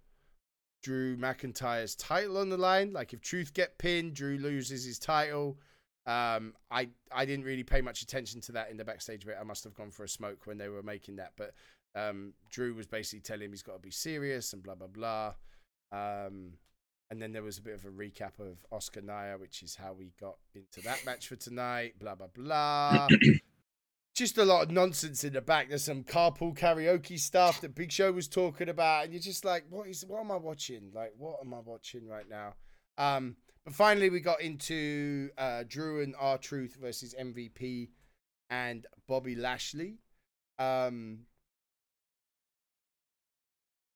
Drew 0.82 1.16
McIntyre's 1.16 1.94
title 1.96 2.38
on 2.38 2.50
the 2.50 2.56
line. 2.56 2.92
Like, 2.92 3.12
if 3.12 3.20
Truth 3.20 3.54
get 3.54 3.78
pinned, 3.78 4.14
Drew 4.14 4.38
loses 4.38 4.84
his 4.84 4.98
title. 4.98 5.58
Um, 6.06 6.54
I 6.70 6.88
I 7.10 7.24
didn't 7.24 7.44
really 7.44 7.64
pay 7.64 7.80
much 7.80 8.02
attention 8.02 8.40
to 8.42 8.52
that 8.52 8.70
in 8.70 8.76
the 8.76 8.84
backstage 8.84 9.26
bit. 9.26 9.36
I 9.40 9.42
must 9.42 9.64
have 9.64 9.74
gone 9.74 9.90
for 9.90 10.04
a 10.04 10.08
smoke 10.08 10.46
when 10.46 10.56
they 10.56 10.68
were 10.68 10.84
making 10.84 11.16
that. 11.16 11.32
But 11.36 11.54
um, 11.96 12.34
Drew 12.48 12.74
was 12.74 12.86
basically 12.86 13.22
telling 13.22 13.46
him 13.46 13.50
he's 13.50 13.62
got 13.62 13.72
to 13.72 13.80
be 13.80 13.90
serious 13.90 14.52
and 14.52 14.62
blah 14.62 14.76
blah 14.76 14.86
blah. 14.86 15.34
Um, 15.90 16.52
and 17.10 17.22
then 17.22 17.32
there 17.32 17.42
was 17.42 17.58
a 17.58 17.62
bit 17.62 17.74
of 17.74 17.84
a 17.84 17.90
recap 17.90 18.38
of 18.40 18.64
Asuka 18.72 19.02
Nia, 19.02 19.36
which 19.38 19.62
is 19.62 19.76
how 19.76 19.92
we 19.92 20.12
got 20.20 20.36
into 20.54 20.80
that 20.82 21.04
match 21.04 21.28
for 21.28 21.36
tonight. 21.36 21.94
Blah 21.98 22.14
blah 22.16 22.28
blah. 22.34 23.08
just 24.16 24.38
a 24.38 24.44
lot 24.44 24.62
of 24.62 24.70
nonsense 24.70 25.22
in 25.24 25.34
the 25.34 25.40
back. 25.40 25.68
There's 25.68 25.84
some 25.84 26.02
carpool 26.02 26.56
karaoke 26.56 27.18
stuff 27.18 27.60
that 27.60 27.74
Big 27.74 27.92
Show 27.92 28.10
was 28.12 28.26
talking 28.26 28.68
about, 28.68 29.04
and 29.04 29.12
you're 29.12 29.22
just 29.22 29.44
like, 29.44 29.64
what 29.70 29.86
is? 29.88 30.04
What 30.06 30.20
am 30.20 30.32
I 30.32 30.36
watching? 30.36 30.90
Like, 30.94 31.12
what 31.16 31.38
am 31.44 31.54
I 31.54 31.60
watching 31.60 32.08
right 32.08 32.28
now? 32.28 32.54
Um, 32.98 33.36
but 33.64 33.74
finally, 33.74 34.10
we 34.10 34.20
got 34.20 34.40
into 34.40 35.30
uh, 35.36 35.64
Drew 35.68 36.02
and 36.02 36.14
R-Truth 36.18 36.78
versus 36.80 37.14
MVP 37.20 37.90
and 38.48 38.86
Bobby 39.06 39.36
Lashley. 39.36 39.98
Um, 40.58 41.26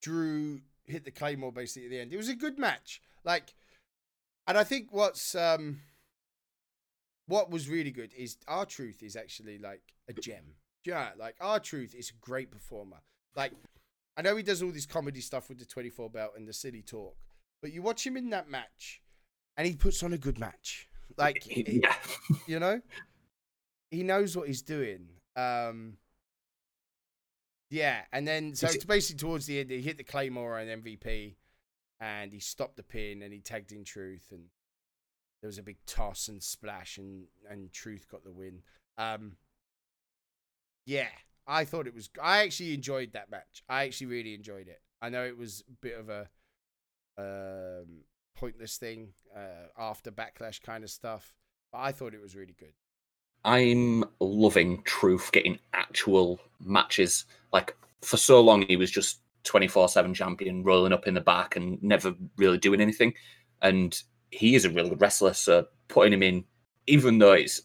Drew 0.03 0.61
hit 0.91 1.05
the 1.05 1.11
claymore 1.11 1.53
basically 1.53 1.87
at 1.87 1.91
the 1.91 2.01
end. 2.01 2.13
It 2.13 2.17
was 2.17 2.29
a 2.29 2.35
good 2.35 2.59
match. 2.59 3.01
Like, 3.25 3.55
and 4.47 4.57
I 4.59 4.65
think 4.65 4.89
what's 4.91 5.35
um, 5.35 5.81
what 7.27 7.51
was 7.51 7.69
really 7.69 7.91
good 7.91 8.13
is 8.17 8.37
R-Truth 8.49 9.03
is 9.03 9.17
actually 9.17 9.59
like 9.59 9.83
a 10.09 10.13
gem. 10.13 10.55
Yeah, 10.85 11.11
like 11.19 11.37
R-Truth 11.41 11.95
is 11.95 12.11
a 12.11 12.25
great 12.25 12.51
performer. 12.51 12.99
Like, 13.37 13.53
I 14.17 14.23
know 14.23 14.37
he 14.37 14.43
does 14.43 14.63
all 14.63 14.73
this 14.73 14.87
comedy 14.87 15.21
stuff 15.21 15.49
with 15.49 15.59
the 15.59 15.65
24 15.65 16.11
belt 16.11 16.33
and 16.37 16.49
the 16.49 16.53
silly 16.53 16.83
talk, 16.83 17.17
but 17.63 17.73
you 17.73 17.83
watch 17.83 18.07
him 18.07 18.17
in 18.17 18.31
that 18.31 18.49
match, 18.49 19.01
and 19.57 19.67
he 19.67 19.75
puts 19.75 20.03
on 20.03 20.13
a 20.13 20.19
good 20.19 20.39
match. 20.39 20.89
Like, 21.17 21.45
yeah. 21.57 21.95
you 22.47 22.59
know, 22.59 22.81
he 23.91 24.03
knows 24.03 24.37
what 24.37 24.49
he's 24.49 24.63
doing. 24.63 25.09
Um, 25.37 25.99
yeah, 27.71 28.03
and 28.13 28.27
then 28.27 28.55
so 28.55 28.67
it's 28.67 28.85
basically 28.85 29.19
towards 29.19 29.47
the 29.47 29.61
end, 29.61 29.71
he 29.71 29.81
hit 29.81 29.97
the 29.97 30.05
claymore 30.05 30.59
on 30.59 30.67
MVP, 30.67 31.37
and 32.01 32.33
he 32.33 32.41
stopped 32.41 32.77
the 32.77 32.83
pin, 32.83 33.23
and 33.23 33.33
he 33.33 33.41
tagged 33.41 33.71
in 33.71 33.85
Truth, 33.85 34.27
and 34.33 34.47
there 35.41 35.49
was 35.49 35.59
a 35.59 35.63
big 35.63 35.79
toss 35.87 36.29
and 36.29 36.43
splash, 36.43 36.99
and 36.99 37.27
and 37.49 37.73
Truth 37.73 38.07
got 38.11 38.25
the 38.25 38.33
win. 38.33 38.63
Um, 38.99 39.37
yeah, 40.85 41.09
I 41.47 41.65
thought 41.65 41.87
it 41.87 41.95
was. 41.95 42.11
I 42.21 42.39
actually 42.39 42.75
enjoyed 42.75 43.13
that 43.13 43.31
match. 43.31 43.63
I 43.69 43.85
actually 43.85 44.09
really 44.09 44.35
enjoyed 44.35 44.67
it. 44.67 44.81
I 45.01 45.09
know 45.09 45.25
it 45.25 45.39
was 45.39 45.63
a 45.69 45.73
bit 45.81 45.97
of 45.97 46.09
a 46.09 46.29
um, 47.17 48.03
pointless 48.35 48.79
thing 48.79 49.11
uh, 49.35 49.69
after 49.79 50.11
backlash 50.11 50.61
kind 50.61 50.83
of 50.83 50.91
stuff, 50.91 51.35
but 51.71 51.79
I 51.79 51.93
thought 51.93 52.15
it 52.15 52.21
was 52.21 52.35
really 52.35 52.57
good. 52.59 52.75
I'm 53.45 54.05
loving 54.21 54.83
Truth 54.85 55.33
getting 55.33 55.59
actual 55.73 56.41
matches. 56.61 57.25
Like 57.53 57.77
for 58.03 58.17
so 58.17 58.41
long, 58.41 58.63
he 58.63 58.77
was 58.77 58.91
just 58.91 59.21
24 59.45 59.89
7 59.89 60.15
champion, 60.15 60.63
rolling 60.63 60.93
up 60.93 61.07
in 61.07 61.15
the 61.15 61.21
back 61.21 61.57
and 61.57 61.83
never 61.83 62.15
really 62.37 62.59
doing 62.59 62.81
anything. 62.81 63.15
And 63.63 64.01
he 64.31 64.55
is 64.55 64.65
a 64.65 64.71
really 64.71 64.91
good 64.91 65.01
wrestler. 65.01 65.35
So 65.35 65.67
putting 65.89 66.13
him 66.13 66.23
in, 66.23 66.45
even 66.87 67.19
though 67.19 67.33
it's 67.33 67.63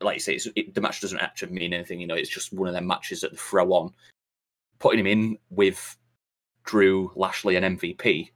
like 0.00 0.14
you 0.14 0.20
say, 0.20 0.38
it, 0.56 0.74
the 0.74 0.80
match 0.80 1.00
doesn't 1.00 1.18
actually 1.18 1.52
mean 1.52 1.72
anything, 1.72 2.00
you 2.00 2.06
know, 2.06 2.14
it's 2.14 2.28
just 2.28 2.52
one 2.52 2.68
of 2.68 2.74
them 2.74 2.86
matches 2.86 3.20
that 3.20 3.38
throw 3.38 3.72
on. 3.72 3.92
Putting 4.78 5.00
him 5.00 5.06
in 5.06 5.38
with 5.50 5.96
Drew, 6.64 7.12
Lashley, 7.14 7.56
and 7.56 7.78
MVP, 7.78 8.30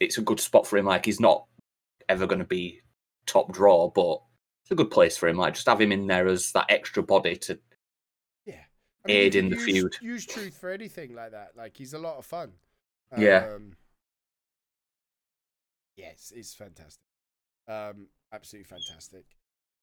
it's 0.00 0.18
a 0.18 0.22
good 0.22 0.40
spot 0.40 0.66
for 0.66 0.78
him. 0.78 0.86
Like 0.86 1.04
he's 1.04 1.20
not 1.20 1.44
ever 2.08 2.26
going 2.26 2.38
to 2.38 2.44
be 2.44 2.80
top 3.26 3.52
draw, 3.52 3.90
but 3.90 4.22
a 4.72 4.76
good 4.76 4.90
place 4.90 5.16
for 5.16 5.28
him. 5.28 5.36
Like 5.36 5.54
just 5.54 5.68
have 5.68 5.80
him 5.80 5.92
in 5.92 6.06
there 6.06 6.26
as 6.26 6.52
that 6.52 6.66
extra 6.68 7.02
body 7.02 7.36
to 7.36 7.58
yeah 8.44 8.54
I 9.04 9.08
mean, 9.08 9.16
aid 9.16 9.34
in 9.34 9.48
the 9.50 9.56
use, 9.56 9.64
feud. 9.64 9.96
Use 10.00 10.26
truth 10.26 10.56
for 10.58 10.70
anything 10.70 11.14
like 11.14 11.32
that. 11.32 11.52
Like 11.56 11.76
he's 11.76 11.94
a 11.94 11.98
lot 11.98 12.16
of 12.18 12.26
fun. 12.26 12.52
Yeah. 13.16 13.52
Um, 13.54 13.72
yes, 15.96 16.32
it's 16.34 16.54
fantastic. 16.54 17.04
Um, 17.68 18.06
absolutely 18.32 18.64
fantastic. 18.64 19.24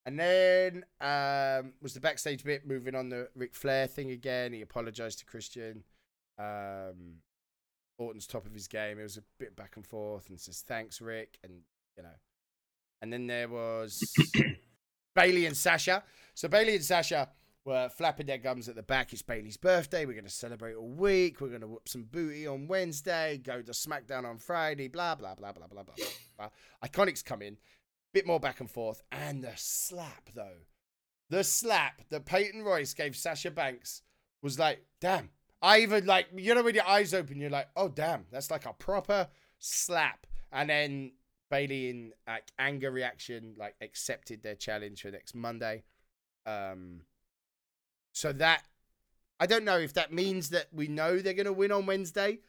And 0.06 0.20
then 0.20 0.86
um, 1.02 1.74
was 1.82 1.94
the 1.94 2.00
backstage 2.00 2.44
bit 2.44 2.68
moving 2.68 2.96
on 2.96 3.10
the 3.10 3.30
Ric 3.36 3.54
Flair 3.54 3.86
thing 3.86 4.12
again. 4.12 4.54
He 4.54 4.62
apologized 4.62 5.20
to 5.20 5.26
Christian. 5.26 5.84
Um, 6.40 7.18
Orton's 8.00 8.26
top 8.26 8.46
of 8.46 8.54
his 8.54 8.68
game. 8.68 8.98
It 8.98 9.04
was 9.04 9.18
a 9.18 9.24
bit 9.38 9.56
back 9.56 9.76
and 9.76 9.86
forth 9.86 10.30
and 10.30 10.40
says 10.40 10.64
thanks, 10.66 11.02
Ric, 11.02 11.38
and 11.44 11.54
you 11.98 12.04
know. 12.04 12.16
And 13.02 13.14
then 13.14 13.28
there 13.28 13.48
was 13.48 14.02
Bayley 15.20 15.46
and 15.46 15.58
Sasha. 15.58 16.04
So 16.34 16.48
Bayley 16.48 16.76
and 16.76 16.84
Sasha 16.84 17.28
were 17.66 17.90
flapping 17.90 18.28
their 18.28 18.38
gums 18.38 18.70
at 18.70 18.76
the 18.76 18.84
back. 18.84 19.12
It's 19.12 19.22
Bayley's 19.22 19.58
birthday. 19.58 20.06
We're 20.06 20.14
going 20.14 20.24
to 20.24 20.30
celebrate 20.30 20.76
all 20.76 20.88
week. 20.88 21.42
We're 21.42 21.50
going 21.50 21.60
to 21.60 21.68
whoop 21.68 21.90
some 21.90 22.04
booty 22.04 22.48
on 22.48 22.68
Wednesday. 22.68 23.42
Go 23.44 23.62
to 23.62 23.72
SmackDown 23.74 24.24
on 24.24 24.38
Friday. 24.38 24.88
Blah 24.88 25.16
blah 25.16 25.36
blah 25.36 25.52
blah 25.52 25.68
blah 25.68 25.84
blah 25.84 25.96
blah. 26.38 26.50
Iconics 26.86 27.24
come 27.24 27.42
in. 27.42 27.58
Bit 28.14 28.26
more 28.26 28.40
back 28.40 28.62
and 28.62 28.72
forth, 28.72 29.04
and 29.12 29.44
the 29.44 29.52
slap 29.56 30.30
though, 30.34 30.64
the 31.30 31.44
slap 31.44 32.02
that 32.10 32.26
Peyton 32.26 32.64
Royce 32.64 32.94
gave 32.94 33.16
Sasha 33.16 33.52
Banks 33.52 34.02
was 34.42 34.58
like, 34.58 34.84
damn. 35.02 35.30
I 35.62 35.82
even 35.82 36.06
like 36.06 36.28
you 36.34 36.56
know 36.56 36.64
when 36.64 36.76
your 36.76 36.88
eyes 36.88 37.14
open, 37.14 37.42
you're 37.42 37.50
like, 37.50 37.68
oh 37.76 37.90
damn, 37.90 38.26
that's 38.32 38.50
like 38.50 38.66
a 38.66 38.72
proper 38.72 39.28
slap. 39.60 40.26
And 40.52 40.70
then 40.70 41.12
Bayley 41.50 41.90
in 41.90 42.12
like 42.28 42.52
anger 42.58 42.92
reaction, 42.92 43.56
like 43.58 43.76
accepted 43.82 44.44
their 44.44 44.56
challenge 44.56 45.02
for 45.02 45.12
next 45.12 45.36
Monday. 45.36 45.84
Um, 46.46 47.02
so 48.12 48.34
that 48.34 48.64
I 49.40 49.46
don't 49.46 49.64
know 49.66 49.78
if 49.78 49.94
that 49.94 50.12
means 50.12 50.50
that 50.50 50.68
we 50.74 50.88
know 50.88 51.20
they're 51.20 51.34
going 51.34 51.46
to 51.46 51.54
win 51.54 51.72
on 51.72 51.86
Wednesday. 51.86 52.40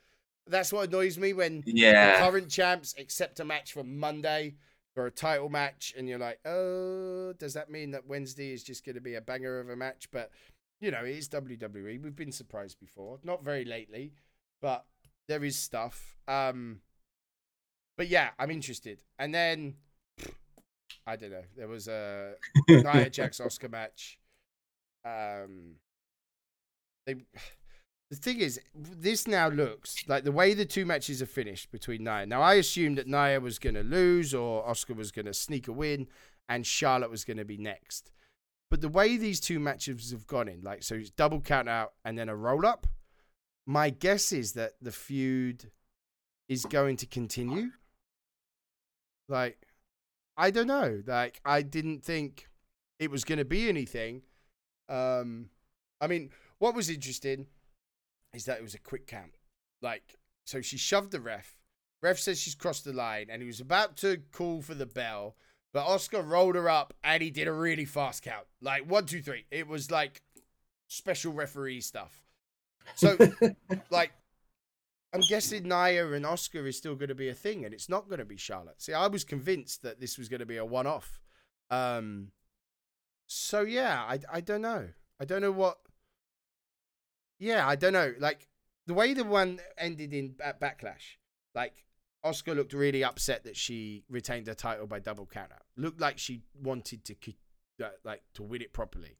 That's 0.46 0.72
what 0.72 0.88
annoys 0.88 1.18
me 1.18 1.32
when 1.32 1.60
the 1.60 1.72
Yeah. 1.72 2.18
current 2.18 2.50
champs 2.50 2.94
accept 2.98 3.38
a 3.40 3.44
match 3.44 3.72
for 3.72 3.84
Monday 3.84 4.56
for 4.94 5.06
a 5.06 5.10
title 5.10 5.48
match, 5.48 5.94
and 5.96 6.08
you're 6.08 6.18
like, 6.18 6.40
oh, 6.44 7.32
does 7.34 7.54
that 7.54 7.70
mean 7.70 7.92
that 7.92 8.06
Wednesday 8.06 8.52
is 8.52 8.64
just 8.64 8.84
going 8.84 8.96
to 8.96 9.00
be 9.00 9.14
a 9.14 9.20
banger 9.20 9.60
of 9.60 9.68
a 9.68 9.76
match? 9.76 10.08
But 10.10 10.32
you 10.80 10.90
know, 10.90 11.04
it 11.04 11.14
is 11.16 11.28
WWE. 11.28 12.02
We've 12.02 12.16
been 12.16 12.32
surprised 12.32 12.80
before, 12.80 13.20
not 13.22 13.44
very 13.44 13.64
lately, 13.64 14.14
but 14.60 14.84
there 15.28 15.44
is 15.44 15.56
stuff. 15.56 16.16
Um, 16.26 16.80
but 18.00 18.08
yeah, 18.08 18.30
I'm 18.38 18.50
interested. 18.50 19.02
And 19.18 19.34
then 19.34 19.74
I 21.06 21.16
don't 21.16 21.32
know. 21.32 21.42
There 21.54 21.68
was 21.68 21.86
a 21.86 22.32
Nia 22.70 23.10
Jax 23.10 23.40
Asuka 23.40 23.70
match. 23.70 24.18
Um, 25.04 25.74
they. 27.06 27.16
The 28.10 28.16
thing 28.16 28.38
is, 28.38 28.58
this 28.74 29.28
now 29.28 29.50
looks 29.50 30.02
like 30.08 30.24
the 30.24 30.32
way 30.32 30.54
the 30.54 30.64
two 30.64 30.86
matches 30.86 31.20
are 31.20 31.26
finished 31.26 31.70
between 31.70 32.02
Nia. 32.02 32.24
Now, 32.24 32.40
I 32.40 32.54
assumed 32.54 32.96
that 32.96 33.06
Nia 33.06 33.38
was 33.38 33.58
going 33.58 33.74
to 33.74 33.82
lose 33.82 34.32
or 34.32 34.64
Asuka 34.64 34.96
was 34.96 35.12
going 35.12 35.26
to 35.26 35.34
sneak 35.34 35.68
a 35.68 35.72
win 35.72 36.08
and 36.48 36.66
Charlotte 36.66 37.10
was 37.10 37.26
going 37.26 37.36
to 37.36 37.44
be 37.44 37.58
next. 37.58 38.12
But 38.70 38.80
the 38.80 38.88
way 38.88 39.18
these 39.18 39.40
two 39.40 39.60
matches 39.60 40.10
have 40.10 40.26
gone 40.26 40.48
in, 40.48 40.62
like, 40.62 40.84
so 40.84 40.94
it's 40.94 41.10
double 41.10 41.42
count 41.42 41.68
out 41.68 41.92
and 42.02 42.18
then 42.18 42.30
a 42.30 42.34
roll 42.34 42.64
up, 42.64 42.86
my 43.66 43.90
guess 43.90 44.32
is 44.32 44.54
that 44.54 44.72
the 44.80 44.90
feud 44.90 45.70
is 46.48 46.64
going 46.64 46.96
to 46.96 47.06
continue. 47.06 47.68
Like, 49.30 49.66
I 50.36 50.50
don't 50.50 50.66
know. 50.66 51.02
Like, 51.06 51.40
I 51.44 51.62
didn't 51.62 52.04
think 52.04 52.48
it 52.98 53.10
was 53.10 53.24
going 53.24 53.38
to 53.38 53.44
be 53.44 53.68
anything. 53.68 54.22
Um, 54.88 55.50
I 56.00 56.06
mean, 56.06 56.30
what 56.58 56.74
was 56.74 56.90
interesting 56.90 57.46
is 58.34 58.44
that 58.44 58.58
it 58.58 58.62
was 58.62 58.74
a 58.74 58.80
quick 58.80 59.06
count. 59.06 59.32
Like, 59.80 60.16
so 60.44 60.60
she 60.60 60.76
shoved 60.76 61.12
the 61.12 61.20
ref. 61.20 61.56
Ref 62.02 62.18
says 62.18 62.40
she's 62.40 62.54
crossed 62.54 62.84
the 62.84 62.92
line, 62.92 63.26
and 63.30 63.42
he 63.42 63.46
was 63.46 63.60
about 63.60 63.96
to 63.98 64.22
call 64.32 64.62
for 64.62 64.74
the 64.74 64.86
bell, 64.86 65.36
but 65.72 65.86
Asuka 65.86 66.26
rolled 66.26 66.54
her 66.54 66.68
up, 66.68 66.94
and 67.04 67.22
he 67.22 67.30
did 67.30 67.46
a 67.46 67.52
really 67.52 67.84
fast 67.84 68.22
count, 68.22 68.46
like 68.60 68.90
one, 68.90 69.06
two, 69.06 69.20
three. 69.20 69.44
It 69.50 69.68
was 69.68 69.90
like 69.90 70.22
special 70.88 71.32
referee 71.32 71.82
stuff. 71.82 72.22
So, 72.94 73.16
like, 73.90 74.12
I'm 75.12 75.22
guessing 75.22 75.64
Nia 75.64 76.12
and 76.12 76.24
Asuka 76.24 76.64
is 76.66 76.76
still 76.76 76.94
going 76.94 77.08
to 77.08 77.14
be 77.16 77.28
a 77.28 77.34
thing, 77.34 77.64
and 77.64 77.74
it's 77.74 77.88
not 77.88 78.08
going 78.08 78.20
to 78.20 78.24
be 78.24 78.36
Charlotte. 78.36 78.80
See, 78.80 78.92
I 78.92 79.08
was 79.08 79.24
convinced 79.24 79.82
that 79.82 80.00
this 80.00 80.16
was 80.18 80.28
going 80.28 80.40
to 80.40 80.46
be 80.46 80.56
a 80.56 80.64
one-off. 80.64 81.20
Um, 81.70 82.28
so 83.26 83.62
yeah, 83.62 84.02
I 84.08 84.18
I 84.32 84.40
don't 84.40 84.62
know. 84.62 84.88
I 85.20 85.24
don't 85.24 85.40
know 85.42 85.52
what. 85.52 85.78
Yeah, 87.38 87.66
I 87.66 87.76
don't 87.76 87.92
know. 87.92 88.14
Like 88.18 88.48
the 88.86 88.94
way 88.94 89.14
the 89.14 89.24
one 89.24 89.60
ended 89.78 90.12
in 90.12 90.34
at 90.42 90.60
Backlash, 90.60 91.16
like 91.54 91.84
Asuka 92.24 92.54
looked 92.54 92.72
really 92.72 93.02
upset 93.02 93.44
that 93.44 93.56
she 93.56 94.04
retained 94.08 94.46
her 94.46 94.54
title 94.54 94.86
by 94.86 94.98
double 94.98 95.26
countout. 95.26 95.62
Looked 95.76 96.00
like 96.00 96.18
she 96.18 96.42
wanted 96.60 97.04
to 97.04 97.14
uh, 97.82 97.88
like 98.04 98.22
to 98.34 98.42
win 98.42 98.62
it 98.62 98.72
properly. 98.72 99.18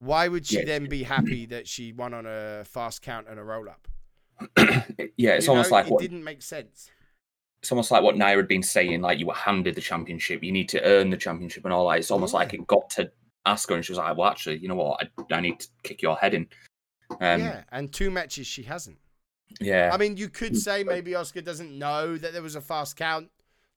Why 0.00 0.28
would 0.28 0.46
she 0.46 0.58
Yeah. 0.58 0.64
then 0.66 0.86
be 0.88 1.04
happy 1.04 1.46
that 1.46 1.66
she 1.66 1.92
won 1.92 2.12
on 2.14 2.26
a 2.26 2.64
fast 2.64 3.00
count 3.00 3.26
and 3.28 3.38
a 3.38 3.44
roll 3.44 3.68
up? 3.68 3.88
yeah, 5.16 5.32
it's 5.34 5.46
You 5.46 5.52
almost 5.52 5.70
know, 5.70 5.76
like 5.76 5.86
it 5.86 5.92
what 5.92 6.00
didn't 6.02 6.24
make 6.24 6.42
sense. 6.42 6.90
it's 7.60 7.70
almost 7.72 7.90
like 7.90 8.02
what 8.02 8.16
Nia 8.16 8.36
had 8.36 8.48
been 8.48 8.62
saying, 8.62 9.00
like 9.00 9.18
you 9.18 9.26
were 9.26 9.34
handed 9.34 9.74
the 9.74 9.80
championship, 9.80 10.42
you 10.42 10.52
need 10.52 10.68
to 10.70 10.82
earn 10.84 11.10
the 11.10 11.16
championship 11.16 11.64
and 11.64 11.72
all 11.72 11.88
that. 11.88 11.98
It's 11.98 12.10
almost 12.10 12.32
Yeah. 12.32 12.38
like 12.40 12.54
it 12.54 12.66
got 12.66 12.90
to 12.90 13.10
her 13.46 13.74
and 13.74 13.84
she 13.84 13.92
was 13.92 13.98
like, 13.98 14.16
Well 14.16 14.28
actually, 14.30 14.58
you 14.58 14.68
know 14.68 14.74
what, 14.74 15.08
I, 15.30 15.34
I 15.34 15.40
need 15.40 15.60
to 15.60 15.68
kick 15.82 16.02
your 16.02 16.16
head 16.16 16.34
in. 16.34 16.46
Um 17.20 17.40
yeah, 17.40 17.62
and 17.72 17.92
two 17.92 18.10
matches 18.10 18.46
she 18.46 18.62
hasn't. 18.62 18.98
yeah. 19.60 19.90
I 19.92 19.96
mean, 19.98 20.16
you 20.16 20.28
could 20.28 20.56
say 20.56 20.82
maybe 20.84 21.12
Asuka 21.12 21.44
doesn't 21.44 21.78
know 21.78 22.16
that 22.16 22.32
there 22.32 22.42
was 22.42 22.56
a 22.56 22.60
fast 22.60 22.96
count. 22.96 23.30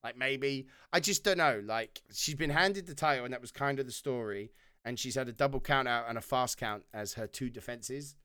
Like 0.03 0.17
maybe 0.17 0.67
I 0.93 0.99
just 1.01 1.23
don't 1.23 1.37
know. 1.37 1.61
Like 1.65 2.01
she's 2.13 2.35
been 2.35 2.49
handed 2.49 2.85
the 2.87 2.95
title, 2.95 3.25
and 3.25 3.33
that 3.33 3.41
was 3.41 3.51
kind 3.51 3.79
of 3.79 3.85
the 3.85 3.91
story. 3.91 4.51
And 4.85 4.97
she's 4.97 5.15
had 5.15 5.27
a 5.27 5.33
double 5.33 5.59
count 5.59 5.87
out 5.89 6.05
and 6.07 6.17
a 6.17 6.21
fast 6.21 6.57
count 6.57 6.83
as 6.93 7.13
her 7.15 7.27
two 7.27 7.49
defenses. 7.49 8.15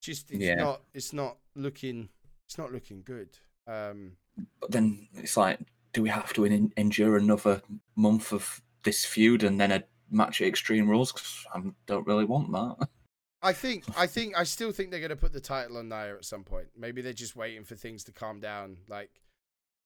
Just 0.00 0.30
it's 0.30 0.40
Yeah. 0.40 0.54
not. 0.54 0.82
It's 0.94 1.12
not 1.12 1.36
looking. 1.54 2.08
It's 2.46 2.58
not 2.58 2.72
looking 2.72 3.02
good. 3.02 3.38
Um, 3.66 4.12
but 4.60 4.70
then 4.72 5.08
it's 5.14 5.36
like, 5.36 5.60
do 5.92 6.02
we 6.02 6.08
have 6.08 6.32
to 6.34 6.44
en- 6.44 6.72
endure 6.76 7.16
another 7.16 7.62
month 7.96 8.32
of 8.32 8.62
this 8.82 9.04
feud 9.04 9.42
and 9.42 9.60
then 9.60 9.70
a 9.72 9.84
match 10.10 10.40
at 10.40 10.48
Extreme 10.48 10.88
Rules? 10.88 11.12
'Cause 11.12 11.46
I 11.54 11.60
don't 11.86 12.06
really 12.06 12.24
want 12.24 12.52
that. 12.52 12.88
I 13.44 13.52
think. 13.52 13.84
I 13.96 14.06
think. 14.06 14.36
I 14.38 14.44
still 14.44 14.70
think 14.70 14.90
they're 14.90 15.00
going 15.00 15.10
to 15.10 15.16
put 15.16 15.32
the 15.32 15.40
title 15.40 15.76
on 15.78 15.88
Nia 15.88 16.14
at 16.14 16.24
some 16.24 16.44
point. 16.44 16.68
Maybe 16.76 17.02
they're 17.02 17.12
just 17.12 17.34
waiting 17.34 17.64
for 17.64 17.74
things 17.74 18.04
to 18.04 18.12
calm 18.12 18.38
down, 18.38 18.78
like 18.88 19.10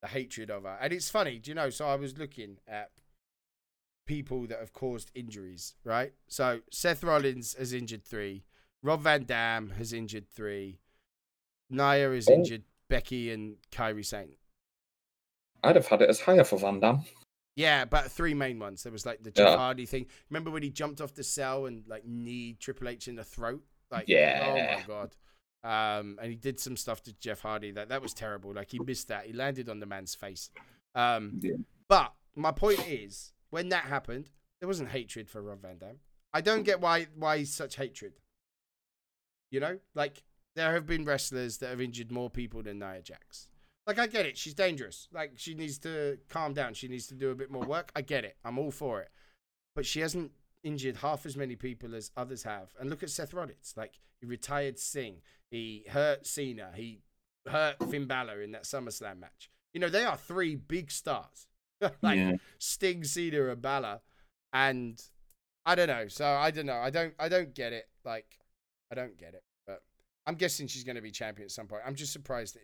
the 0.03 0.07
hatred 0.07 0.51
of 0.51 0.63
her. 0.63 0.77
And 0.79 0.93
it's 0.93 1.09
funny, 1.09 1.39
do 1.39 1.49
you 1.51 1.55
know? 1.55 1.71
So 1.71 1.87
I 1.87 1.95
was 1.95 2.17
looking 2.19 2.57
at 2.67 2.91
people 4.05 4.45
that 4.47 4.59
have 4.59 4.73
caused 4.73 5.11
injuries, 5.15 5.73
right? 5.83 6.13
So 6.27 6.61
Seth 6.71 7.03
Rollins 7.03 7.55
has 7.57 7.73
injured 7.73 8.03
three. 8.03 8.43
Rob 8.83 9.01
Van 9.01 9.23
Dam 9.23 9.71
has 9.77 9.91
injured 9.91 10.29
three. 10.29 10.79
Nia 11.69 12.11
is 12.11 12.27
Oh. 12.29 12.33
injured 12.33 12.63
Becky 12.89 13.31
and 13.31 13.57
Kairi 13.71 14.05
Sane. 14.05 14.35
I'd 15.63 15.75
have 15.75 15.87
had 15.87 16.01
it 16.01 16.09
as 16.09 16.21
higher 16.21 16.43
for 16.43 16.57
Van 16.57 16.79
Dam. 16.79 17.03
Yeah, 17.55 17.85
but 17.85 18.11
three 18.11 18.33
main 18.35 18.59
ones. 18.59 18.83
There 18.83 18.91
was 18.91 19.05
like 19.05 19.23
the 19.23 19.31
Jeff 19.31 19.47
Yeah. 19.49 19.57
Hardy 19.57 19.85
thing. 19.87 20.05
Remember 20.29 20.51
when 20.51 20.61
he 20.63 20.69
jumped 20.69 21.01
off 21.01 21.13
the 21.15 21.23
cell 21.23 21.65
and 21.65 21.85
like 21.87 22.05
kneed 22.05 22.59
Triple 22.59 22.87
H 22.87 23.07
in 23.07 23.15
the 23.15 23.23
throat? 23.23 23.63
Like, 23.89 24.07
yeah. 24.07 24.43
oh 24.47 24.77
my 24.77 24.83
god. 24.85 25.15
Um, 25.63 26.19
and 26.21 26.29
he 26.29 26.35
did 26.37 26.59
some 26.59 26.77
stuff 26.77 27.01
to 27.03 27.13
Jeff 27.13 27.41
Hardy 27.41 27.71
that 27.71 27.89
that 27.89 28.01
was 28.01 28.13
terrible. 28.13 28.53
Like 28.53 28.69
he 28.71 28.79
missed 28.79 29.07
that. 29.07 29.25
He 29.25 29.33
landed 29.33 29.67
on 29.69 29.79
the 29.79 29.85
man's 29.87 30.13
face. 30.13 30.51
Um, 30.93 31.39
Yeah. 31.41 31.55
but 31.89 32.13
my 32.35 32.51
point 32.51 32.87
is, 32.87 33.33
when 33.49 33.69
that 33.69 33.85
happened, 33.85 34.29
there 34.59 34.67
wasn't 34.67 34.89
hatred 34.89 35.27
for 35.29 35.41
Rob 35.41 35.61
Van 35.63 35.79
Dam. 35.79 35.99
I 36.33 36.41
don't 36.41 36.63
get 36.63 36.79
why 36.79 37.07
why 37.15 37.43
such 37.43 37.75
hatred. 37.75 38.13
You 39.49 39.59
know, 39.61 39.79
like 39.95 40.23
there 40.57 40.73
have 40.73 40.87
been 40.87 41.05
wrestlers 41.05 41.59
that 41.59 41.69
have 41.69 41.79
injured 41.79 42.11
more 42.11 42.31
people 42.31 42.63
than 42.63 42.79
Nia 42.79 43.01
Jax. 43.01 43.47
Like 43.85 43.99
I 43.99 44.07
get 44.07 44.25
it, 44.25 44.37
she's 44.37 44.55
dangerous. 44.55 45.07
Like 45.13 45.33
she 45.35 45.53
needs 45.53 45.77
to 45.79 46.17
calm 46.29 46.53
down. 46.53 46.73
She 46.73 46.87
needs 46.87 47.07
to 47.07 47.13
do 47.13 47.29
a 47.29 47.35
bit 47.35 47.51
more 47.51 47.63
work. 47.63 47.91
I 47.95 48.01
get 48.01 48.25
it. 48.25 48.35
I'm 48.43 48.57
all 48.57 48.71
for 48.71 48.99
it. 48.99 49.09
But 49.75 49.85
she 49.85 49.99
hasn't 49.99 50.31
injured 50.63 50.97
half 50.97 51.25
as 51.25 51.37
many 51.37 51.55
people 51.55 51.93
as 51.95 52.11
others 52.17 52.43
have. 52.43 52.73
And 52.79 52.89
look 52.89 53.03
at 53.03 53.11
Seth 53.11 53.33
Rollins. 53.33 53.75
Like 53.77 53.99
he 54.19 54.25
retired 54.25 54.79
Sting. 54.79 55.17
He 55.51 55.85
hurt 55.89 56.25
Cena. 56.25 56.71
He 56.75 57.01
hurt 57.45 57.77
Finn 57.89 58.07
Balor 58.07 58.41
in 58.41 58.51
that 58.51 58.63
SummerSlam 58.63 59.19
match. 59.19 59.51
You 59.73 59.79
know, 59.79 59.89
they 59.89 60.03
are 60.03 60.17
three 60.17 60.55
big 60.55 60.89
stars. 60.89 61.47
like 62.01 62.17
Yeah. 62.17 62.37
Sting, 62.57 63.03
Cena, 63.03 63.49
and 63.49 63.61
Balor. 63.61 64.01
And 64.51 64.99
I 65.67 65.75
don't 65.75 65.87
know. 65.87 66.07
So 66.07 66.25
I 66.25 66.49
don't 66.49 66.65
know. 66.65 66.79
I 66.79 66.89
don't 66.89 67.13
I 67.19 67.29
don't 67.29 67.53
get 67.53 67.73
it. 67.73 67.87
Like 68.03 68.39
I 68.91 68.95
don't 68.95 69.17
get 69.17 69.35
it. 69.35 69.43
I'm 70.27 70.35
guessing 70.35 70.67
she's 70.67 70.83
gonna 70.83 71.01
be 71.01 71.09
champion 71.09 71.45
at 71.45 71.51
some 71.51 71.67
point. 71.67 71.81
I'm 71.85 71.95
just 71.95 72.11
surprised 72.11 72.53
that 72.53 72.55